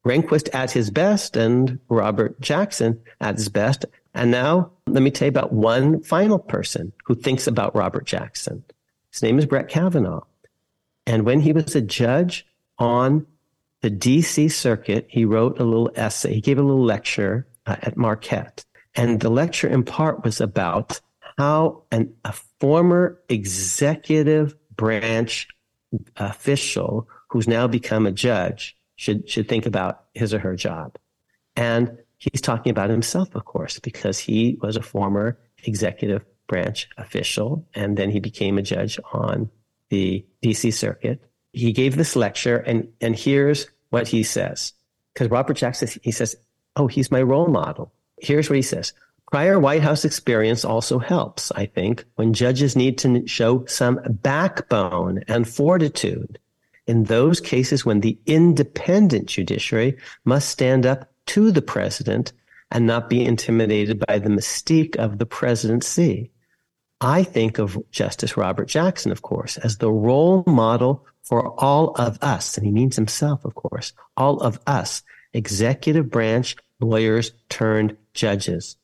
Rehnquist 0.06 0.54
at 0.54 0.70
his 0.70 0.92
best 0.92 1.36
and 1.36 1.80
Robert 1.90 2.40
Jackson 2.42 3.02
at 3.20 3.38
his 3.38 3.50
best. 3.50 3.86
And 4.14 4.30
now 4.30 4.70
let 4.86 5.02
me 5.02 5.10
tell 5.10 5.26
you 5.26 5.30
about 5.30 5.52
one 5.52 6.04
final 6.04 6.38
person 6.38 6.94
who 7.06 7.16
thinks 7.16 7.48
about 7.48 7.76
Robert 7.76 8.06
Jackson. 8.06 8.64
His 9.12 9.24
name 9.24 9.40
is 9.40 9.48
Brett 9.48 9.70
Kavanaugh. 9.70 10.26
And 11.08 11.26
when 11.26 11.40
he 11.40 11.54
was 11.54 11.76
a 11.76 11.82
judge 11.82 12.46
on 12.78 13.26
the 13.82 13.90
DC 13.90 14.52
circuit, 14.52 15.08
he 15.10 15.26
wrote 15.26 15.60
a 15.60 15.64
little 15.64 15.90
essay. 15.96 16.36
He 16.36 16.42
gave 16.42 16.60
a 16.60 16.62
little 16.62 16.86
lecture 16.86 17.48
uh, 17.66 17.78
at 17.82 17.98
Marquette. 17.98 18.64
And 18.96 19.20
the 19.20 19.30
lecture 19.30 19.68
in 19.68 19.84
part 19.84 20.24
was 20.24 20.40
about 20.40 21.02
how 21.38 21.84
an, 21.92 22.14
a 22.24 22.34
former 22.60 23.20
executive 23.30 24.56
branch 24.76 25.48
official 26.18 27.08
who's 27.30 27.48
now 27.48 27.68
become 27.68 28.06
a 28.06 28.12
judge 28.12 28.78
should 28.96 29.30
should 29.30 29.48
think 29.48 29.66
about 29.66 30.06
his 30.14 30.34
or 30.34 30.40
her 30.40 30.56
job. 30.56 30.98
And 31.56 31.98
he's 32.18 32.42
talking 32.42 32.70
about 32.70 32.90
himself, 32.90 33.36
of 33.36 33.46
course, 33.46 33.80
because 33.80 34.20
he 34.20 34.58
was 34.62 34.76
a 34.76 34.82
former 34.82 35.40
executive 35.64 36.24
branch 36.48 36.90
official 36.98 37.68
and 37.74 37.98
then 37.98 38.10
he 38.10 38.20
became 38.20 38.58
a 38.58 38.62
judge 38.62 39.00
on 39.12 39.50
the 39.90 40.26
DC 40.44 40.74
circuit. 40.74 41.24
He 41.52 41.72
gave 41.72 41.96
this 41.96 42.16
lecture 42.16 42.58
and 42.58 42.90
and 43.02 43.16
here's 43.16 43.68
what 43.90 44.08
he 44.08 44.24
says. 44.24 44.74
Because 45.14 45.30
Robert 45.30 45.58
Jackson 45.58 45.90
he 46.02 46.12
says, 46.12 46.36
"Oh, 46.76 46.88
he's 46.88 47.12
my 47.12 47.22
role 47.22 47.48
model." 47.48 47.94
Here's 48.24 48.50
what 48.50 48.56
he 48.56 48.62
says. 48.62 48.94
Prior 49.30 49.60
White 49.60 49.82
House 49.82 50.06
experience 50.06 50.64
also 50.64 51.00
helps, 51.00 51.52
I 51.52 51.66
think, 51.66 52.06
when 52.16 52.34
judges 52.34 52.76
need 52.76 52.98
to 53.00 53.28
show 53.28 53.66
some 53.66 54.00
backbone 54.08 55.24
and 55.28 55.48
fortitude 55.48 56.40
in 56.86 57.06
those 57.06 57.42
cases 57.42 57.86
when 57.86 58.00
the 58.00 58.18
independent 58.26 59.28
judiciary 59.28 59.98
must 60.24 60.50
stand 60.50 60.86
up 60.86 61.12
to 61.28 61.52
the 61.52 61.62
president 61.62 62.32
and 62.72 62.86
not 62.86 63.10
be 63.10 63.26
intimidated 63.26 64.04
by 64.06 64.20
the 64.20 64.30
mystique 64.30 64.96
of 64.98 65.18
the 65.18 65.26
presidency. 65.26 66.32
I 67.02 67.24
think 67.24 67.60
of 67.60 67.78
Justice 67.92 68.38
Robert 68.38 68.68
Jackson, 68.68 69.12
of 69.12 69.22
course, 69.22 69.58
as 69.58 69.78
the 69.78 69.92
role 69.92 70.44
model 70.48 71.06
for 71.24 71.60
all 71.60 71.90
of 71.96 72.18
us, 72.22 72.58
and 72.58 72.66
he 72.66 72.72
means 72.72 72.96
himself, 72.96 73.46
of 73.46 73.56
course, 73.56 73.94
all 74.16 74.40
of 74.40 74.60
us, 74.68 75.04
executive 75.34 76.10
branch 76.10 76.56
lawyers 76.80 77.32
turned 77.50 77.98
judges 78.14 78.78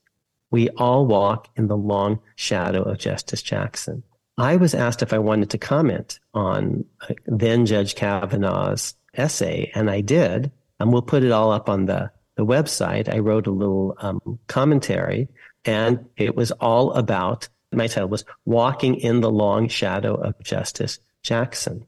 we 0.51 0.69
all 0.69 1.05
walk 1.05 1.49
in 1.55 1.67
the 1.67 1.77
long 1.77 2.19
shadow 2.35 2.83
of 2.83 2.97
Justice 2.97 3.41
Jackson. 3.41 4.03
I 4.37 4.55
was 4.55 4.73
asked 4.73 5.01
if 5.01 5.13
I 5.13 5.19
wanted 5.19 5.49
to 5.51 5.57
comment 5.57 6.19
on 6.33 6.85
uh, 7.01 7.13
then 7.25 7.65
Judge 7.65 7.95
Kavanaugh's 7.95 8.95
essay, 9.13 9.71
and 9.75 9.89
I 9.89 10.01
did. 10.01 10.51
And 10.79 10.93
we'll 10.93 11.01
put 11.01 11.23
it 11.23 11.31
all 11.31 11.51
up 11.51 11.67
on 11.69 11.85
the, 11.85 12.09
the 12.35 12.45
website. 12.45 13.13
I 13.13 13.19
wrote 13.19 13.47
a 13.47 13.51
little 13.51 13.95
um, 13.99 14.39
commentary, 14.47 15.27
and 15.65 16.05
it 16.15 16.35
was 16.35 16.51
all 16.51 16.93
about 16.93 17.49
my 17.71 17.87
title 17.87 18.09
was 18.09 18.25
Walking 18.45 18.95
in 18.95 19.21
the 19.21 19.29
Long 19.29 19.67
Shadow 19.67 20.15
of 20.15 20.41
Justice 20.41 20.99
Jackson. 21.21 21.85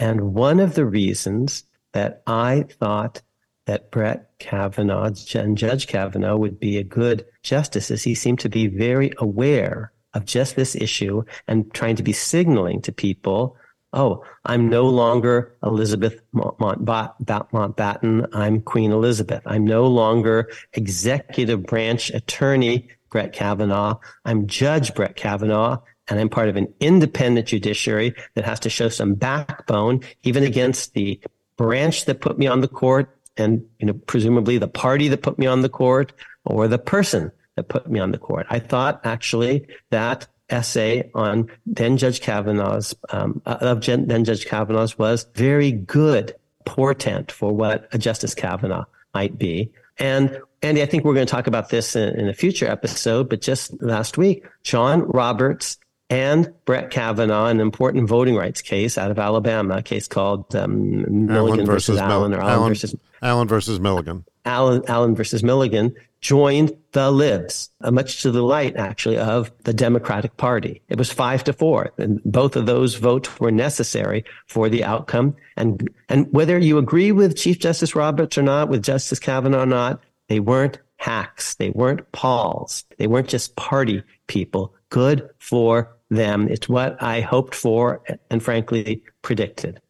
And 0.00 0.34
one 0.34 0.58
of 0.58 0.74
the 0.74 0.86
reasons 0.86 1.64
that 1.92 2.22
I 2.26 2.64
thought 2.80 3.22
that 3.66 3.90
Brett 3.90 4.30
Kavanaugh 4.38 5.12
and 5.34 5.56
Judge 5.56 5.86
Kavanaugh 5.86 6.36
would 6.36 6.58
be 6.58 6.78
a 6.78 6.84
good 6.84 7.24
justice 7.42 7.90
is 7.90 8.02
he 8.02 8.14
seemed 8.14 8.40
to 8.40 8.48
be 8.48 8.66
very 8.66 9.12
aware 9.18 9.92
of 10.14 10.24
just 10.24 10.56
this 10.56 10.74
issue 10.74 11.22
and 11.46 11.72
trying 11.72 11.96
to 11.96 12.02
be 12.02 12.12
signaling 12.12 12.82
to 12.82 12.92
people, 12.92 13.56
oh, 13.92 14.24
I'm 14.44 14.68
no 14.68 14.88
longer 14.88 15.56
Elizabeth 15.62 16.20
Mountbatten. 16.34 18.28
I'm 18.32 18.60
Queen 18.60 18.92
Elizabeth. 18.92 19.42
I'm 19.46 19.64
no 19.64 19.86
longer 19.86 20.50
executive 20.74 21.64
branch 21.64 22.10
attorney 22.10 22.88
Brett 23.10 23.32
Kavanaugh. 23.32 23.98
I'm 24.24 24.46
Judge 24.46 24.94
Brett 24.94 25.16
Kavanaugh. 25.16 25.78
And 26.08 26.18
I'm 26.18 26.28
part 26.28 26.48
of 26.48 26.56
an 26.56 26.72
independent 26.80 27.46
judiciary 27.46 28.14
that 28.34 28.44
has 28.44 28.58
to 28.60 28.68
show 28.68 28.88
some 28.88 29.14
backbone, 29.14 30.00
even 30.24 30.42
against 30.42 30.94
the 30.94 31.20
branch 31.56 32.06
that 32.06 32.20
put 32.20 32.38
me 32.38 32.48
on 32.48 32.60
the 32.60 32.68
court 32.68 33.16
and 33.36 33.64
you 33.78 33.86
know 33.86 33.94
presumably 33.94 34.58
the 34.58 34.68
party 34.68 35.08
that 35.08 35.22
put 35.22 35.38
me 35.38 35.46
on 35.46 35.62
the 35.62 35.68
court 35.68 36.12
or 36.44 36.68
the 36.68 36.78
person 36.78 37.32
that 37.56 37.68
put 37.68 37.88
me 37.90 38.00
on 38.00 38.12
the 38.12 38.18
court. 38.18 38.46
I 38.50 38.58
thought 38.58 39.00
actually 39.04 39.66
that 39.90 40.26
essay 40.48 41.10
on 41.14 41.50
then 41.66 41.96
Judge 41.96 42.20
Kavanaugh's 42.20 42.94
um, 43.10 43.40
uh, 43.46 43.58
of 43.60 43.84
then 43.84 44.24
Judge 44.24 44.46
Kavanaugh's 44.46 44.98
was 44.98 45.26
very 45.34 45.72
good 45.72 46.34
portent 46.64 47.32
for 47.32 47.52
what 47.54 47.88
a 47.92 47.98
Justice 47.98 48.34
Kavanaugh 48.34 48.84
might 49.14 49.38
be. 49.38 49.72
And 49.98 50.40
Andy, 50.62 50.82
I 50.82 50.86
think 50.86 51.04
we're 51.04 51.14
going 51.14 51.26
to 51.26 51.30
talk 51.30 51.46
about 51.46 51.68
this 51.68 51.96
in, 51.96 52.18
in 52.18 52.28
a 52.28 52.34
future 52.34 52.66
episode. 52.66 53.28
But 53.28 53.40
just 53.40 53.82
last 53.82 54.16
week, 54.16 54.46
John 54.62 55.02
Roberts 55.02 55.78
and 56.08 56.52
Brett 56.64 56.90
Kavanaugh, 56.90 57.46
an 57.46 57.60
important 57.60 58.08
voting 58.08 58.36
rights 58.36 58.62
case 58.62 58.96
out 58.96 59.10
of 59.10 59.18
Alabama, 59.18 59.78
a 59.78 59.82
case 59.82 60.06
called 60.08 60.54
um, 60.54 61.26
Milligan 61.26 61.66
versus, 61.66 61.96
versus 61.96 61.98
Allen, 61.98 62.34
or 62.34 62.40
Allen, 62.40 62.52
Allen 62.52 62.68
versus 62.70 62.94
Allen 63.22 63.48
versus 63.48 63.80
Milligan. 63.80 64.24
Allen, 64.44 64.82
Allen 64.88 65.14
versus 65.14 65.42
Milligan 65.42 65.94
joined 66.20 66.76
the 66.92 67.10
libs, 67.10 67.70
uh, 67.80 67.90
much 67.90 68.22
to 68.22 68.30
the 68.30 68.38
delight, 68.38 68.76
actually, 68.76 69.18
of 69.18 69.52
the 69.64 69.72
Democratic 69.72 70.36
Party. 70.36 70.82
It 70.88 70.98
was 70.98 71.12
five 71.12 71.44
to 71.44 71.52
four, 71.52 71.92
and 71.98 72.20
both 72.24 72.56
of 72.56 72.66
those 72.66 72.94
votes 72.94 73.40
were 73.40 73.50
necessary 73.50 74.24
for 74.46 74.68
the 74.68 74.84
outcome. 74.84 75.36
And 75.56 75.88
and 76.08 76.32
whether 76.32 76.58
you 76.58 76.78
agree 76.78 77.12
with 77.12 77.36
Chief 77.36 77.58
Justice 77.58 77.94
Roberts 77.94 78.38
or 78.38 78.42
not, 78.42 78.68
with 78.68 78.82
Justice 78.82 79.18
Kavanaugh 79.18 79.62
or 79.62 79.66
not, 79.66 80.02
they 80.28 80.40
weren't 80.40 80.78
hacks. 80.96 81.54
They 81.54 81.70
weren't 81.70 82.10
Pauls. 82.12 82.84
They 82.98 83.08
weren't 83.08 83.28
just 83.28 83.56
party 83.56 84.02
people. 84.28 84.74
Good 84.88 85.28
for 85.38 85.96
them. 86.10 86.46
It's 86.48 86.68
what 86.68 87.02
I 87.02 87.20
hoped 87.20 87.54
for 87.54 88.02
and 88.30 88.42
frankly 88.42 89.02
predicted. 89.22 89.80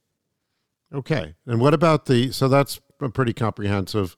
Okay. 0.95 1.35
And 1.47 1.61
what 1.61 1.75
about 1.75 2.07
the, 2.07 2.33
so 2.33 2.49
that's 2.49 2.81
a 3.05 3.11
pretty 3.11 3.33
comprehensive 3.33 4.17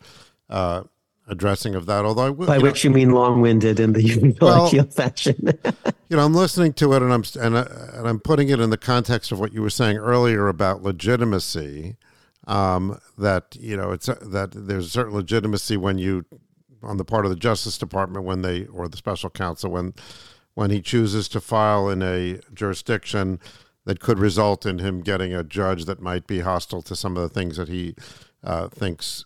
uh, 0.48 0.82
addressing 1.26 1.74
of 1.74 1.86
that. 1.86 2.04
Although, 2.04 2.32
by 2.34 2.56
you 2.56 2.62
which 2.62 2.84
know, 2.84 2.90
you 2.90 2.94
mean 2.94 3.10
long-winded 3.10 3.80
in 3.80 3.92
the 3.92 4.02
unicollegial 4.04 4.72
well, 4.72 4.84
fashion. 4.90 5.36
you 6.08 6.16
know, 6.16 6.24
I'm 6.24 6.34
listening 6.34 6.72
to 6.74 6.92
it 6.94 7.02
and 7.02 7.12
I'm 7.12 7.24
and, 7.40 7.58
I, 7.58 7.62
and 7.94 8.08
I'm 8.08 8.20
putting 8.20 8.48
it 8.48 8.60
in 8.60 8.70
the 8.70 8.78
context 8.78 9.32
of 9.32 9.40
what 9.40 9.52
you 9.52 9.62
were 9.62 9.70
saying 9.70 9.96
earlier 9.96 10.48
about 10.48 10.82
legitimacy. 10.82 11.96
Um, 12.46 13.00
that 13.16 13.56
you 13.58 13.74
know, 13.76 13.92
it's 13.92 14.06
that 14.06 14.50
there's 14.52 14.86
a 14.86 14.90
certain 14.90 15.14
legitimacy 15.14 15.78
when 15.78 15.96
you, 15.96 16.26
on 16.82 16.98
the 16.98 17.04
part 17.04 17.24
of 17.24 17.30
the 17.30 17.36
Justice 17.36 17.78
Department, 17.78 18.26
when 18.26 18.42
they 18.42 18.66
or 18.66 18.86
the 18.86 18.98
special 18.98 19.30
counsel 19.30 19.70
when 19.70 19.94
when 20.52 20.70
he 20.70 20.80
chooses 20.80 21.26
to 21.28 21.40
file 21.40 21.88
in 21.88 22.02
a 22.02 22.40
jurisdiction 22.52 23.40
that 23.84 24.00
could 24.00 24.18
result 24.18 24.64
in 24.64 24.78
him 24.78 25.00
getting 25.00 25.34
a 25.34 25.44
judge 25.44 25.84
that 25.84 26.00
might 26.00 26.26
be 26.26 26.40
hostile 26.40 26.82
to 26.82 26.96
some 26.96 27.16
of 27.16 27.22
the 27.22 27.28
things 27.28 27.56
that 27.56 27.68
he 27.68 27.94
uh, 28.44 28.68
thinks 28.68 29.24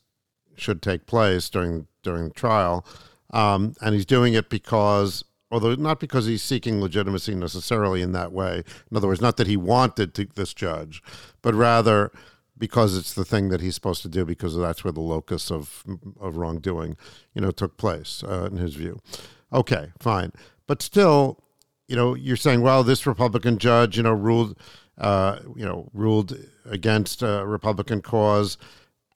should 0.56 0.82
take 0.82 1.06
place 1.06 1.50
during 1.50 1.86
during 2.02 2.28
the 2.28 2.34
trial, 2.34 2.86
um, 3.32 3.74
and 3.80 3.94
he's 3.94 4.06
doing 4.06 4.34
it 4.34 4.48
because, 4.48 5.24
although 5.50 5.74
not 5.74 6.00
because 6.00 6.26
he's 6.26 6.42
seeking 6.42 6.80
legitimacy 6.80 7.34
necessarily 7.34 8.02
in 8.02 8.12
that 8.12 8.32
way. 8.32 8.62
In 8.90 8.96
other 8.96 9.08
words, 9.08 9.20
not 9.20 9.36
that 9.36 9.46
he 9.46 9.56
wanted 9.56 10.14
to, 10.14 10.26
this 10.34 10.54
judge, 10.54 11.02
but 11.42 11.54
rather 11.54 12.10
because 12.56 12.96
it's 12.96 13.14
the 13.14 13.24
thing 13.24 13.50
that 13.50 13.60
he's 13.60 13.74
supposed 13.74 14.02
to 14.02 14.08
do 14.08 14.24
because 14.24 14.56
that's 14.56 14.82
where 14.82 14.92
the 14.92 15.00
locus 15.00 15.50
of 15.50 15.84
of 16.20 16.36
wrongdoing, 16.36 16.96
you 17.34 17.40
know, 17.40 17.50
took 17.50 17.76
place 17.76 18.22
uh, 18.24 18.48
in 18.50 18.56
his 18.56 18.74
view. 18.74 19.00
Okay, 19.52 19.92
fine. 19.98 20.32
But 20.66 20.82
still, 20.82 21.38
you 21.86 21.96
know, 21.96 22.14
you're 22.14 22.36
saying, 22.36 22.60
well, 22.60 22.84
this 22.84 23.06
Republican 23.06 23.58
judge, 23.58 23.96
you 23.96 24.02
know, 24.02 24.12
ruled, 24.12 24.58
uh, 24.98 25.38
you 25.56 25.64
know, 25.64 25.88
ruled 25.94 26.36
against 26.66 27.22
a 27.22 27.44
Republican 27.46 28.02
cause, 28.02 28.58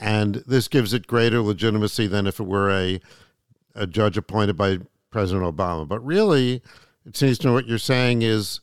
and 0.03 0.43
this 0.47 0.69
gives 0.69 0.93
it 0.93 1.07
greater 1.07 1.41
legitimacy 1.41 2.07
than 2.07 2.27
if 2.27 2.41
it 2.41 2.47
were 2.47 2.71
a 2.71 3.01
a 3.75 3.87
judge 3.87 4.17
appointed 4.19 4.57
by 4.57 4.79
President 5.11 5.45
Obama. 5.45 5.87
But 5.89 6.05
really, 6.05 6.63
it 7.07 7.17
seems 7.17 7.39
to 7.39 7.49
me 7.49 7.55
what 7.55 7.67
you're 7.67 7.79
saying 7.79 8.23
is 8.23 8.61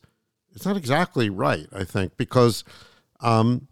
it's 0.54 0.66
not 0.66 0.78
exactly 0.78 1.30
right. 1.30 1.68
I 1.72 1.84
think 1.84 2.18
because 2.18 2.64
um, 3.22 3.68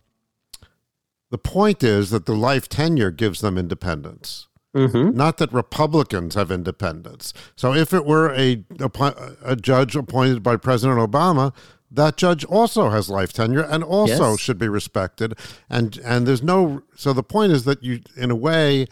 The 1.30 1.38
point 1.38 1.84
is 1.84 2.10
that 2.12 2.26
the 2.26 2.36
life 2.36 2.70
tenure 2.70 3.12
gives 3.12 3.42
them 3.42 3.58
independence. 3.58 4.48
Mm-hmm. 4.76 5.16
Not 5.16 5.38
that 5.38 5.52
Republicans 5.52 6.36
have 6.36 6.52
independence. 6.52 7.34
So 7.56 7.74
if 7.74 7.94
it 7.94 8.06
were 8.06 8.32
a, 8.34 8.64
a, 8.80 9.36
a 9.44 9.56
judge 9.56 9.96
appointed 9.96 10.44
by 10.44 10.56
President 10.58 11.00
Obama, 11.00 11.54
that 11.90 12.18
judge 12.18 12.44
also 12.46 12.90
has 12.90 13.10
life 13.10 13.32
tenure 13.34 13.62
and 13.62 13.84
also 13.84 14.32
Yes. 14.32 14.40
should 14.40 14.58
be 14.58 14.68
respected. 14.68 15.38
And 15.70 15.98
and 16.04 16.28
there's 16.28 16.44
no 16.44 16.84
so 16.96 17.14
the 17.14 17.24
point 17.24 17.52
is 17.54 17.64
that 17.66 17.84
you 17.84 18.02
in 18.16 18.32
a 18.32 18.36
way 18.36 18.88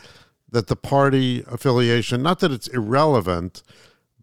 that 0.51 0.67
the 0.67 0.75
party 0.75 1.43
affiliation, 1.47 2.21
not 2.23 2.39
that 2.39 2.51
it's 2.51 2.67
irrelevant, 2.67 3.61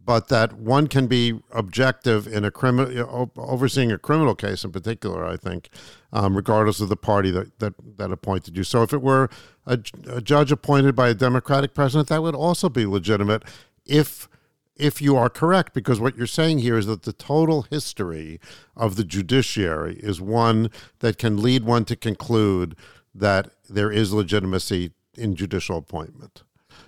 but 0.04 0.28
that 0.28 0.54
one 0.54 0.86
can 0.86 1.06
be 1.06 1.38
objective 1.52 2.26
in 2.26 2.44
a 2.44 2.50
criminal 2.50 3.30
overseeing 3.36 3.92
a 3.92 3.98
criminal 3.98 4.34
case 4.34 4.64
in 4.64 4.72
particular. 4.72 5.24
I 5.26 5.36
think, 5.36 5.68
um, 6.12 6.34
regardless 6.34 6.80
of 6.80 6.88
the 6.88 6.96
party 6.96 7.30
that, 7.30 7.58
that 7.58 7.74
that 7.98 8.10
appointed 8.10 8.56
you. 8.56 8.64
So 8.64 8.82
if 8.82 8.92
it 8.94 9.02
were 9.02 9.28
a, 9.66 9.78
a 10.08 10.20
judge 10.22 10.50
appointed 10.50 10.96
by 10.96 11.10
a 11.10 11.14
Democratic 11.14 11.74
president, 11.74 12.08
that 12.08 12.22
would 12.22 12.34
also 12.34 12.68
be 12.68 12.86
legitimate 12.86 13.42
if 13.84 14.28
if 14.76 15.02
you 15.02 15.16
are 15.16 15.28
correct, 15.28 15.74
because 15.74 16.00
what 16.00 16.16
you're 16.16 16.26
saying 16.26 16.58
here 16.58 16.76
is 16.78 16.86
that 16.86 17.02
the 17.02 17.12
total 17.12 17.62
history 17.62 18.40
of 18.76 18.96
the 18.96 19.04
judiciary 19.04 19.96
is 20.02 20.20
one 20.20 20.70
that 21.00 21.18
can 21.18 21.40
lead 21.42 21.64
one 21.64 21.84
to 21.86 21.96
conclude 21.96 22.74
that 23.14 23.50
there 23.68 23.90
is 23.92 24.12
legitimacy 24.12 24.92
in 25.16 25.36
judicial 25.36 25.76
appointment. 25.76 26.42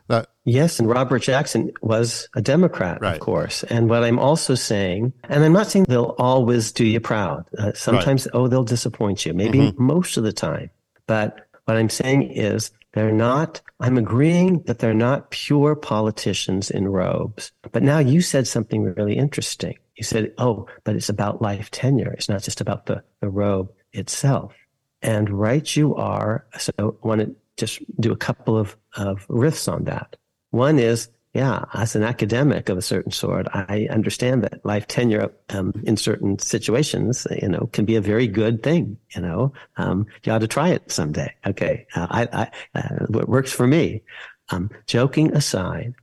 That 0.09 0.28
Yes, 0.45 0.78
and 0.78 0.89
Robert 0.89 1.20
Jackson 1.20 1.72
was 1.80 2.28
a 2.35 2.43
Democrat, 2.43 3.01
Right. 3.01 3.14
of 3.14 3.20
course. 3.20 3.64
And 3.64 3.89
what 3.89 4.03
I'm 4.05 4.18
also 4.18 4.55
saying, 4.55 5.12
and 5.24 5.43
I'm 5.45 5.53
not 5.53 5.66
saying 5.68 5.87
they'll 5.89 6.14
always 6.18 6.72
do 6.72 6.85
you 6.87 7.01
proud. 7.01 7.45
Uh, 7.59 7.72
sometimes, 7.74 8.28
oh, 8.35 8.49
they'll 8.49 8.64
disappoint 8.64 9.24
you. 9.24 9.32
Maybe 9.35 9.59
Mm-hmm. 9.59 9.82
most 9.82 10.16
of 10.18 10.24
the 10.24 10.32
time. 10.32 10.70
But 11.07 11.47
what 11.64 11.76
I'm 11.78 11.89
saying 11.91 12.30
is 12.32 12.70
they're 12.95 13.12
not, 13.12 13.61
I'm 13.80 13.99
agreeing 13.99 14.62
that 14.62 14.78
they're 14.78 14.95
not 14.95 15.30
pure 15.30 15.74
politicians 15.74 16.70
in 16.70 16.88
robes. 16.88 17.51
But 17.72 17.82
now 17.82 17.99
you 17.99 18.20
said 18.20 18.47
something 18.47 18.82
really 18.82 19.16
interesting. 19.16 19.76
You 19.97 20.05
said, 20.05 20.32
oh, 20.38 20.66
but 20.84 20.95
it's 20.95 21.09
about 21.09 21.42
life 21.42 21.70
tenure. 21.72 22.12
It's 22.12 22.28
not 22.28 22.42
just 22.42 22.61
about 22.61 22.86
the, 22.86 23.03
the 23.20 23.28
robe 23.28 23.72
itself. 23.92 24.55
And 25.03 25.28
right 25.28 25.76
you 25.76 25.97
are. 25.97 26.47
So 26.59 26.72
I 26.78 27.07
want 27.07 27.20
to 27.20 27.34
just 27.57 27.80
do 28.01 28.12
a 28.12 28.16
couple 28.16 28.57
of, 28.57 28.76
of 28.97 29.26
riffs 29.28 29.70
on 29.70 29.84
that. 29.84 30.16
One 30.51 30.78
is, 30.78 31.09
yeah, 31.35 31.64
as 31.74 31.97
an 31.97 32.05
academic 32.05 32.68
of 32.68 32.78
a 32.78 32.82
certain 32.82 33.11
sort, 33.11 33.49
I 33.53 33.89
understand 33.91 34.45
that 34.45 34.64
life 34.64 34.87
tenure 34.87 35.32
um, 35.51 35.72
in 35.85 35.97
certain 35.97 36.39
situations, 36.39 37.26
you 37.43 37.49
know, 37.49 37.68
can 37.72 37.85
be 37.85 37.97
a 37.97 38.01
very 38.01 38.28
good 38.28 38.62
thing. 38.62 38.97
You 39.16 39.22
know, 39.22 39.53
um, 39.76 40.07
you 40.22 40.32
ought 40.32 40.39
to 40.39 40.47
try 40.47 40.68
it 40.68 40.93
someday. 40.93 41.35
Okay, 41.45 41.89
uh, 41.97 42.07
I, 42.09 42.28
I, 42.32 42.78
uh, 42.78 43.20
it 43.20 43.28
works 43.28 43.53
for 43.53 43.66
me. 43.66 44.03
Um, 44.51 44.70
joking 44.87 45.35
aside, 45.35 45.95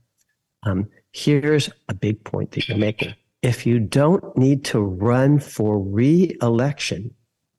um, 0.64 0.88
here's 1.12 1.70
a 1.88 1.94
big 1.94 2.22
point 2.24 2.50
that 2.52 2.68
you're 2.68 2.76
making. 2.76 3.14
If 3.40 3.66
you 3.66 3.80
don't 3.80 4.36
need 4.36 4.66
to 4.66 4.80
run 4.80 5.38
for 5.38 5.78
re-election, 5.78 7.14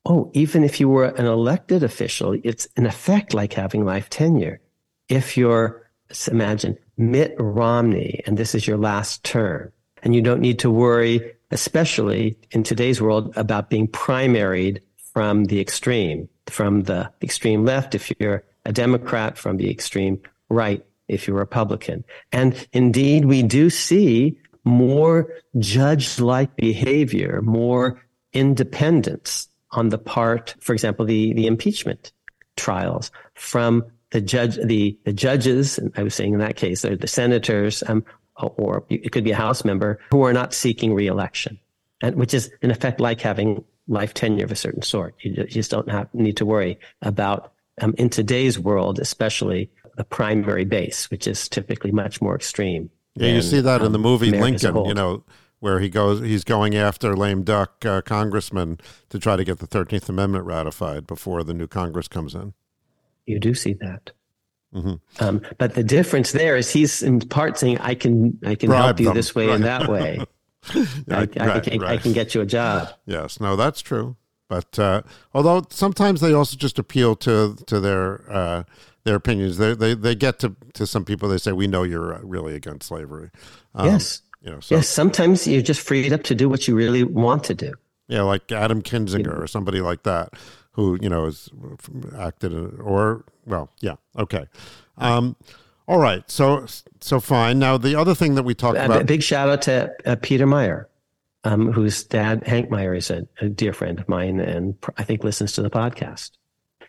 oh, 0.06 0.30
even 0.34 0.64
if 0.64 0.80
you 0.80 0.90
were 0.90 1.06
an 1.06 1.26
elected 1.26 1.82
official, 1.82 2.38
it's 2.44 2.68
in 2.78 2.86
effect 2.86 3.34
like 3.34 3.54
having 3.54 3.84
life 3.84 4.12
tenure. 4.12 4.62
If 5.10 5.36
you're, 5.38 5.90
imagine 6.30 6.78
Mitt 6.98 7.36
Romney, 7.40 8.22
and 8.26 8.38
this 8.38 8.54
is 8.54 8.68
your 8.68 8.78
last 8.78 9.24
term, 9.24 9.72
and 10.04 10.14
you 10.14 10.22
don't 10.22 10.42
need 10.42 10.60
to 10.60 10.70
worry, 10.72 11.34
especially 11.52 12.38
in 12.52 12.64
today's 12.64 13.02
world, 13.02 13.34
about 13.36 13.70
being 13.70 13.88
primaried 13.88 14.82
from 15.14 15.46
the 15.46 15.60
extreme, 15.60 16.30
from 16.48 16.84
the 16.84 17.12
extreme 17.22 17.66
left, 17.66 17.96
if 17.96 18.12
you're 18.20 18.44
a 18.66 18.72
Democrat, 18.72 19.38
from 19.38 19.58
the 19.58 19.70
extreme 19.70 20.22
right, 20.50 20.86
if 21.08 21.28
you're 21.28 21.38
Republican. 21.38 22.04
And 22.32 22.68
indeed, 22.74 23.26
we 23.26 23.44
do 23.44 23.70
see 23.70 24.38
more 24.64 25.30
judge 25.60 26.20
like 26.20 26.56
behavior, 26.56 27.42
more 27.42 28.02
independence 28.34 29.48
on 29.72 29.90
the 29.90 29.98
part, 29.98 30.56
for 30.60 30.74
example, 30.74 31.06
the, 31.06 31.34
the 31.34 31.48
impeachment 31.48 32.12
trials 32.56 33.12
from 33.34 33.84
the 34.14 34.22
judge, 34.22 34.58
the, 34.64 34.98
the 35.06 35.12
judges, 35.12 35.80
I 35.98 36.04
was 36.04 36.14
saying 36.14 36.34
in 36.34 36.40
that 36.40 36.56
case, 36.56 36.86
or 36.86 36.96
the 36.96 37.08
senators, 37.08 37.82
um, 37.88 38.06
or 38.38 38.86
it 38.88 39.12
could 39.12 39.24
be 39.24 39.32
a 39.32 39.36
House 39.36 39.66
member 39.66 40.00
who 40.12 40.22
are 40.22 40.34
not 40.34 40.54
seeking 40.54 40.94
reelection, 40.94 41.60
and 42.00 42.16
which 42.16 42.32
is 42.32 42.52
in 42.62 42.70
effect 42.70 43.00
like 43.00 43.20
having 43.20 43.66
life 43.88 44.14
tenure 44.14 44.46
of 44.46 44.52
a 44.52 44.56
certain 44.56 44.84
sort. 44.84 45.16
You 45.22 45.44
just 45.46 45.72
don't 45.72 45.90
have, 45.90 46.14
need 46.14 46.38
to 46.38 46.46
worry 46.46 46.80
about, 47.02 47.54
um, 47.82 47.96
in 47.98 48.12
today's 48.12 48.60
world, 48.60 49.00
especially 49.00 49.72
the 49.98 50.04
primary 50.04 50.64
base, 50.64 51.10
which 51.10 51.28
is 51.28 51.50
typically 51.50 51.92
much 51.92 52.22
more 52.22 52.36
extreme. 52.36 52.92
yeah, 53.16 53.30
you 53.30 53.42
see 53.42 53.62
that 53.62 53.82
in 53.82 53.94
the 53.94 53.98
um, 53.98 54.04
movie 54.04 54.30
America 54.30 54.54
as 54.54 54.64
a 54.64 54.72
Lincoln. 54.72 54.90
You 54.90 54.94
know 54.94 55.24
where 55.60 55.80
he 55.80 55.90
goes, 55.90 56.20
he's 56.20 56.44
going 56.44 56.76
after 56.76 57.16
lame 57.16 57.42
duck 57.42 57.84
uh, 57.84 58.02
congressmen 58.02 58.80
to 59.10 59.18
try 59.18 59.36
to 59.38 59.44
get 59.44 59.58
the 59.58 59.66
Thirteenth 59.66 60.08
Amendment 60.08 60.46
ratified 60.46 61.08
before 61.08 61.44
the 61.44 61.54
new 61.54 61.68
Congress 61.68 62.08
comes 62.08 62.36
in. 62.36 62.54
You 63.26 63.40
do 63.40 63.54
see 63.54 63.74
that. 63.74 64.12
Mhm. 64.76 65.00
Um, 65.20 65.42
but 65.60 65.76
the 65.76 65.84
difference 65.84 66.32
there 66.32 66.58
is 66.58 66.70
he's 66.72 67.04
in 67.04 67.20
part 67.20 67.58
saying, 67.60 67.78
"I 67.80 67.94
can, 67.96 68.38
I 68.46 68.56
can 68.56 68.70
Bribe 68.70 68.84
help 68.86 69.00
you 69.00 69.06
them. 69.08 69.16
this 69.16 69.36
way 69.36 69.50
and 69.52 69.64
that 69.64 69.88
way. 69.88 70.20
I, 70.74 70.88
Right, 71.08 71.42
I, 71.42 71.48
right, 71.48 71.64
can, 71.64 71.84
I 71.84 71.98
can 71.98 72.14
get 72.14 72.34
you 72.34 72.42
a 72.42 72.46
job." 72.46 72.90
Yes, 73.06 73.40
no, 73.40 73.56
that's 73.56 73.82
true. 73.82 74.16
But 74.50 74.78
uh, 74.80 75.02
although 75.34 75.64
sometimes 75.70 76.22
they 76.22 76.34
also 76.34 76.58
just 76.58 76.80
appeal 76.80 77.16
to 77.18 77.56
to 77.68 77.80
their 77.80 78.24
uh, 78.32 78.64
their 79.04 79.16
opinions, 79.16 79.58
they, 79.58 79.74
they 79.76 79.94
they 79.94 80.16
get 80.16 80.40
to 80.40 80.56
to 80.74 80.88
some 80.88 81.06
people. 81.06 81.30
They 81.30 81.38
say, 81.38 81.52
"We 81.52 81.68
know 81.68 81.84
you're 81.84 82.16
uh, 82.16 82.20
really 82.24 82.56
against 82.56 82.88
slavery." 82.88 83.30
Um, 83.76 83.88
yes, 83.88 84.22
you 84.42 84.50
know. 84.52 84.60
So 84.60 84.76
yes. 84.76 84.88
Sometimes 84.90 85.48
you're 85.48 85.62
just 85.62 85.82
freed 85.82 86.12
up 86.14 86.24
to 86.24 86.36
do 86.36 86.50
what 86.50 86.68
you 86.68 86.76
really 86.76 87.04
want 87.04 87.44
to 87.46 87.54
do. 87.54 87.74
yeah, 88.08 88.22
like 88.24 88.52
Adam 88.52 88.82
Kinzinger 88.82 89.40
or 89.40 89.48
somebody 89.48 89.82
like 89.82 90.04
that, 90.04 90.34
who 90.74 90.98
you 91.02 91.10
know 91.10 91.26
has 91.26 91.50
acted 92.18 92.54
or 92.54 93.26
well, 93.46 93.70
yeah, 93.80 93.96
okay. 94.18 94.48
Um, 94.98 95.36
all 95.88 96.00
right, 96.00 96.30
so 96.30 96.66
so 97.00 97.20
fine. 97.20 97.60
Now 97.60 97.78
the 97.78 97.96
other 97.96 98.16
thing 98.16 98.36
that 98.36 98.44
we 98.44 98.54
talked 98.56 98.78
A 98.78 98.86
about, 98.86 99.06
big 99.06 99.24
shout 99.24 99.50
out 99.50 99.62
to 99.64 99.94
uh, 100.06 100.16
Peter 100.22 100.46
Meijer, 100.46 100.86
um, 101.44 101.72
whose 101.72 102.04
dad 102.04 102.46
Hank 102.46 102.70
Meijer 102.70 102.98
is 102.98 103.10
a, 103.10 103.28
a 103.42 103.50
dear 103.50 103.74
friend 103.74 104.00
of 104.00 104.08
mine, 104.08 104.40
and 104.40 104.80
pr- 104.80 104.92
I 104.98 105.04
think 105.04 105.24
listens 105.24 105.54
to 105.54 105.62
the 105.62 105.70
podcast. 105.70 106.32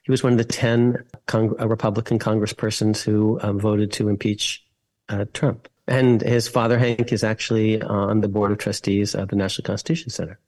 He 0.02 0.10
was 0.10 0.22
one 0.22 0.32
of 0.32 0.38
the 0.38 0.44
ten 0.44 1.04
Cong- 1.26 1.60
uh, 1.60 1.66
Republican 1.66 2.18
Congresspersons 2.18 3.02
who 3.02 3.38
um, 3.42 3.58
voted 3.58 3.92
to 3.92 4.08
impeach 4.08 4.64
uh, 5.08 5.24
Trump, 5.32 5.68
and 5.86 6.20
his 6.22 6.46
father 6.48 6.78
Hank 6.78 7.12
is 7.12 7.24
actually 7.24 7.82
on 7.82 8.20
the 8.20 8.28
board 8.28 8.52
of 8.52 8.58
trustees 8.58 9.14
of 9.14 9.28
the 9.28 9.36
National 9.36 9.64
Constitution 9.66 10.10
Center. 10.10 10.38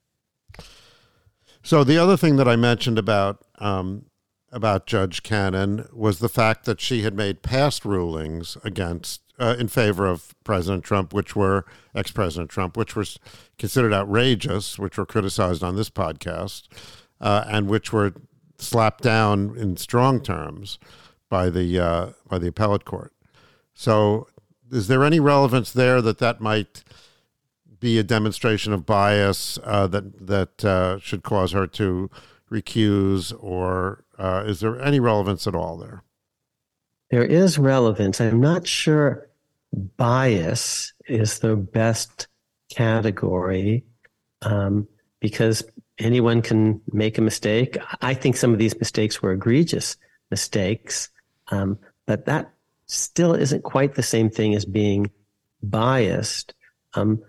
So 1.67 1.83
the 1.83 1.99
other 1.99 2.17
thing 2.17 2.37
that 2.37 2.47
I 2.47 2.55
mentioned 2.55 2.97
about 2.97 3.45
um, 3.59 4.05
about 4.53 4.87
Judge 4.87 5.25
Cannon 5.25 5.89
was 5.93 6.21
the 6.21 6.29
fact 6.29 6.65
that 6.65 6.81
she 6.81 7.03
had 7.03 7.17
made 7.17 7.43
past 7.43 7.85
rulings 7.85 8.57
against 8.63 9.21
uh, 9.41 9.57
in 9.59 9.67
favor 9.67 10.07
of 10.07 10.33
President 10.45 10.85
Trump, 10.85 11.13
which 11.13 11.35
were 11.35 11.65
ex-President 11.93 12.51
Trump, 12.51 12.77
which 12.77 12.95
were 12.95 13.05
considered 13.59 13.93
outrageous, 13.93 14.79
which 14.79 14.97
were 14.97 15.05
criticized 15.05 15.65
on 15.65 15.75
this 15.75 15.91
podcast, 15.91 16.69
uh, 17.21 17.45
and 17.49 17.67
which 17.67 17.93
were 17.93 18.13
slapped 18.59 19.03
down 19.03 19.57
in 19.57 19.77
strong 19.77 20.21
terms 20.21 20.79
by 21.29 21.51
the 21.51 21.81
uh, 21.81 22.11
by 22.29 22.39
the 22.39 22.47
appellate 22.47 22.85
court. 22.85 23.13
So, 23.75 24.29
is 24.71 24.87
there 24.87 25.03
any 25.03 25.19
relevance 25.19 25.73
there 25.73 26.01
that 26.01 26.19
that 26.19 26.41
might 26.41 26.85
be 27.81 27.99
a 27.99 28.03
demonstration 28.03 28.73
of 28.73 28.87
bias 28.87 29.59
uh, 29.65 29.87
that 29.89 30.27
that 30.27 30.65
uh, 30.65 30.99
should 30.99 31.23
cause 31.23 31.53
her 31.53 31.67
to 31.67 32.11
recuse, 32.51 33.35
or 33.41 34.05
uh, 34.19 34.45
is 34.47 34.61
there 34.61 34.81
any 34.81 35.01
relevance 35.01 35.47
at 35.47 35.55
all 35.55 35.77
there? 35.77 36.03
There 37.11 37.25
is 37.25 37.59
relevance. 37.59 38.21
I'm 38.21 38.41
not 38.41 38.67
sure 38.67 39.29
bias 39.97 40.93
is 41.07 41.39
the 41.39 41.57
best 41.57 42.29
category 42.71 43.85
um, 44.43 44.89
because 45.21 45.63
anyone 45.99 46.43
can 46.43 46.81
make 46.93 47.19
a 47.19 47.23
mistake. 47.23 47.77
I 48.01 48.15
think 48.15 48.37
some 48.37 48.53
of 48.53 48.59
these 48.59 48.79
mistakes 48.79 49.23
were 49.23 49.33
egregious 49.33 49.97
mistakes, 50.31 51.09
um, 51.49 51.79
but 52.07 52.27
that 52.27 52.53
still 52.87 53.35
isn't 53.35 53.63
quite 53.63 53.95
the 53.95 54.03
same 54.03 54.31
thing 54.31 54.55
as 54.55 54.65
being 54.65 55.11
biased. 55.63 56.55
Um, 56.95 57.23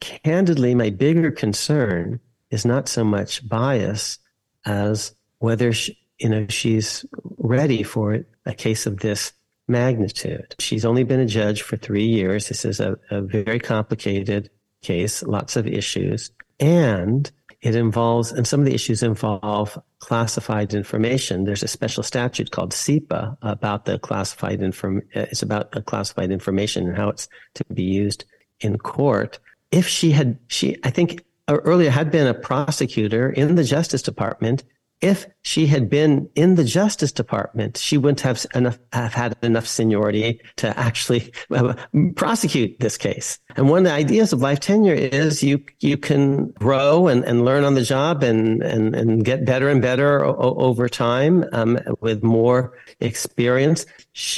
candidly, 0.00 0.74
my 0.74 0.90
bigger 0.90 1.30
concern 1.30 2.20
is 2.50 2.64
not 2.64 2.88
so 2.88 3.04
much 3.04 3.46
bias 3.48 4.18
as 4.64 5.14
whether 5.38 5.72
she, 5.72 5.98
you 6.18 6.28
know 6.28 6.46
she's 6.48 7.04
ready 7.38 7.82
for 7.82 8.24
a 8.46 8.54
case 8.54 8.86
of 8.86 9.00
this 9.00 9.32
magnitude. 9.68 10.54
She's 10.58 10.84
only 10.84 11.04
been 11.04 11.20
a 11.20 11.26
judge 11.26 11.62
for 11.62 11.76
three 11.76 12.06
years. 12.06 12.48
This 12.48 12.64
is 12.64 12.80
a, 12.80 12.96
a 13.10 13.22
very 13.22 13.58
complicated 13.58 14.50
case, 14.82 15.22
lots 15.22 15.56
of 15.56 15.66
issues. 15.66 16.30
And 16.60 17.30
it 17.62 17.76
involves, 17.76 18.32
and 18.32 18.46
some 18.46 18.60
of 18.60 18.66
the 18.66 18.74
issues 18.74 19.02
involve 19.02 19.78
classified 20.00 20.74
information. 20.74 21.44
There's 21.44 21.62
a 21.62 21.68
special 21.68 22.02
statute 22.02 22.50
called 22.50 22.72
CIPA 22.72 23.36
about 23.42 23.84
the 23.84 23.98
classified 24.00 24.62
inform. 24.62 25.02
It's 25.12 25.42
about 25.42 25.70
classified 25.86 26.32
information 26.32 26.88
and 26.88 26.96
how 26.96 27.08
it's 27.08 27.28
to 27.54 27.64
be 27.72 27.84
used 27.84 28.24
in 28.60 28.78
court. 28.78 29.38
If 29.72 29.88
she 29.88 30.12
had, 30.12 30.38
she, 30.46 30.76
I 30.84 30.90
think 30.90 31.24
earlier 31.48 31.90
had 31.90 32.10
been 32.10 32.26
a 32.26 32.34
prosecutor 32.34 33.30
in 33.30 33.56
the 33.56 33.64
Justice 33.64 34.02
Department, 34.02 34.62
if 35.02 35.26
she 35.42 35.66
had 35.66 35.90
been 35.90 36.30
in 36.36 36.54
the 36.54 36.62
Justice 36.62 37.10
Department, 37.10 37.76
she 37.76 37.98
wouldn't 37.98 38.20
have 38.20 38.46
enough 38.54 38.78
have 38.92 39.12
had 39.12 39.36
enough 39.42 39.66
seniority 39.66 40.40
to 40.56 40.78
actually 40.78 41.32
uh, 41.50 41.74
prosecute 42.14 42.78
this 42.78 42.96
case. 42.96 43.40
And 43.56 43.68
one 43.68 43.78
of 43.78 43.84
the 43.84 43.92
ideas 43.92 44.32
of 44.32 44.40
life 44.40 44.60
tenure 44.60 44.94
is 44.94 45.42
you 45.42 45.62
you 45.80 45.98
can 45.98 46.52
grow 46.52 47.08
and, 47.08 47.24
and 47.24 47.44
learn 47.44 47.64
on 47.64 47.74
the 47.74 47.82
job 47.82 48.22
and 48.22 48.62
and 48.62 48.94
and 48.94 49.24
get 49.24 49.44
better 49.44 49.68
and 49.68 49.82
better 49.82 50.24
o- 50.24 50.36
over 50.36 50.88
time 50.88 51.44
um, 51.52 51.80
with 52.00 52.22
more 52.22 52.72
experience. 53.00 53.84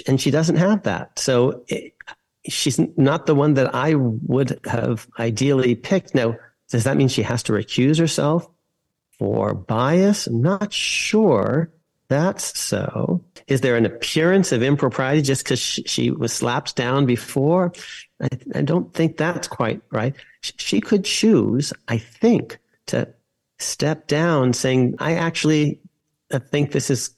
And 0.07 0.18
she 0.18 0.30
doesn't 0.30 0.57
have 0.57 0.82
that, 0.85 1.18
so. 1.18 1.62
It, 1.68 1.93
she's 2.49 2.80
not 2.97 3.26
the 3.26 3.34
one 3.34 3.55
that 3.55 3.74
I 3.74 3.95
would 3.95 4.61
have 4.66 5.07
ideally 5.18 5.74
picked. 5.74 6.14
Now, 6.14 6.36
does 6.70 6.84
that 6.84 6.97
mean 6.97 7.09
she 7.09 7.22
has 7.22 7.42
to 7.45 7.53
recuse 7.53 7.99
herself 7.99 8.49
for 9.18 9.55
bias? 9.55 10.26
I'm 10.26 10.42
not 10.42 10.72
sure 10.72 11.70
that's 12.09 12.59
so. 12.59 13.24
Is 13.47 13.62
there 13.62 13.76
an 13.76 13.86
appearance 13.86 14.53
of 14.53 14.62
impropriety 14.62 15.22
just 15.22 15.45
because 15.45 15.59
she, 15.59 15.82
she, 15.84 16.11
was 16.11 16.32
slapped 16.32 16.76
down 16.76 17.07
before? 17.07 17.72
I, 18.20 18.28
I, 18.55 18.62
don't 18.62 18.92
think 18.95 19.16
that's 19.16 19.49
quite 19.49 19.80
right. 19.90 20.14
She 20.40 20.80
could 20.80 21.05
choose, 21.05 21.72
I 21.88 21.99
think, 21.99 22.59
to 22.86 23.09
step 23.59 24.07
down 24.07 24.53
saying, 24.53 24.97
I 24.99 25.14
actually 25.14 25.80
uh, 26.30 26.38
think 26.38 26.72
this 26.72 26.90
is, 26.90 27.14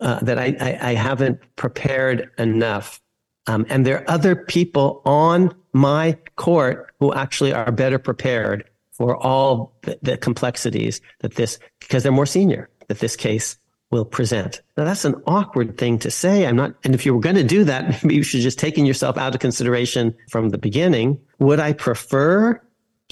uh, 0.00 0.20
that 0.20 0.38
I, 0.38 0.56
I, 0.60 0.90
I, 0.90 0.94
haven't 0.94 1.40
prepared 1.56 2.30
enough. 2.38 3.00
Um, 3.46 3.66
and 3.68 3.86
there 3.86 4.00
are 4.00 4.10
other 4.10 4.36
people 4.36 5.02
on 5.04 5.54
my 5.72 6.18
court 6.36 6.92
who 7.00 7.12
actually 7.14 7.52
are 7.52 7.72
better 7.72 7.98
prepared 7.98 8.68
for 8.92 9.16
all 9.16 9.72
the, 9.82 9.98
the 10.02 10.16
complexities 10.16 11.00
that 11.20 11.34
this, 11.34 11.58
because 11.80 12.02
they're 12.02 12.12
more 12.12 12.26
senior, 12.26 12.68
that 12.88 12.98
this 12.98 13.16
case 13.16 13.56
will 13.90 14.04
present. 14.04 14.62
Now 14.76 14.84
that's 14.84 15.04
an 15.04 15.20
awkward 15.26 15.78
thing 15.78 15.98
to 16.00 16.10
say. 16.10 16.46
I'm 16.46 16.56
not, 16.56 16.74
and 16.84 16.94
if 16.94 17.04
you 17.04 17.14
were 17.14 17.20
going 17.20 17.36
to 17.36 17.44
do 17.44 17.64
that, 17.64 17.88
maybe 18.04 18.16
you 18.16 18.22
should 18.22 18.40
just 18.40 18.58
taken 18.58 18.86
yourself 18.86 19.18
out 19.18 19.34
of 19.34 19.40
consideration 19.40 20.14
from 20.28 20.50
the 20.50 20.58
beginning. 20.58 21.18
Would 21.38 21.60
I 21.60 21.72
prefer 21.72 22.60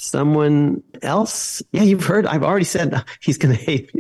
someone 0.01 0.83
else? 1.03 1.63
Yeah, 1.73 1.83
you've 1.83 2.05
heard, 2.05 2.27
I've 2.27 2.43
already 2.43 2.65
said 2.65 3.03
he's 3.21 3.39
going 3.39 3.57
to 3.57 3.63
hate 3.63 3.95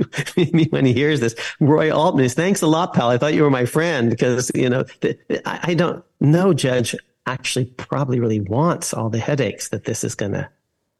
me 0.54 0.66
when 0.70 0.84
he 0.84 0.92
hears 0.92 1.20
this. 1.20 1.34
Roy 1.60 1.90
Altman 1.90 2.24
is, 2.24 2.34
thanks 2.34 2.62
a 2.62 2.66
lot, 2.66 2.94
pal. 2.94 3.08
I 3.08 3.18
thought 3.18 3.34
you 3.34 3.42
were 3.42 3.50
my 3.50 3.66
friend 3.66 4.10
because, 4.10 4.50
you 4.54 4.68
know, 4.68 4.84
I, 5.44 5.60
I 5.62 5.74
don't 5.74 6.04
know, 6.20 6.54
Judge 6.54 6.94
actually 7.26 7.66
probably 7.66 8.20
really 8.20 8.40
wants 8.40 8.94
all 8.94 9.10
the 9.10 9.18
headaches 9.18 9.68
that 9.68 9.84
this 9.84 10.02
is 10.02 10.14
going 10.14 10.32
to, 10.32 10.48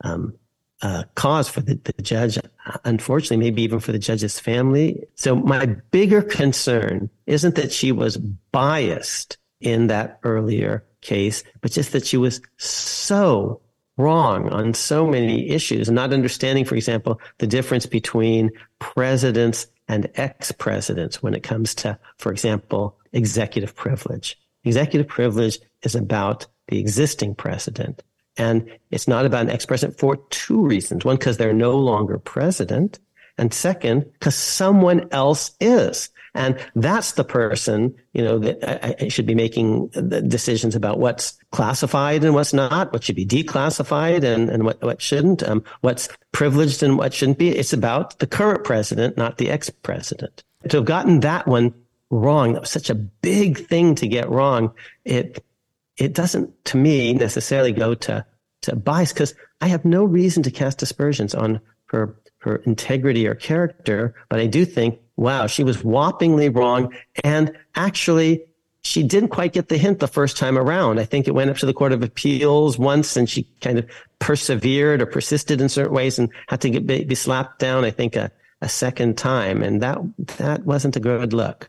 um, 0.05 0.35
uh, 0.83 1.03
cause 1.15 1.49
for 1.49 1.61
the, 1.61 1.75
the 1.75 2.03
judge, 2.03 2.39
unfortunately, 2.85 3.37
maybe 3.37 3.63
even 3.63 3.81
for 3.81 3.93
the 3.93 3.99
judge's 3.99 4.39
family. 4.39 5.07
So 5.17 5.35
my 5.35 5.67
bigger 5.91 6.23
concern 6.23 7.11
isn't 7.27 7.57
that 7.57 7.73
she 7.73 7.91
was 7.91 8.17
biased 8.17 9.39
in 9.61 9.89
that 9.89 10.21
earlier 10.23 10.85
case, 11.01 11.43
but 11.61 11.73
just 11.73 11.93
that 11.93 12.07
she 12.07 12.17
was 12.17 12.41
so 12.59 13.61
wrong 13.99 14.49
on 14.49 14.73
so 14.73 15.07
many 15.07 15.51
issues, 15.51 15.91
not 15.91 16.13
understanding, 16.13 16.65
for 16.65 16.77
example, 16.77 17.21
the 17.39 17.47
difference 17.47 17.85
between 17.85 18.51
presidents 18.79 19.67
and 19.89 20.09
ex-presidents 20.15 21.23
when 21.23 21.35
it 21.35 21.43
comes 21.43 21.75
to, 21.75 21.99
for 22.19 22.33
example, 22.33 22.97
executive 23.13 23.75
privilege. 23.75 24.39
Executive 24.65 25.09
privilege 25.09 25.59
is 25.83 25.95
about 25.95 26.47
the 26.69 26.79
existing 26.79 27.35
president. 27.35 28.03
And 28.37 28.71
it's 28.91 29.09
not 29.09 29.27
about 29.27 29.43
an 29.43 29.51
ex-president 29.51 29.99
for 29.99 30.17
two 30.31 30.65
reasons. 30.65 31.05
One, 31.05 31.17
because 31.17 31.37
they're 31.37 31.53
no 31.53 31.77
longer 31.77 32.19
president. 32.19 32.99
And 33.37 33.53
second, 33.53 34.05
because 34.13 34.35
someone 34.35 35.09
else 35.11 35.53
is. 35.61 36.11
And 36.35 36.59
that's 36.75 37.13
the 37.13 37.25
person, 37.25 37.95
you 38.13 38.23
know, 38.23 38.39
that 38.39 39.03
I, 39.03 39.09
should 39.09 39.27
be 39.27 39.35
making 39.35 39.89
the 39.89 40.21
decisions 40.21 40.77
about 40.77 40.99
what's 40.99 41.39
classified 41.51 42.25
and 42.25 42.35
what's 42.35 42.53
not, 42.53 42.93
what 42.93 43.03
should 43.03 43.17
be 43.17 43.27
declassified 43.27 44.25
and, 44.25 44.49
and 44.51 44.65
what, 44.65 44.83
what 44.83 45.01
shouldn't, 45.01 45.43
um, 45.43 45.65
what's 45.81 46.09
privileged 46.33 46.83
and 46.83 46.99
what 46.99 47.15
shouldn't 47.15 47.39
be. 47.39 47.49
It's 47.49 47.73
about 47.73 48.19
the 48.19 48.27
current 48.27 48.65
president, 48.65 49.17
not 49.17 49.39
the 49.39 49.51
ex-president. 49.51 50.45
To 50.69 50.79
have 50.79 50.87
gotten 50.87 51.21
that 51.21 51.47
one 51.47 51.75
wrong, 52.11 52.53
that 52.53 52.61
was 52.61 52.71
such 52.71 52.91
a 52.91 52.95
big 52.95 53.67
thing 53.67 53.95
to 53.97 54.07
get 54.07 54.29
wrong. 54.29 54.73
It 55.05 55.43
it 55.99 56.15
doesn't, 56.15 56.65
to 56.67 56.77
me, 56.77 57.13
necessarily 57.13 57.73
go 57.73 57.95
to, 57.95 58.25
to 58.63 58.77
bias 58.77 59.13
because 59.13 59.35
I 59.61 59.69
have 59.69 59.85
no 59.85 60.05
reason 60.05 60.45
to 60.45 60.51
cast 60.51 60.83
aspersions 60.83 61.35
on 61.35 61.61
her, 61.87 62.17
her 62.39 62.57
integrity 62.57 63.27
or 63.27 63.35
character. 63.35 64.15
But 64.29 64.39
I 64.39 64.47
do 64.47 64.65
think, 64.65 65.01
wow, 65.19 65.47
she 65.47 65.65
was 65.65 65.79
whoppingly 65.79 66.55
wrong. 66.55 66.95
And 67.25 67.57
actually, 67.75 68.45
she 68.83 69.03
didn't 69.03 69.29
quite 69.29 69.53
get 69.53 69.69
the 69.69 69.77
hint 69.77 69.99
the 69.99 70.09
first 70.09 70.37
time 70.37 70.57
around. 70.57 70.99
I 70.99 71.05
think 71.05 71.29
it 71.29 71.35
went 71.35 71.51
up 71.51 71.57
to 71.59 71.67
the 71.67 71.75
Court 71.75 71.93
of 71.93 72.03
Appeals 72.03 72.79
once 72.79 73.17
and 73.17 73.29
she 73.29 73.47
kind 73.61 73.79
of 73.79 73.87
persevered 74.21 75.03
or 75.03 75.07
persisted 75.07 75.61
in 75.61 75.69
certain 75.69 75.93
ways 75.93 76.19
and 76.19 76.31
had 76.47 76.61
to 76.63 76.71
get, 76.71 76.87
be 76.87 77.15
slapped 77.15 77.59
down, 77.59 77.85
I 77.85 77.91
think, 77.91 78.17
a, 78.17 78.31
a 78.63 78.69
second 78.69 79.19
time. 79.19 79.63
And 79.63 79.83
that, 79.83 79.99
that 80.39 80.65
wasn't 80.65 80.97
a 80.97 81.01
good 81.01 81.33
look 81.33 81.69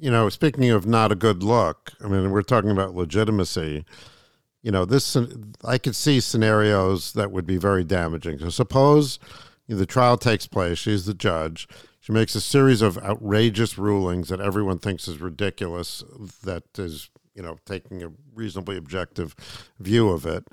you 0.00 0.10
know, 0.10 0.28
speaking 0.28 0.70
of 0.70 0.86
not 0.86 1.12
a 1.12 1.16
good 1.16 1.42
look, 1.42 1.92
I 2.02 2.08
mean, 2.08 2.30
we're 2.30 2.42
talking 2.42 2.70
about 2.70 2.94
legitimacy. 2.94 3.84
You 4.62 4.70
know, 4.70 4.84
this 4.84 5.16
I 5.64 5.78
could 5.78 5.96
see 5.96 6.20
scenarios 6.20 7.12
that 7.12 7.32
would 7.32 7.46
be 7.46 7.56
very 7.56 7.84
damaging. 7.84 8.38
So 8.38 8.50
suppose 8.50 9.18
the 9.68 9.86
trial 9.86 10.16
takes 10.16 10.46
place. 10.46 10.78
She's 10.78 11.06
the 11.06 11.14
judge. 11.14 11.68
She 12.08 12.14
makes 12.14 12.34
a 12.34 12.40
series 12.40 12.80
of 12.80 12.96
outrageous 12.96 13.76
rulings 13.76 14.30
that 14.30 14.40
everyone 14.40 14.78
thinks 14.78 15.08
is 15.08 15.20
ridiculous. 15.20 16.02
That 16.42 16.64
is, 16.78 17.10
you 17.34 17.42
know, 17.42 17.58
taking 17.66 18.02
a 18.02 18.10
reasonably 18.34 18.78
objective 18.78 19.36
view 19.78 20.08
of 20.08 20.24
it. 20.24 20.46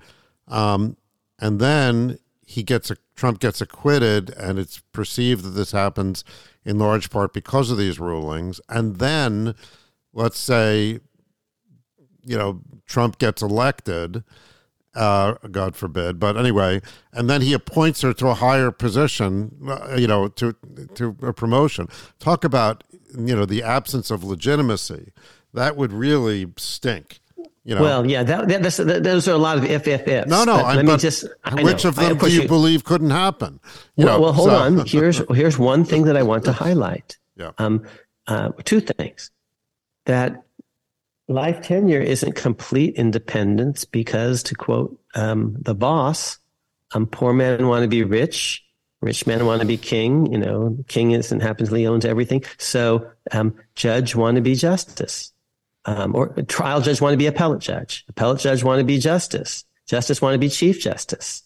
Um, 0.49 0.97
and 1.39 1.61
then 1.61 2.19
he 2.45 2.61
gets 2.61 2.91
a 2.91 2.97
Trump 3.15 3.39
gets 3.39 3.61
acquitted, 3.61 4.31
and 4.31 4.59
it's 4.59 4.79
perceived 4.91 5.45
that 5.45 5.51
this 5.51 5.71
happens 5.71 6.25
in 6.65 6.77
large 6.77 7.09
part 7.09 7.31
because 7.31 7.71
of 7.71 7.77
these 7.77 8.01
rulings. 8.01 8.59
And 8.67 8.97
then, 8.97 9.55
let's 10.11 10.37
say, 10.37 10.99
you 12.21 12.37
know, 12.37 12.59
Trump 12.85 13.17
gets 13.17 13.41
elected, 13.41 14.25
uh, 14.95 15.35
God 15.51 15.75
forbid, 15.75 16.19
but 16.19 16.37
anyway, 16.37 16.81
and 17.11 17.29
then 17.29 17.41
he 17.41 17.53
appoints 17.53 18.01
her 18.01 18.13
to 18.13 18.27
a 18.27 18.33
higher 18.33 18.71
position, 18.71 19.55
uh, 19.67 19.95
you 19.95 20.07
know, 20.07 20.27
to 20.29 20.55
to 20.95 21.15
a 21.21 21.33
promotion. 21.33 21.89
Talk 22.19 22.43
about 22.43 22.83
you 23.17 23.35
know 23.35 23.45
the 23.45 23.61
absence 23.61 24.09
of 24.09 24.23
legitimacy. 24.23 25.11
That 25.53 25.75
would 25.77 25.93
really 25.93 26.47
stink. 26.57 27.19
You 27.65 27.73
know? 27.73 27.81
Well, 27.81 28.05
yeah, 28.05 28.21
that, 28.21 28.47
that, 28.47 29.03
those 29.03 29.27
are 29.27 29.31
a 29.31 29.37
lot 29.37 29.57
of 29.57 29.65
if, 29.65 29.87
if, 29.87 30.07
ifs. 30.07 30.27
No, 30.27 30.43
no. 30.43 30.57
let 30.57 30.85
me 30.85 30.97
just. 30.97 31.25
which 31.53 31.83
of 31.83 31.95
them 31.95 32.19
do 32.19 32.31
you, 32.31 32.43
you, 32.43 32.47
believe 32.47 32.83
couldn't 32.83 33.09
happen? 33.09 33.59
You 33.95 34.05
well, 34.05 34.17
know, 34.17 34.21
well, 34.21 34.33
hold 34.33 34.49
so. 34.49 34.55
on. 34.55 34.85
Here's 34.85 35.21
here's 35.33 35.57
one 35.57 35.83
thing 35.83 36.03
that 36.03 36.15
I 36.15 36.21
want 36.21 36.45
to 36.45 36.51
highlight. 36.65 37.17
Yeah. 37.35 37.51
Um, 37.57 37.83
uh, 38.27 38.51
two 38.63 38.81
things. 38.81 39.31
That 40.05 40.44
life 41.27 41.61
tenure 41.61 42.01
isn't 42.01 42.35
complete 42.35 42.95
independence 42.95 43.85
because, 43.85 44.43
to 44.43 44.55
quote 44.55 44.99
um, 45.15 45.55
the 45.59 45.75
boss, 45.75 46.37
um, 46.93 47.07
poor 47.07 47.33
men 47.33 47.67
want 47.67 47.83
to 47.83 47.87
be 47.87 48.03
rich, 48.03 48.63
rich 49.01 49.25
men 49.27 49.45
want 49.45 49.61
to 49.61 49.67
be 49.67 49.77
king. 49.77 50.31
You 50.31 50.37
know, 50.37 50.77
king 50.87 51.11
is 51.11 51.31
and 51.31 51.41
happily 51.41 51.87
owns 51.87 52.05
everything. 52.05 52.43
So, 52.57 53.09
um, 53.31 53.55
judge 53.75 54.15
want 54.15 54.35
to 54.35 54.41
be 54.41 54.55
justice 54.55 55.33
um, 55.85 56.15
or 56.15 56.29
trial 56.47 56.81
judge 56.81 57.01
want 57.01 57.13
to 57.13 57.17
be 57.17 57.27
appellate 57.27 57.61
judge. 57.61 58.03
Appellate 58.09 58.39
judge 58.39 58.63
want 58.63 58.79
to 58.79 58.85
be 58.85 58.97
justice. 58.97 59.63
Justice 59.87 60.21
want 60.21 60.33
to 60.33 60.39
be 60.39 60.49
chief 60.49 60.81
justice. 60.81 61.43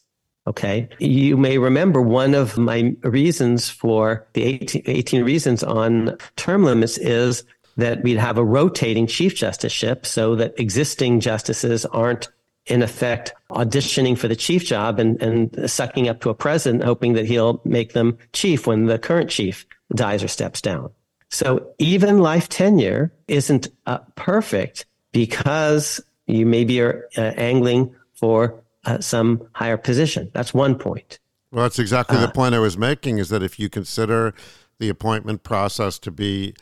Okay. 0.48 0.88
You 1.00 1.38
may 1.38 1.58
remember 1.58 2.02
one 2.02 2.34
of 2.34 2.58
my 2.58 2.96
reasons 3.04 3.70
for 3.70 4.28
the 4.34 4.44
18, 4.44 4.84
18 4.86 5.24
reasons 5.24 5.64
on 5.64 6.18
term 6.38 6.64
limits 6.64 6.98
is 6.98 7.44
that 7.78 8.04
we'd 8.04 8.18
have 8.18 8.38
a 8.38 8.44
rotating 8.44 9.08
chief 9.08 9.36
justiceship 9.36 10.06
so 10.06 10.36
that 10.36 10.60
existing 10.60 11.20
justices 11.20 11.86
aren't 11.86 12.30
in 12.66 12.84
effect 12.84 13.34
auditioning 13.50 14.18
for 14.18 14.28
the 14.28 14.36
chief 14.36 14.66
job 14.66 15.00
and, 15.00 15.22
and 15.22 15.70
sucking 15.70 16.08
up 16.08 16.22
to 16.22 16.30
a 16.30 16.36
president, 16.36 16.84
hoping 16.84 17.14
that 17.14 17.26
he'll 17.26 17.62
make 17.66 17.94
them 17.94 18.18
chief 18.34 18.68
when 18.68 18.86
the 18.86 19.00
current 19.00 19.30
chief 19.30 19.66
dies 19.94 20.24
or 20.24 20.28
steps 20.28 20.62
down. 20.62 20.92
So 21.30 21.74
even 21.80 22.20
life 22.20 22.50
tenure 22.50 23.12
isn't 23.28 23.68
uh, 23.86 24.00
perfect 24.16 24.86
because 25.12 26.02
you 26.28 26.46
maybe 26.46 26.82
are 26.82 27.08
uh, 27.18 27.22
angling 27.22 27.96
for 28.14 28.62
uh, 28.86 29.00
some 29.00 29.48
higher 29.54 29.78
position. 29.78 30.30
That's 30.34 30.54
one 30.54 30.76
point. 30.76 31.20
Well, 31.52 31.64
that's 31.64 31.80
exactly 31.80 32.18
uh, 32.18 32.22
the 32.22 32.32
point 32.32 32.56
I 32.56 32.60
was 32.60 32.78
making. 32.78 33.18
Is 33.18 33.30
that 33.30 33.42
if 33.42 33.60
you 33.60 33.70
consider 33.70 34.34
the 34.80 34.90
appointment 34.90 35.44
process 35.44 36.00
to 36.00 36.12
be, 36.12 36.54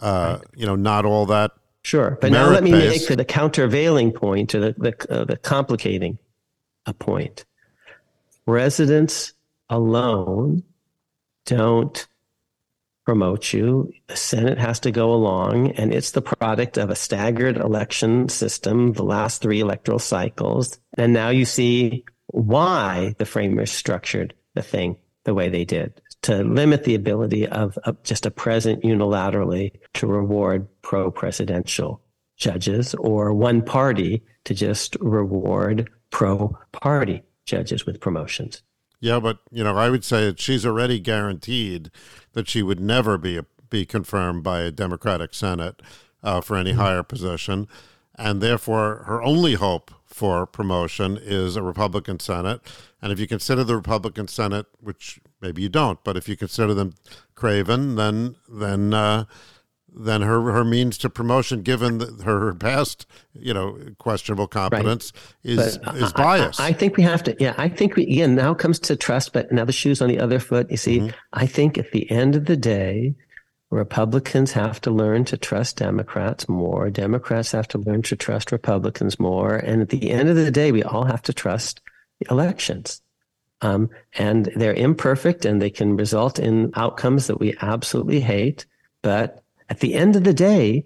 uh, 0.00 0.38
right. 0.38 0.48
you 0.54 0.66
know, 0.66 0.76
not 0.76 1.04
all 1.04 1.26
that. 1.26 1.52
Sure, 1.82 2.18
but 2.20 2.32
now 2.32 2.50
let 2.50 2.64
me 2.64 2.72
make 2.72 3.06
the, 3.06 3.14
the 3.16 3.24
countervailing 3.24 4.12
point 4.12 4.54
or 4.54 4.60
the 4.60 4.74
the, 4.76 5.06
uh, 5.10 5.24
the 5.24 5.36
complicating 5.36 6.18
a 6.84 6.92
point. 6.92 7.44
Residents 8.46 9.32
alone 9.68 10.62
don't 11.44 12.06
promote 13.04 13.52
you. 13.52 13.92
The 14.08 14.16
Senate 14.16 14.58
has 14.58 14.80
to 14.80 14.90
go 14.90 15.14
along, 15.14 15.70
and 15.72 15.94
it's 15.94 16.10
the 16.10 16.22
product 16.22 16.76
of 16.76 16.90
a 16.90 16.96
staggered 16.96 17.56
election 17.56 18.28
system, 18.28 18.92
the 18.92 19.04
last 19.04 19.40
three 19.40 19.60
electoral 19.60 20.00
cycles. 20.00 20.78
And 20.98 21.12
now 21.12 21.28
you 21.28 21.44
see 21.44 22.04
why 22.26 23.14
the 23.18 23.26
framers 23.26 23.70
structured 23.70 24.34
the 24.54 24.62
thing 24.62 24.96
the 25.24 25.34
way 25.34 25.48
they 25.48 25.64
did 25.64 26.00
to 26.22 26.42
limit 26.42 26.84
the 26.84 26.94
ability 26.94 27.46
of, 27.48 27.78
of 27.84 28.02
just 28.02 28.26
a 28.26 28.30
president 28.30 28.82
unilaterally 28.82 29.72
to 29.94 30.06
reward 30.06 30.66
pro 30.82 31.10
presidential 31.10 32.00
judges 32.36 32.94
or 32.94 33.32
one 33.32 33.62
party 33.62 34.22
to 34.44 34.54
just 34.54 34.96
reward 35.00 35.90
pro 36.10 36.56
party 36.72 37.22
judges 37.44 37.86
with 37.86 38.00
promotions. 38.00 38.62
Yeah, 39.00 39.20
but 39.20 39.38
you 39.50 39.62
know, 39.62 39.76
I 39.76 39.90
would 39.90 40.04
say 40.04 40.26
that 40.26 40.40
she's 40.40 40.64
already 40.64 40.98
guaranteed 40.98 41.90
that 42.32 42.48
she 42.48 42.62
would 42.62 42.80
never 42.80 43.18
be 43.18 43.40
be 43.68 43.84
confirmed 43.84 44.42
by 44.42 44.60
a 44.60 44.70
Democratic 44.70 45.34
Senate 45.34 45.82
uh, 46.22 46.40
for 46.40 46.56
any 46.56 46.70
mm-hmm. 46.70 46.80
higher 46.80 47.02
position, 47.02 47.68
and 48.16 48.40
therefore 48.40 49.04
her 49.06 49.22
only 49.22 49.54
hope 49.54 49.90
for 50.06 50.46
promotion 50.46 51.18
is 51.20 51.56
a 51.56 51.62
Republican 51.62 52.18
Senate. 52.20 52.60
And 53.02 53.12
if 53.12 53.20
you 53.20 53.26
consider 53.26 53.64
the 53.64 53.76
Republican 53.76 54.28
Senate, 54.28 54.66
which 54.80 55.20
maybe 55.46 55.62
you 55.62 55.68
don't, 55.68 56.02
but 56.04 56.16
if 56.16 56.28
you 56.28 56.36
consider 56.36 56.74
them 56.74 56.94
craven, 57.34 57.96
then 57.96 58.34
then 58.48 58.92
uh, 58.92 59.24
then 59.94 60.22
her 60.22 60.52
her 60.52 60.64
means 60.64 60.98
to 60.98 61.08
promotion, 61.08 61.62
given 61.62 61.98
the, 61.98 62.06
her 62.24 62.52
past 62.54 63.06
you 63.32 63.54
know 63.54 63.78
questionable 63.98 64.48
competence, 64.48 65.12
right. 65.14 65.52
is 65.52 65.78
but 65.78 65.96
is 65.96 66.12
biased. 66.12 66.60
I, 66.60 66.68
I, 66.68 66.72
think 66.72 66.96
we 66.96 67.02
have 67.04 67.22
to. 67.24 67.36
Yeah, 67.38 67.54
I 67.56 67.68
think 67.68 67.96
we 67.96 68.02
again 68.02 68.34
now 68.34 68.54
comes 68.54 68.78
to 68.80 68.96
trust, 68.96 69.32
but 69.32 69.52
now 69.52 69.64
the 69.64 69.72
shoes 69.72 70.02
on 70.02 70.08
the 70.08 70.18
other 70.18 70.40
foot. 70.40 70.70
You 70.70 70.76
see, 70.76 70.98
mm-hmm. 70.98 71.16
I 71.32 71.46
think 71.46 71.78
at 71.78 71.92
the 71.92 72.10
end 72.10 72.34
of 72.34 72.46
the 72.46 72.56
day, 72.56 73.14
Republicans 73.70 74.52
have 74.52 74.80
to 74.82 74.90
learn 74.90 75.24
to 75.26 75.36
trust 75.36 75.76
Democrats 75.76 76.48
more. 76.48 76.90
Democrats 76.90 77.52
have 77.52 77.68
to 77.68 77.78
learn 77.78 78.02
to 78.02 78.16
trust 78.16 78.52
Republicans 78.52 79.18
more. 79.18 79.56
And 79.56 79.80
at 79.80 79.88
the 79.88 80.10
end 80.10 80.28
of 80.28 80.36
the 80.36 80.50
day, 80.50 80.72
we 80.72 80.82
all 80.82 81.04
have 81.04 81.22
to 81.22 81.32
trust 81.32 81.80
elections. 82.30 83.00
Um, 83.62 83.88
and 84.14 84.52
they're 84.56 84.74
imperfect 84.74 85.44
and 85.44 85.60
they 85.62 85.70
can 85.70 85.96
result 85.96 86.38
in 86.38 86.72
outcomes 86.74 87.26
that 87.26 87.40
we 87.40 87.56
absolutely 87.60 88.20
hate. 88.20 88.66
But 89.02 89.42
at 89.68 89.80
the 89.80 89.94
end 89.94 90.16
of 90.16 90.24
the 90.24 90.34
day, 90.34 90.84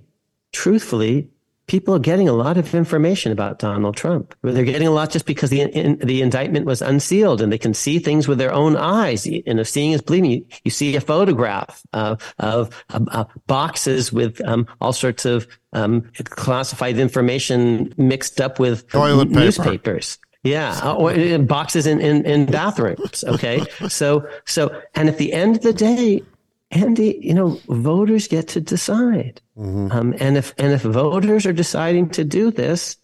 truthfully, 0.52 1.30
people 1.70 1.94
are 1.94 2.00
getting 2.00 2.28
a 2.28 2.32
lot 2.32 2.58
of 2.58 2.74
information 2.74 3.30
about 3.30 3.60
Donald 3.60 3.96
Trump. 3.96 4.34
They're 4.42 4.64
getting 4.64 4.88
a 4.88 4.90
lot 4.90 5.10
just 5.10 5.24
because 5.24 5.50
the 5.50 5.60
in, 5.60 5.98
the 5.98 6.20
indictment 6.20 6.66
was 6.66 6.82
unsealed 6.82 7.40
and 7.40 7.52
they 7.52 7.58
can 7.58 7.74
see 7.74 8.00
things 8.00 8.26
with 8.26 8.38
their 8.38 8.52
own 8.52 8.76
eyes. 8.76 9.24
You 9.24 9.42
know, 9.54 9.62
seeing 9.62 9.92
is 9.92 10.02
believing. 10.02 10.30
You, 10.32 10.46
you 10.64 10.70
see 10.72 10.96
a 10.96 11.00
photograph 11.00 11.80
uh, 11.92 12.16
of 12.40 12.84
uh, 12.90 13.00
uh, 13.08 13.24
boxes 13.46 14.12
with 14.12 14.40
um, 14.44 14.66
all 14.80 14.92
sorts 14.92 15.24
of 15.24 15.46
um, 15.72 16.10
classified 16.24 16.98
information 16.98 17.94
mixed 17.96 18.40
up 18.40 18.58
with 18.58 18.88
Toilet 18.88 19.30
newspapers. 19.30 20.16
Paper. 20.16 20.29
Yeah, 20.42 20.92
or 20.92 21.10
uh, 21.10 21.38
boxes 21.38 21.86
in, 21.86 22.00
in, 22.00 22.24
in 22.24 22.46
bathrooms. 22.46 23.24
Okay, 23.24 23.62
so 23.88 24.26
so 24.46 24.80
and 24.94 25.08
at 25.08 25.18
the 25.18 25.32
end 25.32 25.56
of 25.56 25.62
the 25.62 25.72
day, 25.72 26.22
Andy, 26.70 27.18
you 27.20 27.34
know, 27.34 27.60
voters 27.68 28.28
get 28.28 28.48
to 28.48 28.60
decide. 28.60 29.40
Mm-hmm. 29.58 29.92
Um, 29.92 30.14
and 30.18 30.36
if 30.36 30.54
and 30.56 30.72
if 30.72 30.82
voters 30.82 31.44
are 31.44 31.52
deciding 31.52 32.10
to 32.10 32.24
do 32.24 32.50
this, 32.50 32.96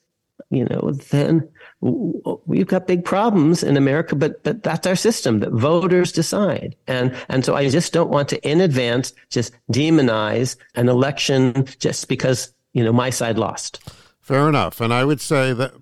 you 0.50 0.64
know, 0.64 0.92
then 1.10 1.48
we've 1.80 2.66
got 2.66 2.86
big 2.86 3.04
problems 3.04 3.62
in 3.62 3.76
America. 3.76 4.14
But 4.14 4.42
but 4.44 4.62
that's 4.62 4.86
our 4.86 4.96
system 4.96 5.40
that 5.40 5.52
voters 5.52 6.12
decide. 6.12 6.76
And 6.86 7.14
and 7.28 7.44
so 7.44 7.54
I 7.54 7.68
just 7.68 7.92
don't 7.92 8.10
want 8.10 8.28
to 8.30 8.48
in 8.48 8.60
advance 8.60 9.12
just 9.30 9.52
demonize 9.72 10.56
an 10.74 10.88
election 10.88 11.66
just 11.80 12.08
because 12.08 12.54
you 12.72 12.84
know 12.84 12.92
my 12.92 13.10
side 13.10 13.36
lost. 13.36 13.82
Fair 14.20 14.48
enough. 14.48 14.80
And 14.80 14.92
I 14.92 15.04
would 15.04 15.20
say 15.20 15.52
that 15.52 15.72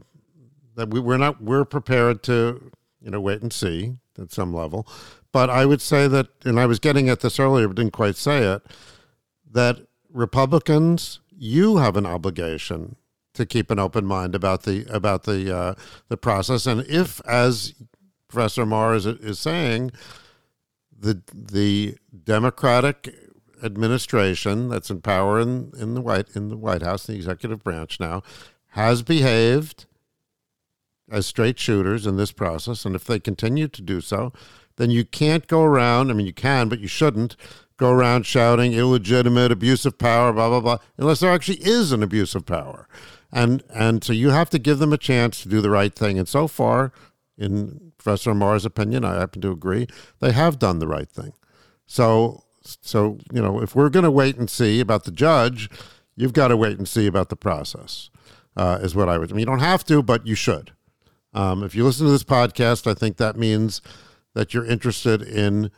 that 0.77 0.91
we, 0.91 1.01
we're 1.01 1.17
not 1.17 1.43
we're 1.43 1.65
prepared 1.65 2.23
to 2.25 2.71
you 3.01 3.11
know 3.11 3.21
wait 3.21 3.43
and 3.43 3.53
see 3.53 3.97
at 4.19 4.33
some 4.33 4.55
level. 4.55 4.87
But 5.33 5.51
I 5.51 5.67
would 5.67 5.81
say 5.81 6.07
that, 6.07 6.29
and 6.45 6.61
I 6.61 6.67
was 6.67 6.79
getting 6.79 7.09
at 7.09 7.21
this 7.21 7.41
earlier, 7.41 7.67
but 7.67 7.77
didn't 7.77 7.93
quite 7.93 8.17
say 8.17 8.45
it, 8.45 8.63
that 9.51 9.79
Republicans, 10.09 11.19
you 11.37 11.79
have 11.79 11.97
an 11.97 12.07
obligation 12.07 12.95
to 13.35 13.45
keep 13.45 13.71
an 13.71 13.81
open 13.81 14.05
mind 14.05 14.35
about 14.35 14.63
the 14.63 14.87
about 14.89 15.25
the 15.25 15.55
uh, 15.55 15.75
the 16.09 16.17
process. 16.17 16.67
And 16.67 16.83
if, 16.87 17.21
as 17.27 17.75
Professor 18.29 18.63
Amar 18.63 18.95
is, 18.95 19.07
is 19.07 19.41
saying, 19.41 19.91
the 20.97 21.21
the 21.33 21.97
Democratic 22.25 23.13
administration 23.63 24.69
that's 24.69 24.91
in 24.91 25.01
power 25.01 25.41
in, 25.41 25.73
in 25.77 25.95
the 25.95 26.01
White 26.01 26.29
in 26.37 26.49
the 26.49 26.57
White 26.57 26.83
House, 26.83 27.07
the 27.07 27.17
executive 27.17 27.65
branch 27.65 27.99
now, 27.99 28.23
has 28.69 29.03
behaved 29.03 29.87
as 31.11 31.27
straight 31.27 31.59
shooters 31.59 32.07
in 32.07 32.17
this 32.17 32.33
process, 32.33 32.85
and 32.85 32.95
if 32.95 33.05
they 33.05 33.19
continue 33.21 33.69
to 33.69 33.83
do 33.83 34.01
so, 34.01 34.33
then 34.77 34.91
you 34.91 35.05
can't 35.05 35.47
go 35.47 35.63
around. 35.63 36.11
I 36.11 36.15
mean, 36.15 36.27
you 36.27 36.33
can, 36.33 36.69
but 36.69 36.81
you 36.81 36.89
shouldn't 36.89 37.37
go 37.77 37.91
around 37.91 38.25
shouting 38.27 38.73
illegitimate, 38.73 39.53
abusive 39.53 39.99
power, 39.99 40.33
blah 40.33 40.49
blah 40.49 40.61
blah, 40.61 40.79
unless 40.97 41.21
there 41.21 41.33
actually 41.33 41.59
is 41.59 41.93
an 41.93 42.03
abuse 42.03 42.35
of 42.35 42.47
power, 42.47 42.89
and 43.33 43.63
and 43.75 44.03
so 44.03 44.13
you 44.13 44.31
have 44.31 44.51
to 44.51 44.59
give 44.59 44.79
them 44.79 44.93
a 44.93 44.99
chance 44.99 45.43
to 45.43 45.49
do 45.49 45.61
the 45.61 45.71
right 45.71 45.95
thing. 45.95 46.19
And 46.19 46.29
so 46.29 46.49
far, 46.49 46.93
in 47.37 47.93
Professor 47.99 48.31
Amar's 48.31 48.65
opinion, 48.65 49.05
I 49.05 49.19
happen 49.19 49.43
to 49.43 49.51
agree, 49.51 49.87
they 50.21 50.33
have 50.33 50.59
done 50.59 50.79
the 50.79 50.89
right 50.89 51.09
thing. 51.09 51.33
So 51.87 52.45
so 52.63 53.19
you 53.33 53.43
know, 53.43 53.61
if 53.61 53.75
we're 53.75 53.91
going 53.91 54.05
to 54.05 54.11
wait 54.11 54.37
and 54.37 54.49
see 54.49 54.81
about 54.81 55.05
the 55.05 55.11
judge, 55.11 55.69
you've 56.17 56.33
got 56.33 56.49
to 56.49 56.57
wait 56.57 56.79
and 56.79 56.89
see 56.89 57.07
about 57.07 57.29
the 57.29 57.37
process. 57.37 58.11
Uh, 58.57 58.79
is 58.81 58.95
what 58.95 59.09
I 59.09 59.19
would. 59.19 59.33
I 59.33 59.35
mean, 59.35 59.41
you 59.41 59.47
don't 59.47 59.59
have 59.59 59.83
to, 59.87 60.01
but 60.01 60.29
you 60.29 60.37
should. 60.37 60.71
Um, 61.35 61.63
if 61.63 61.75
you 61.75 61.85
listen 61.85 62.07
to 62.07 62.13
this 62.13 62.25
podcast, 62.25 62.91
I 62.91 62.95
think 62.95 63.17
that 63.17 63.37
means 63.37 63.83
that 64.35 64.55
you're 64.55 64.65
interested 64.65 65.23
in 65.23 65.71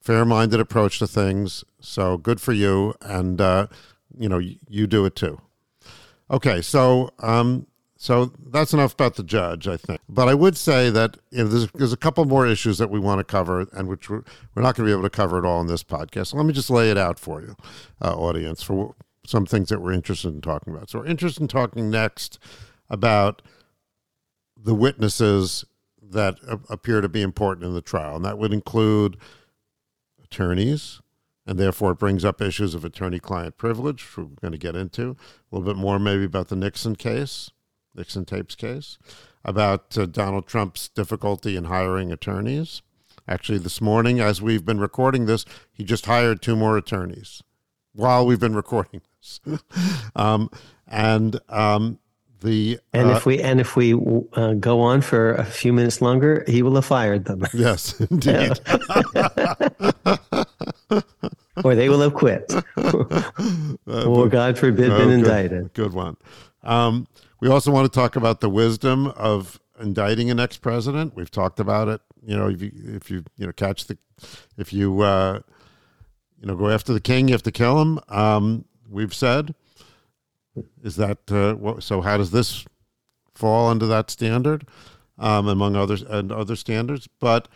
fair-minded 0.00 0.60
approach 0.60 0.98
to 0.98 1.06
things. 1.06 1.64
So 1.80 2.16
good 2.16 2.40
for 2.40 2.52
you, 2.52 2.94
and 3.00 3.40
uh, 3.40 3.66
you 4.18 4.28
know 4.28 4.38
you, 4.38 4.56
you, 4.68 4.86
do 4.86 5.04
it 5.04 5.14
too. 5.14 5.40
Okay, 6.30 6.60
so 6.62 7.10
um, 7.20 7.66
so 7.96 8.32
that's 8.50 8.72
enough 8.72 8.94
about 8.94 9.14
the 9.14 9.22
judge, 9.22 9.68
I 9.68 9.76
think. 9.76 10.00
But 10.08 10.28
I 10.28 10.34
would 10.34 10.56
say 10.56 10.90
that 10.90 11.18
you 11.30 11.44
know, 11.44 11.48
there's, 11.48 11.70
there's 11.72 11.92
a 11.92 11.96
couple 11.96 12.24
more 12.24 12.46
issues 12.46 12.78
that 12.78 12.90
we 12.90 12.98
want 12.98 13.20
to 13.20 13.24
cover, 13.24 13.68
and 13.72 13.88
which 13.88 14.10
we're, 14.10 14.24
we're 14.54 14.62
not 14.62 14.74
going 14.74 14.86
to 14.86 14.90
be 14.90 14.92
able 14.92 15.08
to 15.08 15.10
cover 15.10 15.38
it 15.38 15.44
all 15.44 15.60
in 15.60 15.68
this 15.68 15.84
podcast. 15.84 16.28
So 16.28 16.36
let 16.36 16.46
me 16.46 16.52
just 16.52 16.68
lay 16.68 16.90
it 16.90 16.98
out 16.98 17.18
for 17.18 17.40
you, 17.40 17.54
uh, 18.00 18.14
audience, 18.14 18.60
for 18.60 18.96
some 19.24 19.46
things 19.46 19.68
that 19.68 19.80
we're 19.80 19.92
interested 19.92 20.34
in 20.34 20.40
talking 20.40 20.74
about. 20.74 20.90
So 20.90 20.98
we're 20.98 21.06
interested 21.06 21.42
in 21.42 21.48
talking 21.48 21.90
next 21.90 22.40
about 22.90 23.40
the 24.62 24.74
witnesses 24.74 25.64
that 26.00 26.36
appear 26.68 27.00
to 27.00 27.08
be 27.08 27.22
important 27.22 27.66
in 27.66 27.74
the 27.74 27.80
trial, 27.80 28.16
and 28.16 28.24
that 28.24 28.38
would 28.38 28.52
include 28.52 29.16
attorneys, 30.22 31.00
and 31.46 31.58
therefore 31.58 31.92
it 31.92 31.98
brings 31.98 32.24
up 32.24 32.40
issues 32.40 32.74
of 32.74 32.84
attorney-client 32.84 33.56
privilege, 33.56 34.02
which 34.02 34.16
we're 34.16 34.24
going 34.40 34.52
to 34.52 34.58
get 34.58 34.76
into. 34.76 35.10
A 35.10 35.56
little 35.56 35.72
bit 35.72 35.80
more, 35.80 35.98
maybe 35.98 36.24
about 36.24 36.48
the 36.48 36.56
Nixon 36.56 36.96
case, 36.96 37.50
Nixon 37.94 38.24
tapes 38.24 38.54
case, 38.54 38.98
about 39.44 39.96
uh, 39.98 40.06
Donald 40.06 40.46
Trump's 40.46 40.88
difficulty 40.88 41.56
in 41.56 41.64
hiring 41.64 42.12
attorneys. 42.12 42.82
Actually, 43.28 43.58
this 43.58 43.80
morning, 43.80 44.20
as 44.20 44.42
we've 44.42 44.64
been 44.64 44.80
recording 44.80 45.26
this, 45.26 45.44
he 45.72 45.84
just 45.84 46.06
hired 46.06 46.42
two 46.42 46.56
more 46.56 46.76
attorneys 46.76 47.42
while 47.92 48.26
we've 48.26 48.40
been 48.40 48.54
recording 48.56 49.00
this, 49.20 49.40
um, 50.16 50.50
and 50.86 51.40
um, 51.48 51.98
the 52.42 52.78
and 52.92 53.10
uh, 53.10 53.14
if 53.14 53.26
we 53.26 53.40
and 53.40 53.60
if 53.60 53.76
we 53.76 53.94
uh, 54.34 54.54
go 54.54 54.80
on 54.80 55.00
for 55.00 55.34
a 55.34 55.44
few 55.44 55.72
minutes 55.72 56.00
longer, 56.00 56.44
he 56.46 56.62
will 56.62 56.74
have 56.74 56.84
fired 56.84 57.24
them. 57.24 57.44
Yes, 57.54 58.00
indeed. 58.00 58.58
or 61.64 61.74
they 61.74 61.88
will 61.88 62.00
have 62.00 62.14
quit, 62.14 62.52
or 63.86 64.28
God 64.28 64.58
forbid, 64.58 64.90
oh, 64.90 64.98
been 64.98 65.08
good, 65.08 65.20
indicted. 65.20 65.72
Good 65.74 65.92
one. 65.92 66.16
Um, 66.62 67.06
we 67.40 67.48
also 67.48 67.70
want 67.70 67.92
to 67.92 67.98
talk 67.98 68.16
about 68.16 68.40
the 68.40 68.50
wisdom 68.50 69.08
of 69.08 69.60
indicting 69.80 70.30
an 70.30 70.40
ex-president. 70.40 71.14
We've 71.14 71.30
talked 71.30 71.60
about 71.60 71.88
it. 71.88 72.00
You 72.24 72.36
know, 72.36 72.48
if 72.48 72.62
you 72.62 72.72
if 72.74 73.10
you 73.10 73.24
you 73.36 73.46
know 73.46 73.52
catch 73.52 73.86
the 73.86 73.98
if 74.56 74.72
you 74.72 75.02
uh, 75.02 75.40
you 76.40 76.46
know 76.46 76.56
go 76.56 76.68
after 76.68 76.92
the 76.92 77.00
king, 77.00 77.28
you 77.28 77.34
have 77.34 77.42
to 77.44 77.52
kill 77.52 77.80
him. 77.80 78.00
Um, 78.08 78.64
we've 78.88 79.14
said 79.14 79.54
is 80.82 80.96
that 80.96 81.18
uh, 81.30 81.54
what, 81.54 81.82
so? 81.82 82.00
How 82.00 82.16
does 82.16 82.30
this 82.30 82.64
fall 83.34 83.68
under 83.68 83.86
that 83.86 84.10
standard, 84.10 84.66
um, 85.18 85.48
among 85.48 85.76
others 85.76 86.02
and 86.02 86.30
other 86.30 86.56
standards? 86.56 87.08
But 87.20 87.48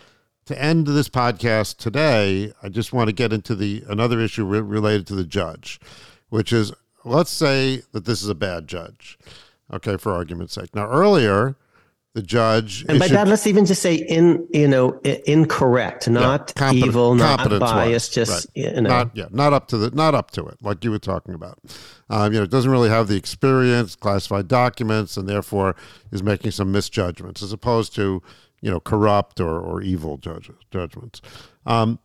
to 0.46 0.60
end 0.60 0.86
this 0.86 1.08
podcast 1.08 1.76
today, 1.76 2.52
I 2.62 2.68
just 2.68 2.92
want 2.92 3.08
to 3.08 3.12
get 3.12 3.32
into 3.32 3.54
the 3.54 3.84
another 3.88 4.20
issue 4.20 4.44
re- 4.44 4.60
related 4.60 5.06
to 5.08 5.14
the 5.14 5.24
judge, 5.24 5.80
which 6.28 6.52
is 6.52 6.72
let's 7.04 7.30
say 7.30 7.82
that 7.92 8.04
this 8.04 8.22
is 8.22 8.28
a 8.28 8.34
bad 8.34 8.66
judge. 8.66 9.18
Okay, 9.72 9.96
for 9.96 10.12
argument's 10.12 10.54
sake. 10.54 10.74
Now, 10.74 10.88
earlier, 10.88 11.56
the 12.16 12.22
judge 12.22 12.82
and 12.88 12.98
by 12.98 13.08
that, 13.08 13.28
let's 13.28 13.46
even 13.46 13.66
just 13.66 13.82
say 13.82 13.94
in 13.94 14.48
you 14.50 14.66
know 14.66 14.98
incorrect, 15.26 16.08
not 16.08 16.50
yeah, 16.56 16.72
evil, 16.72 17.14
not 17.14 17.46
biased, 17.60 18.14
just 18.14 18.48
right. 18.56 18.72
you 18.74 18.80
know, 18.80 18.88
not 18.88 19.10
yeah, 19.14 19.26
not 19.30 19.52
up 19.52 19.68
to 19.68 19.76
the 19.76 19.90
not 19.90 20.14
up 20.14 20.30
to 20.30 20.46
it, 20.46 20.56
like 20.62 20.82
you 20.82 20.90
were 20.90 20.98
talking 20.98 21.34
about. 21.34 21.58
Um, 22.08 22.32
you 22.32 22.38
know, 22.38 22.44
it 22.44 22.50
doesn't 22.50 22.70
really 22.70 22.88
have 22.88 23.08
the 23.08 23.16
experience, 23.16 23.94
classified 23.94 24.48
documents, 24.48 25.18
and 25.18 25.28
therefore 25.28 25.76
is 26.10 26.22
making 26.22 26.52
some 26.52 26.72
misjudgments, 26.72 27.42
as 27.42 27.52
opposed 27.52 27.94
to 27.96 28.22
you 28.62 28.70
know 28.70 28.80
corrupt 28.80 29.38
or 29.38 29.60
or 29.60 29.82
evil 29.82 30.16
judges 30.16 30.56
judgments. 30.70 31.20
Um, 31.66 31.98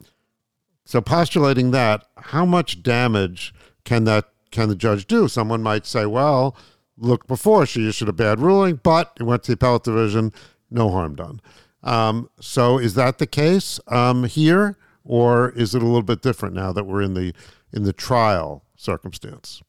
so 0.84 1.00
postulating 1.00 1.72
that, 1.72 2.06
how 2.18 2.46
much 2.46 2.84
damage 2.84 3.54
can 3.86 4.04
that 4.04 4.26
can 4.52 4.68
the 4.68 4.76
judge 4.76 5.08
do? 5.08 5.30
Someone 5.30 5.64
might 5.64 5.86
say, 5.86 6.06
well 6.06 6.58
look 7.02 7.28
before 7.28 7.66
she 7.66 7.90
issued 7.90 8.08
a 8.08 8.14
bad 8.14 8.40
ruling, 8.40 8.80
but 8.82 9.18
it 9.20 9.24
went 9.24 9.44
to 9.44 9.52
the 9.52 9.54
appellate 9.56 9.84
division, 9.84 10.32
no 10.70 10.90
harm 10.90 11.16
done. 11.16 11.42
Um, 11.84 12.30
so 12.40 12.78
is 12.78 12.94
that 12.94 13.18
the 13.18 13.28
case 13.28 13.80
um, 13.88 14.24
here, 14.24 14.78
or 15.04 15.50
is 15.50 15.74
it 15.76 15.82
a 15.82 15.86
little 15.86 16.04
bit 16.04 16.22
different 16.22 16.56
now 16.56 16.72
that 16.72 16.86
we're 16.86 17.02
in 17.02 17.16
the 17.16 17.34
in 17.74 17.84
the 17.84 17.94
trial 17.94 18.64
circumstance? 18.76 19.62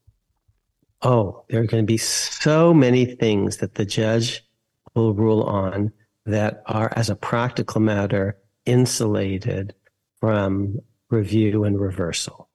Oh, 1.01 1.45
there 1.49 1.61
are 1.61 1.67
going 1.67 1.83
to 1.83 1.87
be 1.87 1.97
so 1.97 2.73
many 2.73 3.05
things 3.05 3.57
that 3.57 3.75
the 3.75 3.85
judge 3.85 4.45
will 4.95 5.15
rule 5.15 5.43
on 5.43 5.93
that 6.27 6.63
are, 6.67 6.93
as 6.95 7.11
a 7.11 7.17
practical 7.17 7.81
matter, 7.81 8.37
insulated 8.67 9.75
from 10.21 10.79
review 11.11 11.65
and 11.65 11.81
reversal. 11.81 12.49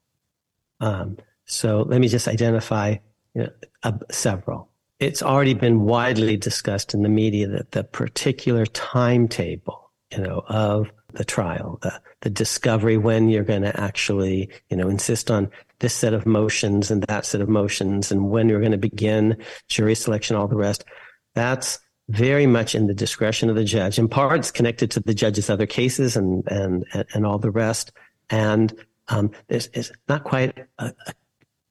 Um, 0.80 1.18
so 1.46 1.82
let 1.82 2.00
me 2.00 2.08
just 2.08 2.28
identify 2.28 2.98
you 3.38 3.44
know, 3.44 3.50
uh, 3.84 3.92
several. 4.10 4.70
It's 5.00 5.22
already 5.22 5.54
been 5.54 5.82
widely 5.82 6.38
discussed 6.38 6.96
in 6.96 7.04
the 7.04 7.10
media 7.10 7.48
that 7.48 7.72
the 7.72 7.84
particular 7.84 8.66
timetable, 8.66 9.92
you 10.12 10.18
know, 10.18 10.44
of 10.48 10.90
the 11.14 11.24
trial, 11.24 11.78
the, 11.84 12.02
the 12.22 12.32
discovery 12.32 12.98
when 12.98 13.30
you're 13.30 13.44
going 13.44 13.62
to 13.62 13.80
actually, 13.80 14.50
you 14.70 14.78
know, 14.78 14.90
insist 14.90 15.30
on 15.30 15.52
this 15.80 15.94
set 15.94 16.16
of 16.16 16.26
motions 16.26 16.90
and 16.90 17.04
that 17.04 17.28
set 17.28 17.42
of 17.42 17.48
motions 17.48 18.12
and 18.12 18.32
when 18.32 18.50
you're 18.50 18.60
going 18.60 18.72
to 18.72 18.78
begin 18.78 19.38
jury 19.70 19.94
selection, 19.94 20.36
all 20.36 20.48
the 20.48 20.56
rest. 20.56 20.84
That's 21.36 21.78
very 22.10 22.48
much 22.48 22.74
in 22.74 22.88
the 22.88 22.96
discretion 22.96 23.52
of 23.52 23.56
the 23.56 23.64
judge. 23.64 24.00
In 24.00 24.08
part, 24.08 24.40
it's 24.40 24.50
connected 24.50 24.90
to 24.92 25.00
the 25.00 25.14
judge's 25.14 25.50
other 25.50 25.68
cases 25.68 26.16
and 26.16 26.44
and 26.48 26.86
and 27.14 27.26
all 27.26 27.38
the 27.38 27.52
rest. 27.52 27.92
And 28.32 28.74
um, 29.10 29.32
it's, 29.48 29.70
it's 29.74 29.92
not 30.10 30.24
quite 30.24 30.58
a, 30.80 30.86
a 30.86 31.14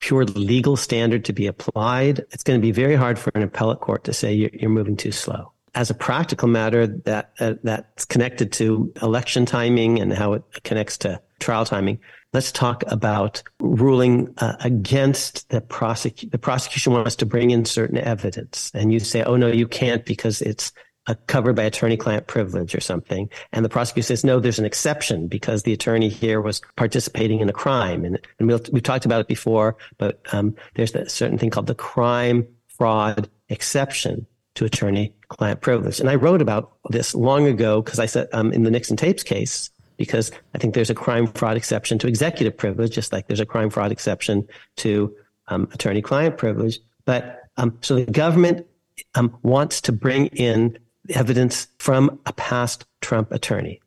pure 0.01 0.25
legal 0.25 0.77
standard 0.77 1.25
to 1.25 1.33
be 1.33 1.47
applied, 1.47 2.21
it's 2.31 2.43
going 2.43 2.59
to 2.59 2.63
be 2.63 2.73
very 2.73 2.95
hard 2.95 3.19
for 3.19 3.31
an 3.35 3.43
appellate 3.43 3.81
court 3.81 4.05
to 4.05 4.13
say 4.13 4.33
you're, 4.33 4.51
you're 4.53 4.71
moving 4.71 4.97
too 4.97 5.13
slow. 5.13 5.53
As 5.75 5.91
a 5.91 5.95
practical 5.95 6.49
matter, 6.49 6.87
that 6.87 7.33
uh, 7.39 7.55
that's 7.63 8.05
connected 8.05 8.53
to 8.53 8.93
election 9.03 9.45
timing 9.45 10.01
and 10.01 10.13
how 10.13 10.33
it 10.33 10.43
connects 10.65 10.97
to 10.99 11.21
trial 11.39 11.67
timing. 11.67 11.99
Let's 12.33 12.51
talk 12.51 12.83
about 12.87 13.43
ruling 13.61 14.35
uh, 14.39 14.57
against 14.61 15.49
the 15.51 15.61
prosecution. 15.61 16.31
The 16.31 16.39
prosecution 16.39 16.93
wants 16.93 17.17
to 17.17 17.27
bring 17.27 17.51
in 17.51 17.67
certain 17.67 17.99
evidence, 17.99 18.71
and 18.75 18.93
you 18.93 19.01
say, 19.01 19.23
"Oh 19.23 19.37
no, 19.37 19.49
you 19.49 19.69
can't 19.69 20.05
because 20.05 20.41
it's 20.41 20.73
uh, 21.07 21.15
covered 21.27 21.57
by 21.57 21.63
attorney-client 21.63 22.27
privilege 22.27 22.75
or 22.75 22.81
something. 22.81 23.29
And 23.53 23.65
the 23.65 23.69
prosecutor 23.69 24.07
says, 24.07 24.25
no, 24.25 24.41
there's 24.41 24.59
an 24.59 24.65
exception 24.65 25.29
because 25.29 25.63
the 25.63 25.73
attorney 25.73 26.09
here 26.09 26.41
was 26.41 26.61
participating 26.77 27.41
in 27.41 27.49
a 27.49 27.53
crime. 27.53 28.05
And, 28.05 28.19
and 28.39 28.49
we'll, 28.49 28.61
we've 28.73 28.83
talked 28.83 29.07
about 29.07 29.21
it 29.21 29.29
before, 29.29 29.77
but 29.99 30.21
um, 30.33 30.55
there's 30.75 30.95
a 30.95 31.09
certain 31.09 31.39
thing 31.39 31.51
called 31.51 31.67
the 31.67 31.75
crime 31.75 32.47
fraud 32.69 33.29
exception 33.49 34.27
to 34.55 34.65
attorney-client 34.65 35.61
privilege. 35.61 36.01
And 36.01 36.09
I 36.09 36.15
wrote 36.15 36.43
about 36.43 36.73
this 36.91 37.15
long 37.15 37.47
ago 37.47 37.83
because 37.83 37.99
I 37.99 38.07
said 38.07 38.29
um, 38.33 38.53
in 38.53 38.63
the 38.65 38.71
Nixon 38.71 38.97
tapes 38.97 39.23
case, 39.23 39.71
because 39.97 40.31
I 40.55 40.59
think 40.59 40.75
there's 40.75 40.91
a 40.91 40.95
crime 40.95 41.27
fraud 41.29 41.57
exception 41.57 41.99
to 42.01 42.09
executive 42.09 42.57
privilege, 42.57 42.93
just 42.93 43.13
like 43.13 43.29
there's 43.29 43.41
a 43.41 43.47
crime 43.47 43.71
fraud 43.71 43.93
exception 43.93 44.47
to 44.77 45.15
um, 45.49 45.69
attorney-client 45.73 46.37
privilege. 46.37 46.81
But 47.05 47.43
um, 47.57 47.79
so 47.81 47.95
the 47.95 48.11
government 48.11 48.67
um, 49.15 49.37
wants 49.43 49.81
to 49.83 49.93
bring 49.93 50.27
in 50.29 50.79
evidence 51.11 51.69
from 51.79 52.19
a 52.27 52.33
past 52.33 52.85
Trump 53.01 53.33
attorney. 53.33 53.81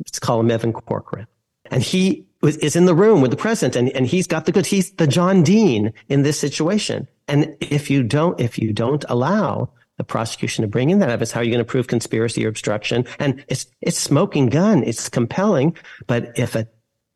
Let's 0.00 0.18
call 0.18 0.40
him 0.40 0.50
Evan 0.50 0.72
Corcoran. 0.72 1.26
And 1.70 1.82
he 1.82 2.26
was, 2.40 2.56
is 2.58 2.76
in 2.76 2.86
the 2.86 2.94
room 2.94 3.20
with 3.20 3.30
the 3.30 3.36
president 3.36 3.76
and, 3.76 3.88
and 3.90 4.06
he's 4.06 4.26
got 4.26 4.46
the 4.46 4.52
goods. 4.52 4.68
He's 4.68 4.90
the 4.92 5.06
John 5.06 5.42
Dean 5.42 5.92
in 6.08 6.22
this 6.22 6.38
situation. 6.38 7.08
And 7.28 7.56
if 7.60 7.90
you 7.90 8.02
don't, 8.02 8.38
if 8.40 8.58
you 8.58 8.72
don't 8.72 9.04
allow 9.08 9.70
the 9.96 10.04
prosecution 10.04 10.62
to 10.62 10.68
bring 10.68 10.90
in 10.90 10.98
that 10.98 11.08
evidence, 11.08 11.30
how 11.30 11.40
are 11.40 11.44
you 11.44 11.52
going 11.52 11.64
to 11.64 11.70
prove 11.70 11.86
conspiracy 11.86 12.44
or 12.44 12.48
obstruction? 12.48 13.06
And 13.18 13.44
it's, 13.48 13.66
it's 13.80 13.98
smoking 13.98 14.48
gun. 14.48 14.82
It's 14.82 15.08
compelling. 15.08 15.76
But 16.06 16.36
if 16.38 16.54
a 16.54 16.66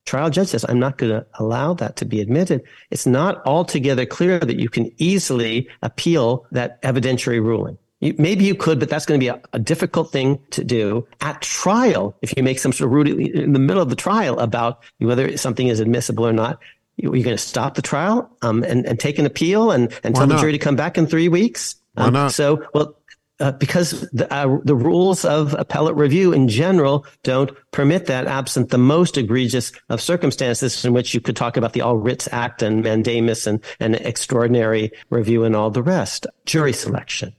trial 0.04 0.30
judge 0.30 0.48
says, 0.48 0.64
I'm 0.68 0.78
not 0.78 0.98
going 0.98 1.12
to 1.12 1.26
allow 1.34 1.74
that 1.74 1.96
to 1.96 2.04
be 2.04 2.20
admitted, 2.20 2.62
it's 2.90 3.06
not 3.06 3.44
altogether 3.44 4.06
clear 4.06 4.38
that 4.38 4.60
you 4.60 4.68
can 4.68 4.92
easily 4.98 5.68
appeal 5.82 6.46
that 6.52 6.80
evidentiary 6.82 7.42
ruling. 7.42 7.78
You, 8.00 8.14
maybe 8.18 8.44
you 8.44 8.54
could, 8.54 8.78
but 8.78 8.90
that's 8.90 9.06
going 9.06 9.18
to 9.18 9.24
be 9.24 9.28
a, 9.28 9.40
a, 9.54 9.58
difficult 9.58 10.12
thing 10.12 10.38
to 10.50 10.62
do 10.62 11.08
at 11.22 11.40
trial. 11.40 12.14
If 12.20 12.36
you 12.36 12.42
make 12.42 12.58
some 12.58 12.72
sort 12.72 12.88
of 12.88 12.92
ruling 12.92 13.26
in 13.26 13.54
the 13.54 13.58
middle 13.58 13.82
of 13.82 13.88
the 13.88 13.96
trial 13.96 14.38
about 14.38 14.84
whether 14.98 15.34
something 15.38 15.68
is 15.68 15.80
admissible 15.80 16.26
or 16.26 16.32
not, 16.32 16.58
you, 16.96 17.08
are 17.08 17.12
going 17.12 17.24
to 17.24 17.38
stop 17.38 17.74
the 17.74 17.82
trial 17.82 18.30
um, 18.42 18.62
and, 18.64 18.84
and 18.84 19.00
take 19.00 19.18
an 19.18 19.24
appeal 19.24 19.70
and, 19.70 19.98
and 20.04 20.14
tell 20.14 20.26
the 20.26 20.36
jury 20.36 20.52
to 20.52 20.58
come 20.58 20.76
back 20.76 20.98
in 20.98 21.06
three 21.06 21.28
weeks. 21.28 21.76
Um, 21.96 22.12
Why 22.12 22.20
not? 22.20 22.32
So, 22.32 22.66
well, 22.74 22.96
uh, 23.38 23.52
because 23.52 24.02
the, 24.12 24.32
uh, 24.32 24.58
the 24.64 24.74
rules 24.74 25.24
of 25.24 25.54
appellate 25.58 25.96
review 25.96 26.32
in 26.32 26.48
general 26.48 27.06
don't 27.22 27.50
permit 27.70 28.06
that 28.06 28.26
absent 28.26 28.70
the 28.70 28.78
most 28.78 29.18
egregious 29.18 29.72
of 29.88 30.00
circumstances 30.00 30.84
in 30.84 30.92
which 30.92 31.12
you 31.12 31.20
could 31.20 31.36
talk 31.36 31.56
about 31.56 31.72
the 31.74 31.82
All 31.82 31.96
Writs 31.96 32.28
Act 32.32 32.62
and 32.62 32.82
mandamus 32.82 33.46
and, 33.46 33.62
and 33.78 33.94
extraordinary 33.96 34.92
review 35.10 35.44
and 35.44 35.54
all 35.54 35.70
the 35.70 35.82
rest. 35.82 36.26
Jury 36.46 36.72
selection. 36.72 37.34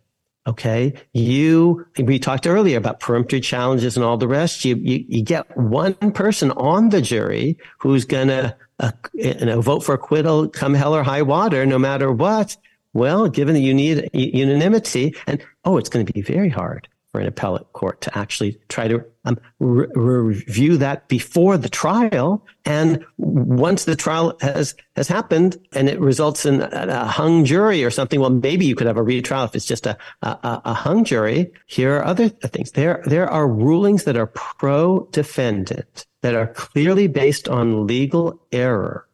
Okay. 0.47 0.93
You, 1.11 1.85
we 2.01 2.19
talked 2.19 2.47
earlier 2.47 2.77
about 2.77 3.01
peremptory 3.01 3.41
challenges 3.41 3.97
and 3.97 4.05
all 4.05 4.17
the 4.17 4.29
rest. 4.29 4.63
You, 4.63 4.77
you, 4.77 5.03
you 5.07 5.21
get 5.21 5.45
one 5.57 5.93
person 6.13 6.51
on 6.51 6.89
the 6.89 7.01
jury 7.01 7.57
who's 7.79 8.05
going 8.05 8.29
to, 8.29 8.55
uh, 8.79 8.91
you 9.13 9.33
know, 9.45 9.59
vote 9.59 9.81
for 9.81 9.95
acquittal 9.95 10.47
come 10.47 10.73
hell 10.73 10.95
or 10.95 11.03
high 11.03 11.21
water, 11.21 11.65
no 11.65 11.77
matter 11.77 12.11
what. 12.11 12.55
Well, 12.93 13.27
given 13.27 13.55
that 13.55 13.59
you 13.59 13.73
need 13.73 14.09
unanimity 14.13 15.13
and, 15.27 15.45
oh, 15.65 15.77
it's 15.77 15.89
going 15.89 16.05
to 16.05 16.13
be 16.13 16.21
very 16.21 16.49
hard 16.49 16.87
for 17.11 17.21
an 17.21 17.27
appellate 17.27 17.71
court 17.73 18.01
to 18.01 18.17
actually 18.17 18.59
try 18.69 18.87
to 18.87 19.03
um, 19.25 19.39
re- 19.59 19.87
review 19.95 20.77
that 20.77 21.07
before 21.07 21.57
the 21.57 21.69
trial. 21.69 22.45
And 22.65 23.05
once 23.17 23.85
the 23.85 23.95
trial 23.95 24.37
has, 24.41 24.75
has 24.95 25.07
happened 25.07 25.57
and 25.73 25.89
it 25.89 25.99
results 25.99 26.45
in 26.45 26.61
a, 26.61 26.69
a 26.71 27.05
hung 27.05 27.45
jury 27.45 27.83
or 27.83 27.91
something, 27.91 28.19
well, 28.19 28.29
maybe 28.29 28.65
you 28.65 28.75
could 28.75 28.87
have 28.87 28.97
a 28.97 29.03
retrial 29.03 29.45
if 29.45 29.55
it's 29.55 29.65
just 29.65 29.85
a, 29.85 29.97
a, 30.21 30.61
a 30.65 30.73
hung 30.73 31.03
jury. 31.03 31.51
Here 31.65 31.97
are 31.97 32.05
other 32.05 32.29
things. 32.29 32.71
There, 32.71 33.01
there 33.05 33.29
are 33.29 33.47
rulings 33.47 34.03
that 34.03 34.17
are 34.17 34.27
pro 34.27 35.07
defendant 35.11 36.05
that 36.21 36.35
are 36.35 36.47
clearly 36.47 37.07
based 37.07 37.47
on 37.47 37.87
legal 37.87 38.41
error 38.51 39.07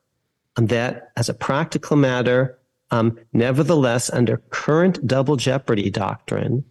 and 0.56 0.70
that 0.70 1.12
as 1.16 1.30
a 1.30 1.34
practical 1.34 1.98
matter, 1.98 2.60
um, 2.92 3.18
nevertheless, 3.34 4.10
under 4.12 4.38
current 4.50 5.06
double 5.06 5.36
jeopardy 5.36 5.90
doctrine, 5.90 6.64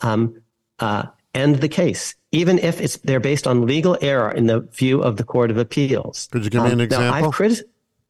um, 0.00 0.40
uh, 0.80 1.04
end 1.34 1.56
the 1.56 1.68
case, 1.68 2.14
even 2.32 2.58
if 2.58 2.80
it's 2.80 2.96
they're 2.98 3.20
based 3.20 3.46
on 3.46 3.66
legal 3.66 3.96
error 4.00 4.30
in 4.30 4.46
the 4.46 4.60
view 4.60 5.02
of 5.02 5.16
the 5.16 5.24
Court 5.24 5.50
of 5.50 5.58
Appeals. 5.58 6.28
Could 6.30 6.44
you 6.44 6.50
give 6.50 6.62
me 6.62 6.68
an 6.68 6.74
um, 6.74 6.80
example? 6.80 7.28
I've 7.28 7.34
criti- 7.34 7.62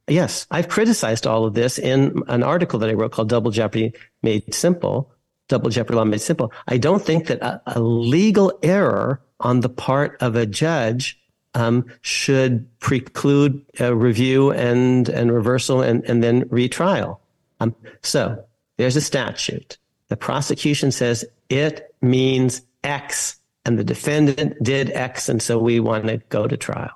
yes, 0.08 0.46
I've 0.50 0.68
criticized 0.68 1.26
all 1.26 1.44
of 1.44 1.54
this 1.54 1.78
in 1.78 2.22
an 2.28 2.42
article 2.42 2.78
that 2.80 2.90
I 2.90 2.94
wrote 2.94 3.12
called 3.12 3.28
"Double 3.28 3.50
Jeopardy 3.50 3.92
Made 4.22 4.54
Simple." 4.54 5.10
Double 5.46 5.68
jeopardy 5.68 5.96
law 5.96 6.04
made 6.04 6.22
simple. 6.22 6.50
I 6.68 6.78
don't 6.78 7.02
think 7.02 7.26
that 7.26 7.42
a, 7.42 7.60
a 7.66 7.78
legal 7.78 8.58
error 8.62 9.20
on 9.40 9.60
the 9.60 9.68
part 9.68 10.16
of 10.22 10.36
a 10.36 10.46
judge 10.46 11.20
um, 11.54 11.84
should 12.00 12.66
preclude 12.80 13.64
a 13.78 13.94
review 13.94 14.52
and 14.52 15.08
and 15.08 15.32
reversal 15.32 15.82
and, 15.82 16.04
and 16.04 16.22
then 16.22 16.48
retrial. 16.50 17.20
Um, 17.60 17.74
so 18.02 18.44
there's 18.76 18.96
a 18.96 19.00
statute. 19.00 19.78
The 20.08 20.16
prosecution 20.16 20.90
says 20.90 21.24
it 21.48 21.93
means 22.04 22.62
X 22.82 23.36
and 23.64 23.78
the 23.78 23.84
defendant 23.84 24.62
did 24.62 24.90
X. 24.90 25.28
And 25.28 25.42
so 25.42 25.58
we 25.58 25.80
want 25.80 26.06
to 26.06 26.18
go 26.28 26.46
to 26.46 26.56
trial. 26.56 26.90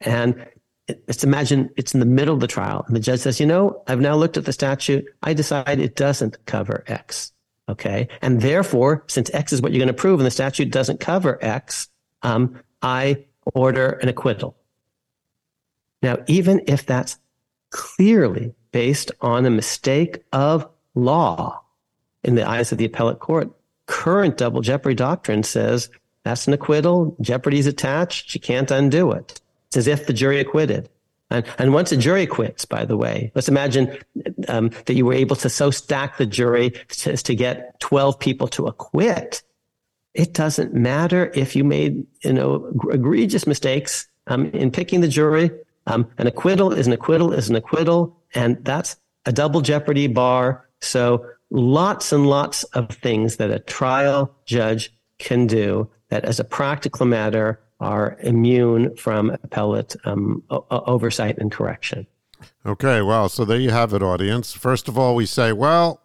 And 0.00 0.46
let's 1.06 1.24
imagine 1.24 1.70
it's 1.76 1.94
in 1.94 2.00
the 2.00 2.06
middle 2.06 2.34
of 2.34 2.40
the 2.40 2.46
trial 2.46 2.84
and 2.86 2.96
the 2.96 3.00
judge 3.00 3.20
says, 3.20 3.40
you 3.40 3.46
know, 3.46 3.82
I've 3.86 4.00
now 4.00 4.16
looked 4.16 4.36
at 4.36 4.44
the 4.44 4.52
statute. 4.52 5.04
I 5.22 5.34
decide 5.34 5.78
it 5.78 5.96
doesn't 5.96 6.44
cover 6.46 6.84
X. 6.86 7.32
Okay. 7.68 8.08
And 8.20 8.42
therefore, 8.42 9.04
since 9.06 9.30
X 9.32 9.52
is 9.52 9.62
what 9.62 9.72
you're 9.72 9.78
going 9.78 9.88
to 9.88 9.94
prove 9.94 10.20
and 10.20 10.26
the 10.26 10.30
statute 10.30 10.70
doesn't 10.70 11.00
cover 11.00 11.38
X, 11.40 11.88
um, 12.22 12.60
I 12.82 13.24
order 13.54 13.90
an 14.02 14.08
acquittal. 14.08 14.56
Now, 16.02 16.18
even 16.26 16.62
if 16.66 16.84
that's 16.84 17.16
clearly 17.70 18.54
based 18.72 19.10
on 19.20 19.46
a 19.46 19.50
mistake 19.50 20.22
of 20.32 20.68
law 20.94 21.62
in 22.22 22.34
the 22.34 22.46
eyes 22.46 22.72
of 22.72 22.78
the 22.78 22.84
appellate 22.84 23.20
court, 23.20 23.50
current 23.86 24.36
double 24.36 24.60
jeopardy 24.60 24.94
doctrine 24.94 25.42
says 25.42 25.90
that's 26.24 26.46
an 26.46 26.54
acquittal, 26.54 27.16
Jeopardy's 27.20 27.66
attached, 27.66 28.34
you 28.34 28.40
can't 28.40 28.70
undo 28.70 29.12
it. 29.12 29.40
It's 29.68 29.76
as 29.76 29.86
if 29.86 30.06
the 30.06 30.12
jury 30.12 30.40
acquitted. 30.40 30.88
And, 31.30 31.44
and 31.58 31.72
once 31.72 31.92
a 31.92 31.96
jury 31.96 32.26
quits, 32.26 32.64
by 32.64 32.84
the 32.84 32.96
way, 32.96 33.30
let's 33.34 33.48
imagine 33.48 33.98
um, 34.48 34.70
that 34.86 34.94
you 34.94 35.04
were 35.04 35.14
able 35.14 35.36
to 35.36 35.48
so 35.48 35.70
stack 35.70 36.16
the 36.16 36.26
jury 36.26 36.70
to, 36.88 37.16
to 37.16 37.34
get 37.34 37.78
12 37.80 38.18
people 38.18 38.48
to 38.48 38.66
acquit. 38.66 39.42
It 40.14 40.32
doesn't 40.32 40.74
matter 40.74 41.30
if 41.34 41.56
you 41.56 41.64
made, 41.64 42.06
you 42.22 42.32
know, 42.32 42.72
egregious 42.90 43.46
mistakes 43.46 44.06
um, 44.28 44.46
in 44.50 44.70
picking 44.70 45.00
the 45.00 45.08
jury. 45.08 45.50
Um, 45.86 46.08
an 46.18 46.26
acquittal 46.26 46.72
is 46.72 46.86
an 46.86 46.92
acquittal 46.92 47.32
is 47.32 47.50
an 47.50 47.56
acquittal, 47.56 48.16
and 48.34 48.64
that's 48.64 48.96
a 49.26 49.32
double 49.32 49.60
jeopardy 49.60 50.06
bar. 50.06 50.68
So 50.84 51.26
lots 51.50 52.12
and 52.12 52.26
lots 52.26 52.64
of 52.64 52.88
things 52.90 53.36
that 53.36 53.50
a 53.50 53.58
trial 53.58 54.34
judge 54.44 54.92
can 55.18 55.46
do 55.46 55.88
that, 56.08 56.24
as 56.24 56.38
a 56.40 56.44
practical 56.44 57.06
matter, 57.06 57.60
are 57.80 58.16
immune 58.20 58.94
from 58.96 59.30
appellate 59.42 59.96
um, 60.04 60.42
o- 60.50 60.66
oversight 60.70 61.38
and 61.38 61.50
correction. 61.50 62.06
Okay, 62.66 63.02
well, 63.02 63.28
so 63.28 63.44
there 63.44 63.58
you 63.58 63.70
have 63.70 63.92
it, 63.94 64.02
audience. 64.02 64.52
First 64.52 64.88
of 64.88 64.98
all, 64.98 65.14
we 65.14 65.26
say, 65.26 65.52
well, 65.52 66.00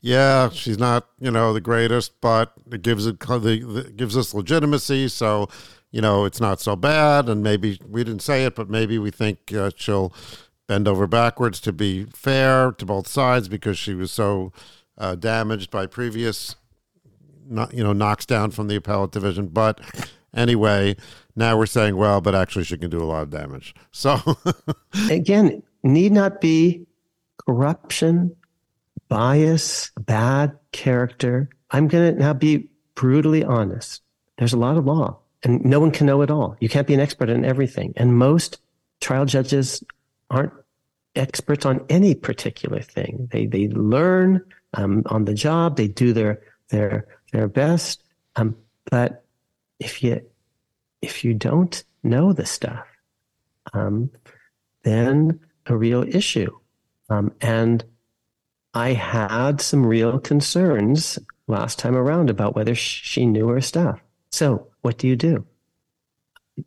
yeah, 0.00 0.50
she's 0.50 0.78
not, 0.78 1.08
you 1.18 1.30
know, 1.30 1.52
the 1.52 1.60
greatest, 1.60 2.20
but 2.20 2.52
it 2.70 2.82
gives 2.82 3.06
it 3.06 3.18
the, 3.20 3.92
gives 3.96 4.16
us 4.16 4.34
legitimacy. 4.34 5.08
So, 5.08 5.48
you 5.90 6.00
know, 6.00 6.24
it's 6.24 6.40
not 6.40 6.60
so 6.60 6.76
bad. 6.76 7.28
And 7.28 7.42
maybe 7.42 7.80
we 7.88 8.04
didn't 8.04 8.22
say 8.22 8.44
it, 8.44 8.54
but 8.54 8.68
maybe 8.68 8.98
we 8.98 9.10
think 9.10 9.52
uh, 9.52 9.70
she'll 9.76 10.12
bend 10.66 10.88
over 10.88 11.06
backwards 11.06 11.60
to 11.60 11.72
be 11.72 12.04
fair 12.04 12.72
to 12.72 12.86
both 12.86 13.06
sides 13.06 13.48
because 13.48 13.78
she 13.78 13.94
was 13.94 14.10
so 14.10 14.52
uh, 14.96 15.14
damaged 15.14 15.70
by 15.70 15.86
previous, 15.86 16.56
not, 17.46 17.74
you 17.74 17.84
know, 17.84 17.92
knocks 17.92 18.26
down 18.26 18.50
from 18.50 18.68
the 18.68 18.76
appellate 18.76 19.12
division. 19.12 19.48
But 19.48 19.80
Anyway, 20.34 20.96
now 21.36 21.56
we're 21.56 21.66
saying, 21.66 21.96
well, 21.96 22.20
but 22.20 22.34
actually 22.34 22.64
she 22.64 22.76
can 22.76 22.90
do 22.90 23.02
a 23.02 23.04
lot 23.04 23.22
of 23.22 23.30
damage. 23.30 23.74
So 23.92 24.18
again, 25.10 25.62
need 25.82 26.12
not 26.12 26.40
be 26.40 26.86
corruption, 27.46 28.34
bias, 29.08 29.92
bad 30.00 30.56
character. 30.72 31.48
I'm 31.70 31.88
going 31.88 32.14
to 32.14 32.20
now 32.20 32.32
be 32.32 32.68
brutally 32.94 33.44
honest. 33.44 34.02
There's 34.38 34.52
a 34.52 34.58
lot 34.58 34.76
of 34.76 34.84
law 34.84 35.18
and 35.44 35.64
no 35.64 35.78
one 35.78 35.92
can 35.92 36.06
know 36.06 36.22
it 36.22 36.30
all. 36.30 36.56
You 36.60 36.68
can't 36.68 36.86
be 36.86 36.94
an 36.94 37.00
expert 37.00 37.28
in 37.28 37.44
everything. 37.44 37.92
And 37.96 38.18
most 38.18 38.60
trial 39.00 39.26
judges 39.26 39.84
aren't 40.34 40.52
experts 41.14 41.64
on 41.64 41.84
any 41.88 42.14
particular 42.14 42.80
thing. 42.80 43.28
They, 43.30 43.46
they 43.46 43.68
learn 43.68 44.42
um, 44.74 45.02
on 45.06 45.24
the 45.24 45.34
job. 45.34 45.76
They 45.76 45.88
do 45.88 46.12
their, 46.12 46.42
their, 46.70 47.06
their 47.32 47.48
best. 47.48 48.02
Um, 48.36 48.56
but 48.90 49.24
if 49.78 50.02
you 50.02 50.20
if 51.02 51.22
you 51.24 51.34
don't 51.34 51.84
know 52.02 52.32
the 52.32 52.46
stuff, 52.46 52.86
um, 53.74 54.10
then 54.82 55.40
a 55.66 55.76
real 55.76 56.02
issue. 56.02 56.50
Um, 57.10 57.32
and 57.40 57.84
I 58.72 58.94
had 58.94 59.60
some 59.60 59.84
real 59.84 60.18
concerns 60.18 61.18
last 61.46 61.78
time 61.78 61.94
around 61.94 62.30
about 62.30 62.56
whether 62.56 62.74
she 62.74 63.26
knew 63.26 63.48
her 63.48 63.60
stuff. 63.60 64.00
So 64.30 64.68
what 64.80 64.98
do 64.98 65.06
you 65.06 65.16
do? 65.16 65.46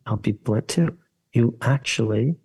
I'll 0.06 0.16
be 0.16 0.32
blunt 0.32 0.68
too. 0.68 0.96
You 1.32 1.56
actually 1.60 2.36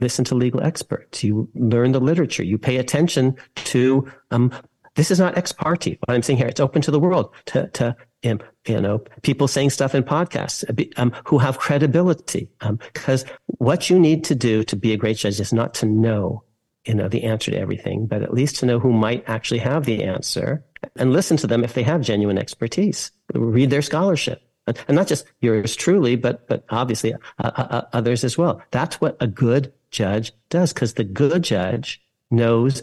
listen 0.00 0.24
to 0.26 0.34
legal 0.34 0.62
experts. 0.62 1.22
You 1.22 1.48
learn 1.54 1.92
the 1.92 2.00
literature. 2.00 2.42
You 2.42 2.58
pay 2.58 2.76
attention 2.76 3.36
to 3.56 4.10
um, 4.30 4.52
this 4.96 5.10
is 5.10 5.18
not 5.18 5.38
ex 5.38 5.52
parte. 5.52 5.98
What 6.04 6.14
I'm 6.14 6.22
saying 6.22 6.38
here, 6.38 6.48
it's 6.48 6.60
open 6.60 6.82
to 6.82 6.90
the 6.90 7.00
world 7.00 7.32
to, 7.46 7.68
to 7.68 7.96
um, 8.24 8.40
you 8.66 8.80
know, 8.80 8.98
people 9.22 9.48
saying 9.48 9.70
stuff 9.70 9.94
in 9.94 10.02
podcasts 10.02 10.64
um, 10.98 11.12
who 11.24 11.38
have 11.38 11.58
credibility. 11.58 12.50
Because 12.60 13.24
um, 13.24 13.30
what 13.46 13.88
you 13.88 13.98
need 13.98 14.24
to 14.24 14.34
do 14.34 14.64
to 14.64 14.76
be 14.76 14.92
a 14.92 14.96
great 14.96 15.16
judge 15.16 15.40
is 15.40 15.52
not 15.52 15.74
to 15.74 15.86
know, 15.86 16.44
you 16.84 16.94
know, 16.94 17.08
the 17.08 17.24
answer 17.24 17.50
to 17.50 17.58
everything, 17.58 18.06
but 18.06 18.22
at 18.22 18.34
least 18.34 18.56
to 18.56 18.66
know 18.66 18.78
who 18.78 18.92
might 18.92 19.24
actually 19.26 19.60
have 19.60 19.84
the 19.84 20.02
answer 20.04 20.64
and 20.96 21.12
listen 21.12 21.36
to 21.38 21.46
them 21.46 21.64
if 21.64 21.74
they 21.74 21.82
have 21.82 22.00
genuine 22.00 22.38
expertise. 22.38 23.10
Read 23.32 23.70
their 23.70 23.82
scholarship. 23.82 24.42
And 24.66 24.96
not 24.96 25.08
just 25.08 25.24
yours 25.40 25.74
truly, 25.74 26.14
but 26.16 26.46
but 26.46 26.64
obviously 26.68 27.14
uh, 27.14 27.16
uh, 27.38 27.50
uh 27.70 27.82
others 27.92 28.22
as 28.22 28.38
well. 28.38 28.62
That's 28.70 29.00
what 29.00 29.16
a 29.18 29.26
good 29.26 29.72
judge 29.90 30.32
does, 30.48 30.72
because 30.72 30.94
the 30.94 31.04
good 31.04 31.42
judge 31.42 32.02
knows 32.30 32.82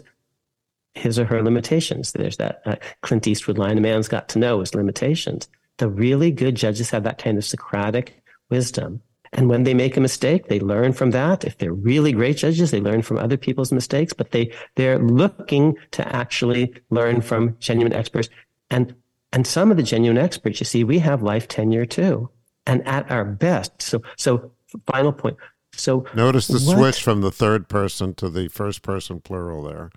his 0.94 1.18
or 1.18 1.24
her 1.24 1.42
limitations. 1.42 2.12
There's 2.12 2.36
that 2.38 2.62
uh, 2.66 2.76
Clint 3.02 3.26
Eastwood 3.26 3.58
line, 3.58 3.78
a 3.78 3.80
man's 3.80 4.08
got 4.08 4.28
to 4.30 4.38
know 4.38 4.60
his 4.60 4.74
limitations. 4.74 5.48
The 5.78 5.88
really 5.88 6.30
good 6.30 6.54
judges 6.54 6.90
have 6.90 7.04
that 7.04 7.18
kind 7.18 7.38
of 7.38 7.44
Socratic 7.44 8.22
wisdom. 8.50 9.00
And 9.32 9.48
when 9.48 9.64
they 9.64 9.74
make 9.74 9.96
a 9.96 10.00
mistake, 10.00 10.48
they 10.48 10.58
learn 10.58 10.92
from 10.92 11.10
that. 11.10 11.44
If 11.44 11.58
they're 11.58 11.72
really 11.72 12.12
great 12.12 12.38
judges, 12.38 12.70
they 12.70 12.80
learn 12.80 13.02
from 13.02 13.18
other 13.18 13.36
people's 13.36 13.72
mistakes, 13.72 14.12
but 14.12 14.30
they, 14.30 14.52
they're 14.74 14.98
looking 14.98 15.76
to 15.92 16.16
actually 16.16 16.74
learn 16.90 17.20
from 17.20 17.56
genuine 17.60 17.92
experts. 17.92 18.28
And, 18.70 18.94
and 19.32 19.46
some 19.46 19.70
of 19.70 19.76
the 19.76 19.82
genuine 19.82 20.18
experts, 20.18 20.60
you 20.60 20.66
see, 20.66 20.82
we 20.82 20.98
have 21.00 21.22
life 21.22 21.46
tenure 21.46 21.86
too. 21.86 22.30
And 22.66 22.86
at 22.86 23.10
our 23.10 23.24
best. 23.24 23.82
So, 23.82 24.02
so 24.16 24.50
final 24.86 25.12
point. 25.12 25.36
So 25.78 26.06
notice 26.14 26.48
the 26.48 26.58
what, 26.58 26.76
switch 26.76 27.02
from 27.02 27.20
the 27.20 27.30
third 27.30 27.68
person 27.68 28.14
to 28.14 28.28
the 28.28 28.48
first 28.48 28.82
person 28.82 29.20
plural 29.20 29.62
there. 29.62 29.90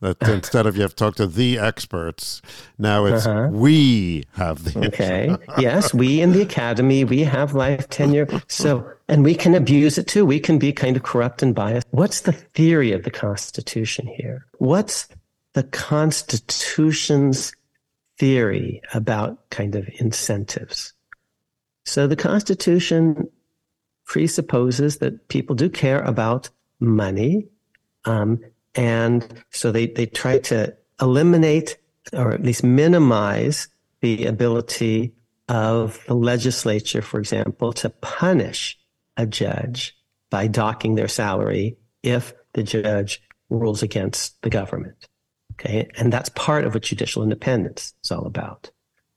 That 0.00 0.16
instead 0.28 0.66
of 0.66 0.76
you 0.76 0.82
have 0.82 0.94
talked 0.94 1.16
to 1.16 1.26
the 1.26 1.58
experts, 1.58 2.40
now 2.78 3.04
it's 3.04 3.26
uh-huh. 3.26 3.48
we 3.50 4.24
have 4.32 4.64
the. 4.64 4.86
Okay. 4.86 5.36
yes, 5.58 5.92
we 5.92 6.20
in 6.20 6.32
the 6.32 6.42
academy, 6.42 7.04
we 7.04 7.20
have 7.20 7.54
life 7.54 7.88
tenure. 7.88 8.28
So, 8.46 8.88
and 9.08 9.24
we 9.24 9.34
can 9.34 9.54
abuse 9.54 9.98
it 9.98 10.06
too. 10.06 10.24
We 10.24 10.40
can 10.40 10.58
be 10.58 10.72
kind 10.72 10.96
of 10.96 11.02
corrupt 11.02 11.42
and 11.42 11.54
biased. 11.54 11.86
What's 11.90 12.20
the 12.22 12.32
theory 12.32 12.92
of 12.92 13.02
the 13.02 13.10
Constitution 13.10 14.06
here? 14.06 14.46
What's 14.58 15.08
the 15.54 15.64
Constitution's 15.64 17.52
theory 18.18 18.80
about 18.94 19.50
kind 19.50 19.74
of 19.74 19.88
incentives? 19.98 20.94
So 21.86 22.06
the 22.06 22.16
Constitution 22.16 23.28
presupposes 24.08 24.98
that 24.98 25.28
people 25.28 25.54
do 25.54 25.68
care 25.70 26.00
about 26.00 26.48
money. 26.80 27.46
Um, 28.04 28.40
and 28.74 29.44
so 29.50 29.70
they, 29.70 29.86
they 29.86 30.06
try 30.06 30.38
to 30.38 30.74
eliminate 31.00 31.76
or 32.12 32.32
at 32.32 32.42
least 32.42 32.64
minimize 32.64 33.68
the 34.00 34.24
ability 34.26 35.14
of 35.48 36.04
the 36.06 36.14
legislature, 36.14 37.02
for 37.02 37.20
example, 37.20 37.72
to 37.74 37.90
punish 37.90 38.78
a 39.16 39.26
judge 39.26 39.96
by 40.30 40.46
docking 40.46 40.94
their 40.94 41.08
salary 41.08 41.76
if 42.02 42.32
the 42.54 42.62
judge 42.62 43.22
rules 43.50 43.82
against 43.82 44.40
the 44.42 44.50
government. 44.50 45.06
Okay. 45.52 45.88
And 45.96 46.12
that's 46.12 46.28
part 46.30 46.64
of 46.64 46.74
what 46.74 46.84
judicial 46.84 47.22
independence 47.22 47.92
is 48.02 48.10
all 48.10 48.26
about. 48.26 48.70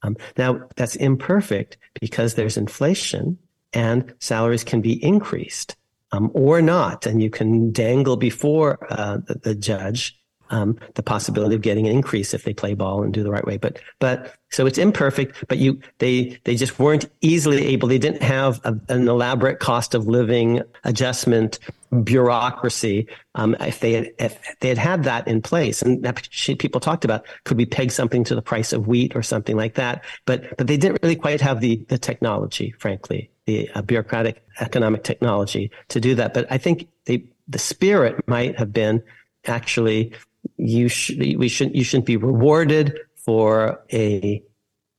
Um, 0.04 0.18
now, 0.38 0.68
that's 0.76 0.96
imperfect 0.96 1.78
because 2.00 2.34
there's 2.34 2.58
inflation 2.58 3.38
and 3.74 4.14
salaries 4.20 4.64
can 4.64 4.82
be 4.82 5.04
increased 5.04 5.76
um, 6.12 6.32
or 6.34 6.62
not. 6.62 7.06
And 7.06 7.22
you 7.22 7.30
can 7.30 7.72
dangle 7.72 8.18
before 8.18 8.86
uh, 8.90 9.18
the, 9.18 9.36
the, 9.36 9.56
judge 9.56 10.18
um, 10.52 10.78
the 10.96 11.04
possibility 11.04 11.56
of 11.56 11.62
getting 11.62 11.88
an 11.88 11.94
increase 11.94 12.34
if 12.34 12.44
they 12.44 12.54
play 12.54 12.74
ball 12.74 13.04
and 13.04 13.14
do 13.14 13.24
the 13.24 13.32
right 13.32 13.46
way. 13.46 13.58
But 13.58 13.80
but 14.00 14.36
so 14.50 14.66
it's 14.66 14.78
imperfect. 14.78 15.46
But 15.48 15.58
you 15.58 15.80
they 16.00 16.40
they 16.44 16.56
just 16.56 16.78
weren't 16.78 17.10
easily 17.22 17.68
able. 17.68 17.88
They 17.88 17.98
didn't 17.98 18.22
have 18.22 18.60
a, 18.66 18.78
an 18.90 19.08
elaborate 19.08 19.60
cost 19.60 19.96
of 19.96 20.08
living 20.08 20.62
adjustment 20.84 21.60
bureaucracy. 22.04 23.08
Um, 23.36 23.56
if 23.62 23.80
they 23.80 23.94
had 23.94 24.12
if 24.20 24.38
they 24.60 24.68
had 24.68 24.78
had 24.78 25.04
that 25.06 25.26
in 25.28 25.42
place, 25.42 25.82
and 25.82 26.04
that 26.04 26.28
people 26.60 26.82
talked 26.82 27.06
about, 27.06 27.26
could 27.46 27.58
we 27.58 27.66
peg 27.66 27.92
something 27.92 28.26
to 28.26 28.36
the 28.36 28.42
price 28.42 28.74
of 28.74 28.88
wheat 28.88 29.16
or 29.16 29.24
something 29.24 29.56
like 29.56 29.76
that? 29.76 30.04
But 30.26 30.58
but 30.58 30.68
they 30.68 30.76
didn't 30.76 31.02
really 31.02 31.16
quite 31.16 31.40
have 31.40 31.62
the 31.62 31.78
the 31.88 31.98
technology, 31.98 32.76
frankly 32.78 33.31
the 33.46 33.70
uh, 33.72 33.82
bureaucratic 33.82 34.44
economic 34.60 35.04
technology 35.04 35.72
to 35.90 36.00
do 36.00 36.16
that. 36.16 36.34
But 36.34 36.48
I 36.52 36.58
think 36.58 36.88
they, 37.06 37.26
the 37.48 37.60
spirit 37.60 38.28
might 38.28 38.58
have 38.58 38.72
been 38.72 39.04
actually 39.46 40.14
you 40.58 40.88
should 40.88 41.20
we 41.38 41.48
shouldn't 41.48 41.76
you 41.76 41.84
shouldn't 41.84 42.06
be 42.06 42.18
rewarded 42.18 42.98
for 43.16 43.84
a, 43.92 44.42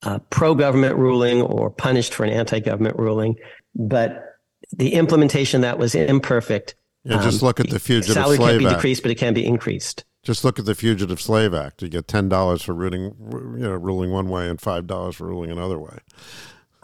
a 0.02 0.20
pro 0.30 0.54
government 0.54 0.96
ruling 0.96 1.42
or 1.42 1.70
punished 1.70 2.14
for 2.14 2.24
an 2.24 2.30
anti 2.30 2.60
government 2.60 2.98
ruling, 2.98 3.36
but 3.74 4.38
the 4.72 4.94
implementation 4.94 5.62
that 5.62 5.78
was 5.78 5.94
imperfect. 5.94 6.74
Yeah, 7.04 7.20
just 7.22 7.42
um, 7.42 7.48
look 7.48 7.60
at 7.60 7.68
the 7.68 7.80
Fugitive 7.80 8.14
salary 8.14 8.36
Slave 8.36 8.48
can't 8.50 8.58
be 8.60 8.66
Act. 8.66 8.76
decreased, 8.76 9.02
but 9.02 9.10
it 9.10 9.16
can 9.16 9.34
be 9.34 9.44
increased. 9.44 10.04
Just 10.22 10.44
look 10.44 10.60
at 10.60 10.66
the 10.66 10.76
Fugitive 10.76 11.20
Slave 11.20 11.52
Act. 11.52 11.82
You 11.82 11.88
get 11.88 12.06
ten 12.06 12.28
dollars 12.28 12.62
for 12.62 12.74
ruling, 12.74 13.14
you 13.32 13.64
know, 13.64 13.72
ruling 13.72 14.12
one 14.12 14.28
way 14.28 14.48
and 14.48 14.60
five 14.60 14.86
dollars 14.86 15.16
for 15.16 15.26
ruling 15.26 15.50
another 15.50 15.78
way. 15.78 15.98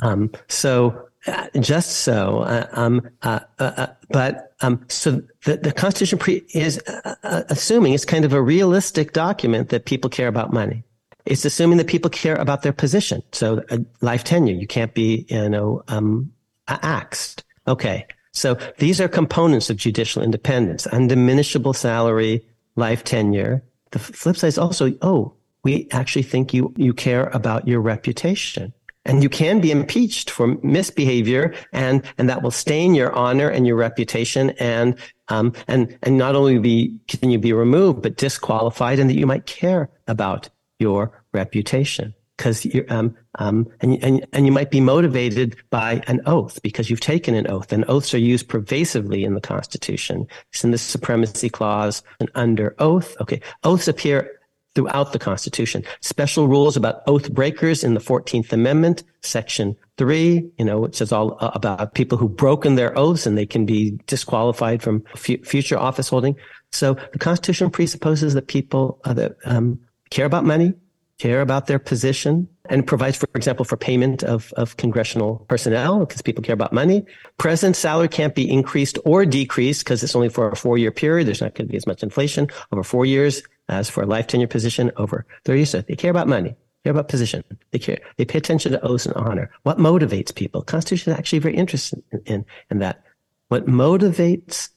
Um, 0.01 0.31
so 0.49 1.08
uh, 1.27 1.49
just 1.61 1.99
so. 1.99 2.41
Uh, 2.41 2.67
um, 2.73 3.09
uh, 3.23 3.41
uh, 3.59 3.73
uh 3.77 3.87
but 4.11 4.55
um, 4.61 4.85
so 4.89 5.23
the, 5.45 5.57
the 5.57 5.73
Constitution 5.73 6.19
pre- 6.19 6.45
is 6.55 6.81
assuming 7.25 7.93
it's 7.93 8.05
kind 8.05 8.25
of 8.25 8.33
a 8.33 8.41
realistic 8.41 9.13
document 9.13 9.69
that 9.69 9.85
people 9.85 10.09
care 10.09 10.29
about 10.29 10.53
money. 10.53 10.83
It's 11.27 11.45
assuming 11.45 11.77
that 11.79 11.89
people 11.89 12.11
care 12.11 12.37
about 12.37 12.63
their 12.63 12.73
position. 12.73 13.23
So 13.33 13.63
life 14.01 14.25
tenure, 14.25 14.55
you 14.55 14.67
can't 14.67 14.95
be, 14.95 15.27
you 15.29 15.49
know, 15.49 15.83
um, 15.89 16.33
axed. 16.69 17.45
Okay. 17.67 18.07
So 18.33 18.57
these 18.79 19.01
are 19.01 19.09
components 19.09 19.69
of 19.69 19.77
judicial 19.77 20.23
independence, 20.23 20.87
undiminishable 20.87 21.75
salary, 21.75 22.47
life 22.77 23.05
tenure. 23.05 23.63
The 23.91 23.99
flip 23.99 24.37
side 24.37 24.49
is 24.49 24.59
also, 24.59 24.93
oh, 25.03 25.35
we 25.65 25.89
actually 25.91 26.23
think 26.23 26.55
you, 26.55 26.73
you 26.77 26.95
care 26.95 27.29
about 27.29 27.67
your 27.67 27.81
reputation. 27.81 28.73
And 29.09 29.23
you 29.23 29.29
can 29.29 29.61
be 29.61 29.73
impeached 29.73 30.31
for 30.31 30.59
misbehavior 30.63 31.55
and, 31.73 32.05
and 32.19 32.29
that 32.29 32.43
will 32.43 32.53
stain 32.53 32.95
your 32.95 33.13
honor 33.13 33.49
and 33.49 33.67
your 33.67 33.77
reputation. 33.77 34.51
And, 34.61 34.97
um, 35.29 35.55
and, 35.67 35.99
and 36.03 36.17
not 36.17 36.37
only 36.37 36.59
be, 36.59 36.97
can 37.09 37.31
you 37.31 37.39
be 37.39 37.53
removed, 37.53 38.03
but 38.03 38.17
disqualified 38.17 39.01
and 39.01 39.11
that 39.11 39.17
you 39.17 39.27
might 39.27 39.47
care 39.47 39.91
about 40.07 40.51
your 40.79 41.25
reputation. 41.33 42.15
Because 42.37 42.65
you 42.65 42.85
um, 42.89 43.17
um, 43.41 43.67
and, 43.81 44.03
and, 44.03 44.27
and 44.33 44.47
you 44.47 44.53
might 44.53 44.71
be 44.71 44.81
motivated 44.81 45.57
by 45.71 46.03
an 46.07 46.21
oath 46.27 46.63
because 46.63 46.89
you've 46.89 47.01
taken 47.01 47.35
an 47.35 47.51
oath. 47.51 47.73
And 47.73 47.85
oaths 47.89 48.15
are 48.15 48.19
used 48.19 48.49
pervasively 48.49 49.25
in 49.25 49.35
the 49.35 49.41
constitution. 49.41 50.27
It's 50.53 50.63
in 50.63 50.71
the 50.71 50.79
supremacy 50.79 51.49
clause 51.49 52.03
and 52.21 52.31
under 52.37 52.77
oath. 52.79 53.17
Okay. 53.21 53.41
Oaths 53.65 53.89
appear 53.89 54.38
throughout 54.79 55.13
the 55.13 55.19
constitution 55.19 55.83
special 56.03 56.47
rules 56.47 56.77
about 56.77 57.03
oath 57.09 57.33
breakers 57.33 57.83
in 57.83 57.95
the 57.95 58.01
14th 58.01 58.53
amendment 58.53 59.03
section 59.23 59.75
3 59.97 60.49
you 60.57 60.65
know 60.65 60.85
it 60.85 60.95
says 60.95 61.11
all 61.11 61.37
about 61.41 61.95
people 61.95 62.17
who've 62.17 62.37
broken 62.37 62.77
their 62.77 62.97
oaths 62.97 63.27
and 63.27 63.37
they 63.37 63.45
can 63.45 63.67
be 63.67 63.99
disqualified 64.07 64.81
from 64.81 65.03
f- 65.15 65.45
future 65.45 65.77
office 65.77 66.09
holding 66.11 66.37
so 66.71 66.95
the 67.13 67.19
constitution 67.19 67.71
presupposes 67.71 68.35
that 68.35 68.47
people 68.47 69.01
uh, 69.05 69.13
that 69.13 69.35
um, 69.47 69.81
care 70.11 70.27
about 70.27 70.45
money 70.45 70.73
care 71.19 71.41
about 71.41 71.67
their 71.67 71.81
position 71.81 72.49
and 72.71 72.87
provides, 72.87 73.17
for 73.17 73.27
example, 73.35 73.65
for 73.65 73.77
payment 73.77 74.23
of, 74.23 74.53
of 74.53 74.77
congressional 74.77 75.45
personnel 75.49 75.99
because 76.01 76.23
people 76.23 76.45
care 76.45 76.55
about 76.55 76.73
money. 76.73 77.05
President 77.39 77.75
salary 77.75 78.07
can't 78.07 78.37
be 78.37 78.49
increased 78.49 78.99
or 79.05 79.27
decreased 79.27 79.85
because 79.85 80.05
it's 80.05 80.15
only 80.15 80.29
for 80.29 80.49
a 80.49 80.55
four 80.55 80.79
year 80.79 80.93
period. 80.93 81.27
There's 81.27 81.41
not 81.41 81.57
going 81.57 81.67
to 81.67 81.73
be 81.73 81.77
as 81.77 81.89
much 81.89 82.05
inflation 82.05 82.49
over 82.71 82.85
four 82.85 83.05
years 83.05 83.43
as 83.69 83.91
for 83.91 84.07
life 84.07 84.27
tenure 84.27 84.47
position 84.47 84.91
over 84.97 85.27
30 85.45 85.59
years. 85.59 85.71
So 85.71 85.81
they 85.81 85.97
care 85.97 86.11
about 86.11 86.29
money. 86.29 86.57
Care 86.85 86.93
about 86.93 87.09
position. 87.09 87.43
They 87.71 87.79
care. 87.79 87.99
They 88.17 88.25
pay 88.25 88.39
attention 88.39 88.73
to 88.73 88.81
oaths 88.83 89.07
and 89.07 89.15
honor. 89.17 89.51
What 89.65 89.79
motivates 89.79 90.35
people? 90.35 90.63
Constitution 90.63 91.13
is 91.13 91.19
actually 91.19 91.41
very 91.41 91.57
interested 91.57 92.03
in, 92.13 92.23
in, 92.27 92.47
in 92.71 92.79
that. 92.79 93.03
What 93.49 93.67
motivates 93.67 94.71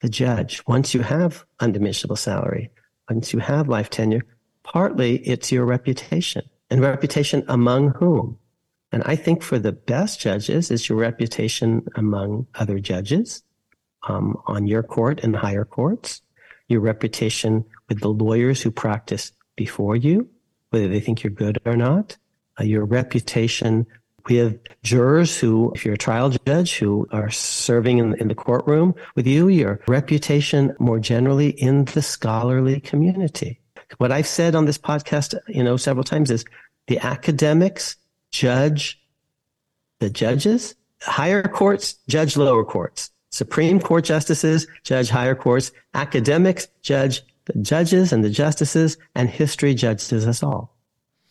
the 0.00 0.08
judge 0.08 0.62
once 0.66 0.94
you 0.94 1.02
have 1.02 1.44
undiminishable 1.60 2.18
salary, 2.18 2.70
once 3.08 3.32
you 3.32 3.40
have 3.40 3.68
life 3.68 3.90
tenure, 3.90 4.24
partly 4.62 5.16
it's 5.18 5.50
your 5.50 5.64
reputation 5.64 6.48
and 6.70 6.80
reputation 6.80 7.44
among 7.48 7.90
whom? 7.90 8.38
And 8.92 9.02
I 9.04 9.16
think 9.16 9.42
for 9.42 9.58
the 9.58 9.72
best 9.72 10.20
judges 10.20 10.70
is 10.70 10.88
your 10.88 10.98
reputation 10.98 11.86
among 11.94 12.46
other 12.54 12.78
judges 12.78 13.42
um, 14.08 14.36
on 14.46 14.66
your 14.66 14.82
court 14.82 15.22
and 15.22 15.36
higher 15.36 15.64
courts, 15.64 16.22
your 16.70 16.80
reputation 16.80 17.64
with 17.88 18.00
the 18.00 18.08
lawyers 18.08 18.62
who 18.62 18.70
practice 18.70 19.32
before 19.56 19.96
you, 19.96 20.28
whether 20.70 20.88
they 20.88 21.00
think 21.00 21.22
you're 21.22 21.30
good 21.30 21.58
or 21.64 21.76
not, 21.76 22.16
uh, 22.58 22.64
your 22.64 22.84
reputation 22.84 23.86
with 24.28 24.60
jurors 24.82 25.38
who, 25.38 25.72
if 25.74 25.84
you're 25.84 25.94
a 25.94 25.98
trial 25.98 26.30
judge, 26.46 26.78
who 26.78 27.06
are 27.10 27.30
serving 27.30 27.98
in, 27.98 28.14
in 28.14 28.28
the 28.28 28.34
courtroom 28.34 28.94
with 29.16 29.26
you, 29.26 29.48
your 29.48 29.80
reputation 29.88 30.74
more 30.78 31.00
generally 31.00 31.50
in 31.50 31.84
the 31.86 32.02
scholarly 32.02 32.80
community. 32.80 33.60
What 33.98 34.12
I've 34.12 34.26
said 34.26 34.54
on 34.54 34.66
this 34.66 34.78
podcast, 34.78 35.34
you 35.48 35.64
know, 35.64 35.76
several 35.76 36.04
times 36.04 36.30
is 36.30 36.44
the 36.86 36.98
academics 36.98 37.96
judge 38.30 39.00
the 40.00 40.10
judges, 40.10 40.74
higher 41.02 41.42
courts 41.42 41.94
judge 42.08 42.36
lower 42.36 42.64
courts, 42.64 43.10
Supreme 43.30 43.80
Court 43.80 44.04
justices 44.04 44.66
judge 44.82 45.08
higher 45.08 45.34
courts, 45.34 45.72
academics 45.94 46.68
judge 46.82 47.22
the 47.46 47.58
judges 47.60 48.12
and 48.12 48.22
the 48.22 48.30
justices, 48.30 48.98
and 49.14 49.28
history 49.28 49.74
judges 49.74 50.26
us 50.26 50.42
all. 50.42 50.76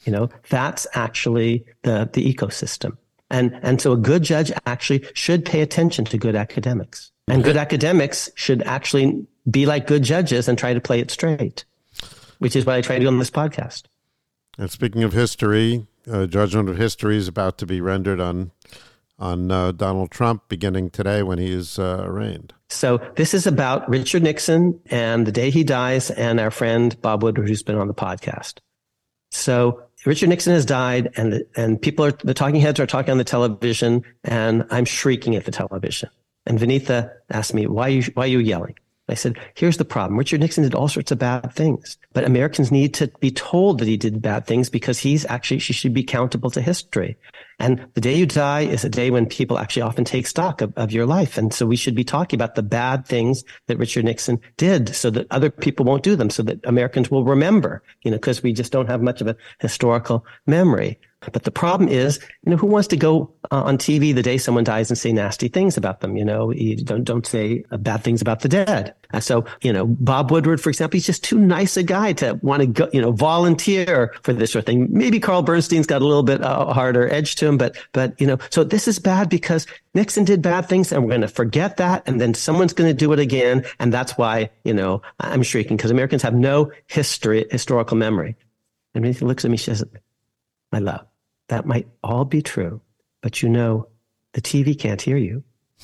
You 0.06 0.12
know, 0.12 0.30
that's 0.50 0.88
actually 0.94 1.66
the, 1.84 2.10
the 2.12 2.34
ecosystem. 2.34 2.98
And, 3.30 3.58
and 3.62 3.80
so 3.80 3.92
a 3.94 3.98
good 3.98 4.24
judge 4.24 4.52
actually 4.66 5.06
should 5.14 5.46
pay 5.46 5.62
attention 5.62 6.06
to 6.06 6.18
good 6.18 6.36
academics. 6.36 7.12
And 7.28 7.44
good 7.44 7.58
academics 7.58 8.30
should 8.36 8.64
actually 8.64 9.28
be 9.50 9.68
like 9.68 9.86
good 9.86 10.04
judges 10.04 10.48
and 10.48 10.58
try 10.58 10.74
to 10.74 10.82
play 10.82 11.00
it 11.00 11.12
straight 11.12 11.64
which 12.40 12.56
is 12.56 12.66
what 12.66 12.76
I 12.76 12.82
try 12.82 12.96
to 12.96 13.02
do 13.02 13.08
on 13.08 13.20
this 13.20 13.30
podcast. 13.30 13.84
And 14.58 14.72
speaking 14.72 15.04
of 15.04 15.14
history, 15.14 15.86
uh, 16.12 16.26
judgment 16.26 16.68
of 16.68 16.78
history 16.78 17.18
is 17.18 17.28
about 17.28 17.58
to 17.60 17.66
be 17.66 17.80
rendered 17.80 18.20
on 18.20 18.52
on 19.20 19.52
uh, 19.52 19.72
Donald 19.72 20.12
Trump 20.12 20.44
beginning 20.48 20.90
today 20.90 21.24
when 21.24 21.38
he 21.38 21.52
is 21.52 21.78
uh, 21.78 22.04
arraigned. 22.06 22.54
So 22.70 23.00
this 23.16 23.34
is 23.34 23.48
about 23.48 23.88
Richard 23.90 24.24
Nixon 24.24 24.80
and 24.88 25.26
the 25.26 25.32
day 25.32 25.50
he 25.50 25.64
dies, 25.64 26.12
and 26.12 26.40
our 26.40 26.52
friend 26.52 27.00
Bob 27.02 27.24
Woodward, 27.24 27.48
who's 27.48 27.64
been 27.64 27.78
on 27.78 27.88
the 27.88 27.94
podcast. 27.94 28.60
So 29.32 29.84
Richard 30.06 30.30
Nixon 30.30 30.54
has 30.54 30.66
died, 30.66 31.10
and 31.18 31.44
and 31.56 31.82
people 31.82 32.06
are 32.06 32.12
the 32.12 32.34
talking 32.34 32.62
heads 32.62 32.80
are 32.80 32.88
talking 32.88 33.12
on 33.12 33.18
the 33.18 33.24
television, 33.24 34.04
and 34.24 34.66
I'm 34.70 34.86
shrieking 34.86 35.36
at 35.36 35.46
the 35.46 35.52
television. 35.52 36.10
And 36.46 36.58
Vinitha 36.58 37.12
asked 37.30 37.54
me, 37.54 37.68
"Why 37.68 37.88
are 37.88 37.90
you 37.90 38.04
why 38.14 38.24
are 38.24 38.28
you 38.28 38.40
yelling?" 38.40 38.76
I 39.10 39.16
said, 39.16 39.38
here's 39.56 39.78
the 39.78 39.86
problem. 39.86 40.18
Richard 40.18 40.40
Nixon 40.40 40.64
did 40.64 40.76
all 40.76 40.88
sorts 40.88 41.12
of 41.12 41.20
bad 41.20 41.54
things, 41.54 41.98
but 42.14 42.24
Americans 42.24 42.72
need 42.72 42.94
to 42.96 43.08
be 43.20 43.32
told 43.32 43.80
that 43.80 43.88
he 43.88 43.98
did 43.98 44.22
bad 44.22 44.46
things 44.46 44.70
because 44.70 45.00
he's 45.00 45.26
actually, 45.26 45.60
she 45.60 45.74
should 45.74 45.94
be 45.94 46.02
accountable 46.02 46.52
to 46.52 46.62
history. 46.62 47.18
And 47.60 47.86
the 47.94 48.02
day 48.02 48.16
you 48.16 48.26
die 48.26 48.62
is 48.62 48.86
a 48.86 48.90
day 48.90 49.12
when 49.12 49.26
people 49.26 49.58
actually 49.58 49.82
often 49.82 50.06
take 50.06 50.28
stock 50.28 50.62
of, 50.62 50.74
of 50.78 50.92
your 50.92 51.06
life. 51.06 51.38
And 51.38 51.54
so 51.54 51.66
we 51.66 51.76
should 51.76 51.96
be 51.96 52.06
talking 52.06 52.38
about 52.38 52.56
the 52.56 52.64
bad 52.64 53.06
things 53.06 53.44
that 53.68 53.78
Richard 53.78 54.06
Nixon 54.06 54.40
did 54.56 54.96
so 54.96 55.10
that 55.10 55.28
other 55.30 55.50
people 55.50 55.86
won't 55.86 56.04
do 56.04 56.16
them, 56.16 56.30
so 56.30 56.42
that 56.44 56.60
Americans 56.64 57.12
will 57.12 57.26
remember, 57.26 57.84
you 58.04 58.12
know, 58.12 58.18
because 58.18 58.42
we 58.42 58.54
just 58.54 58.72
don't 58.72 58.88
have 58.88 59.02
much 59.02 59.20
of 59.20 59.28
a 59.28 59.36
historical 59.60 60.26
memory. 60.48 61.00
But 61.22 61.44
the 61.44 61.52
problem 61.52 61.90
is, 61.90 62.20
you 62.46 62.52
know, 62.52 62.58
who 62.58 62.68
wants 62.68 62.88
to 62.90 62.98
go 62.98 63.34
uh, 63.52 63.64
on 63.64 63.78
TV 63.78 64.16
the 64.16 64.24
day 64.24 64.38
someone 64.38 64.64
dies 64.64 64.90
and 64.90 64.98
say 64.98 65.12
nasty 65.12 65.50
things 65.50 65.76
about 65.76 66.00
them? 66.00 66.16
You 66.16 66.24
know, 66.24 66.52
you 66.52 66.78
don't 66.78 67.04
don't 67.04 67.26
say 67.26 67.66
uh, 67.72 67.78
bad 67.78 68.04
things 68.04 68.22
about 68.22 68.40
the 68.40 68.48
dead. 68.48 68.96
So, 69.20 69.46
you 69.62 69.74
know, 69.74 69.86
Bob 69.86 70.32
Woodward, 70.32 70.62
for 70.62 70.70
example, 70.70 70.96
he's 70.96 71.06
just 71.06 71.24
too 71.24 71.40
nice 71.40 71.76
a 71.78 71.84
guy 71.84 72.14
to 72.14 72.40
want 72.44 72.62
to 72.62 72.68
go, 72.68 72.90
you 72.94 73.02
know, 73.02 73.12
volunteer 73.12 74.14
for 74.22 74.34
this 74.34 74.52
sort 74.52 74.62
of 74.62 74.66
thing. 74.68 74.88
Maybe 74.92 75.20
Carl 75.20 75.42
Bernstein's 75.42 75.88
got 75.88 76.02
a 76.02 76.06
little 76.06 76.24
bit 76.24 76.42
uh, 76.44 76.72
harder 76.72 77.12
edge 77.12 77.36
to 77.36 77.48
him, 77.48 77.58
but 77.58 77.76
but 77.92 78.20
you 78.22 78.28
know, 78.28 78.38
so 78.50 78.64
this 78.64 78.88
is 78.88 79.00
bad 79.00 79.28
because 79.28 79.66
Nixon 79.96 80.24
did 80.24 80.42
bad 80.42 80.70
things, 80.70 80.92
and 80.92 81.04
we're 81.04 81.10
going 81.10 81.22
to 81.22 81.28
forget 81.28 81.78
that, 81.78 82.08
and 82.08 82.22
then 82.22 82.34
someone's 82.34 82.74
going 82.74 82.90
to 82.90 82.94
do 82.94 83.12
it 83.12 83.20
again, 83.20 83.66
and 83.80 83.92
that's 83.92 84.18
why 84.18 84.52
you 84.64 84.74
know 84.74 85.02
I'm 85.20 85.44
shrieking 85.44 85.76
because 85.76 85.92
Americans 85.92 86.22
have 86.22 86.36
no 86.36 86.72
history, 86.88 87.46
historical 87.52 87.98
memory. 87.98 88.36
And 88.94 89.06
he 89.06 89.14
looks 89.26 89.44
at 89.44 89.52
me, 89.52 89.58
she 89.58 89.66
says, 89.66 89.84
"My 90.72 90.80
love." 90.80 91.09
That 91.50 91.66
might 91.66 91.88
all 92.04 92.26
be 92.26 92.42
true, 92.42 92.82
but 93.22 93.42
you 93.42 93.50
know, 93.50 93.88
the 94.34 94.42
TV 94.42 94.78
can't 94.78 95.02
hear 95.02 95.18
you. 95.18 95.44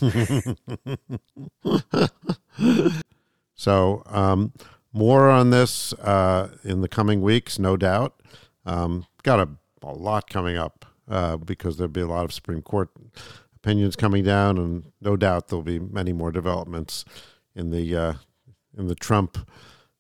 so, 3.56 4.04
um, 4.06 4.54
more 4.94 5.30
on 5.30 5.50
this 5.50 5.94
uh, 5.94 6.50
in 6.64 6.82
the 6.82 6.88
coming 6.88 7.22
weeks, 7.22 7.60
no 7.60 7.78
doubt. 7.78 8.22
Um, 8.66 9.06
got 9.24 9.40
a, 9.40 9.50
a, 9.84 9.94
lot 9.94 10.30
coming 10.30 10.58
up 10.58 10.86
uh, 11.10 11.38
because 11.38 11.78
there'll 11.78 11.92
be 11.92 12.02
a 12.02 12.08
lot 12.08 12.26
of 12.26 12.34
Supreme 12.34 12.62
Court 12.62 12.90
opinions 13.56 13.96
coming 13.96 14.24
down, 14.24 14.58
and 14.58 14.92
no 15.02 15.16
doubt 15.16 15.48
there'll 15.48 15.64
be 15.64 15.80
many 15.80 16.14
more 16.14 16.32
developments 16.32 17.06
in 17.56 17.72
the 17.72 17.96
uh, 17.96 18.14
in 18.78 18.88
the 18.88 18.96
Trump 18.96 19.50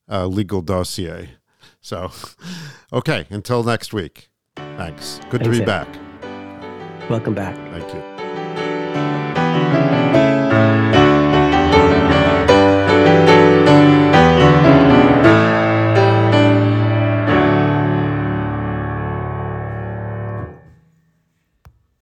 uh, 0.09 0.27
legal 0.27 0.61
dossier. 0.61 1.31
So, 1.81 2.11
okay, 2.93 3.25
until 3.29 3.63
next 3.63 3.93
week. 3.93 4.29
Thanks. 4.77 5.19
Good 5.29 5.41
Thanks, 5.41 5.57
to 5.57 5.61
be 5.61 5.65
back. 5.65 5.87
Welcome 7.09 7.33
back. 7.33 7.55
Thank 7.71 7.93
you. 7.93 8.15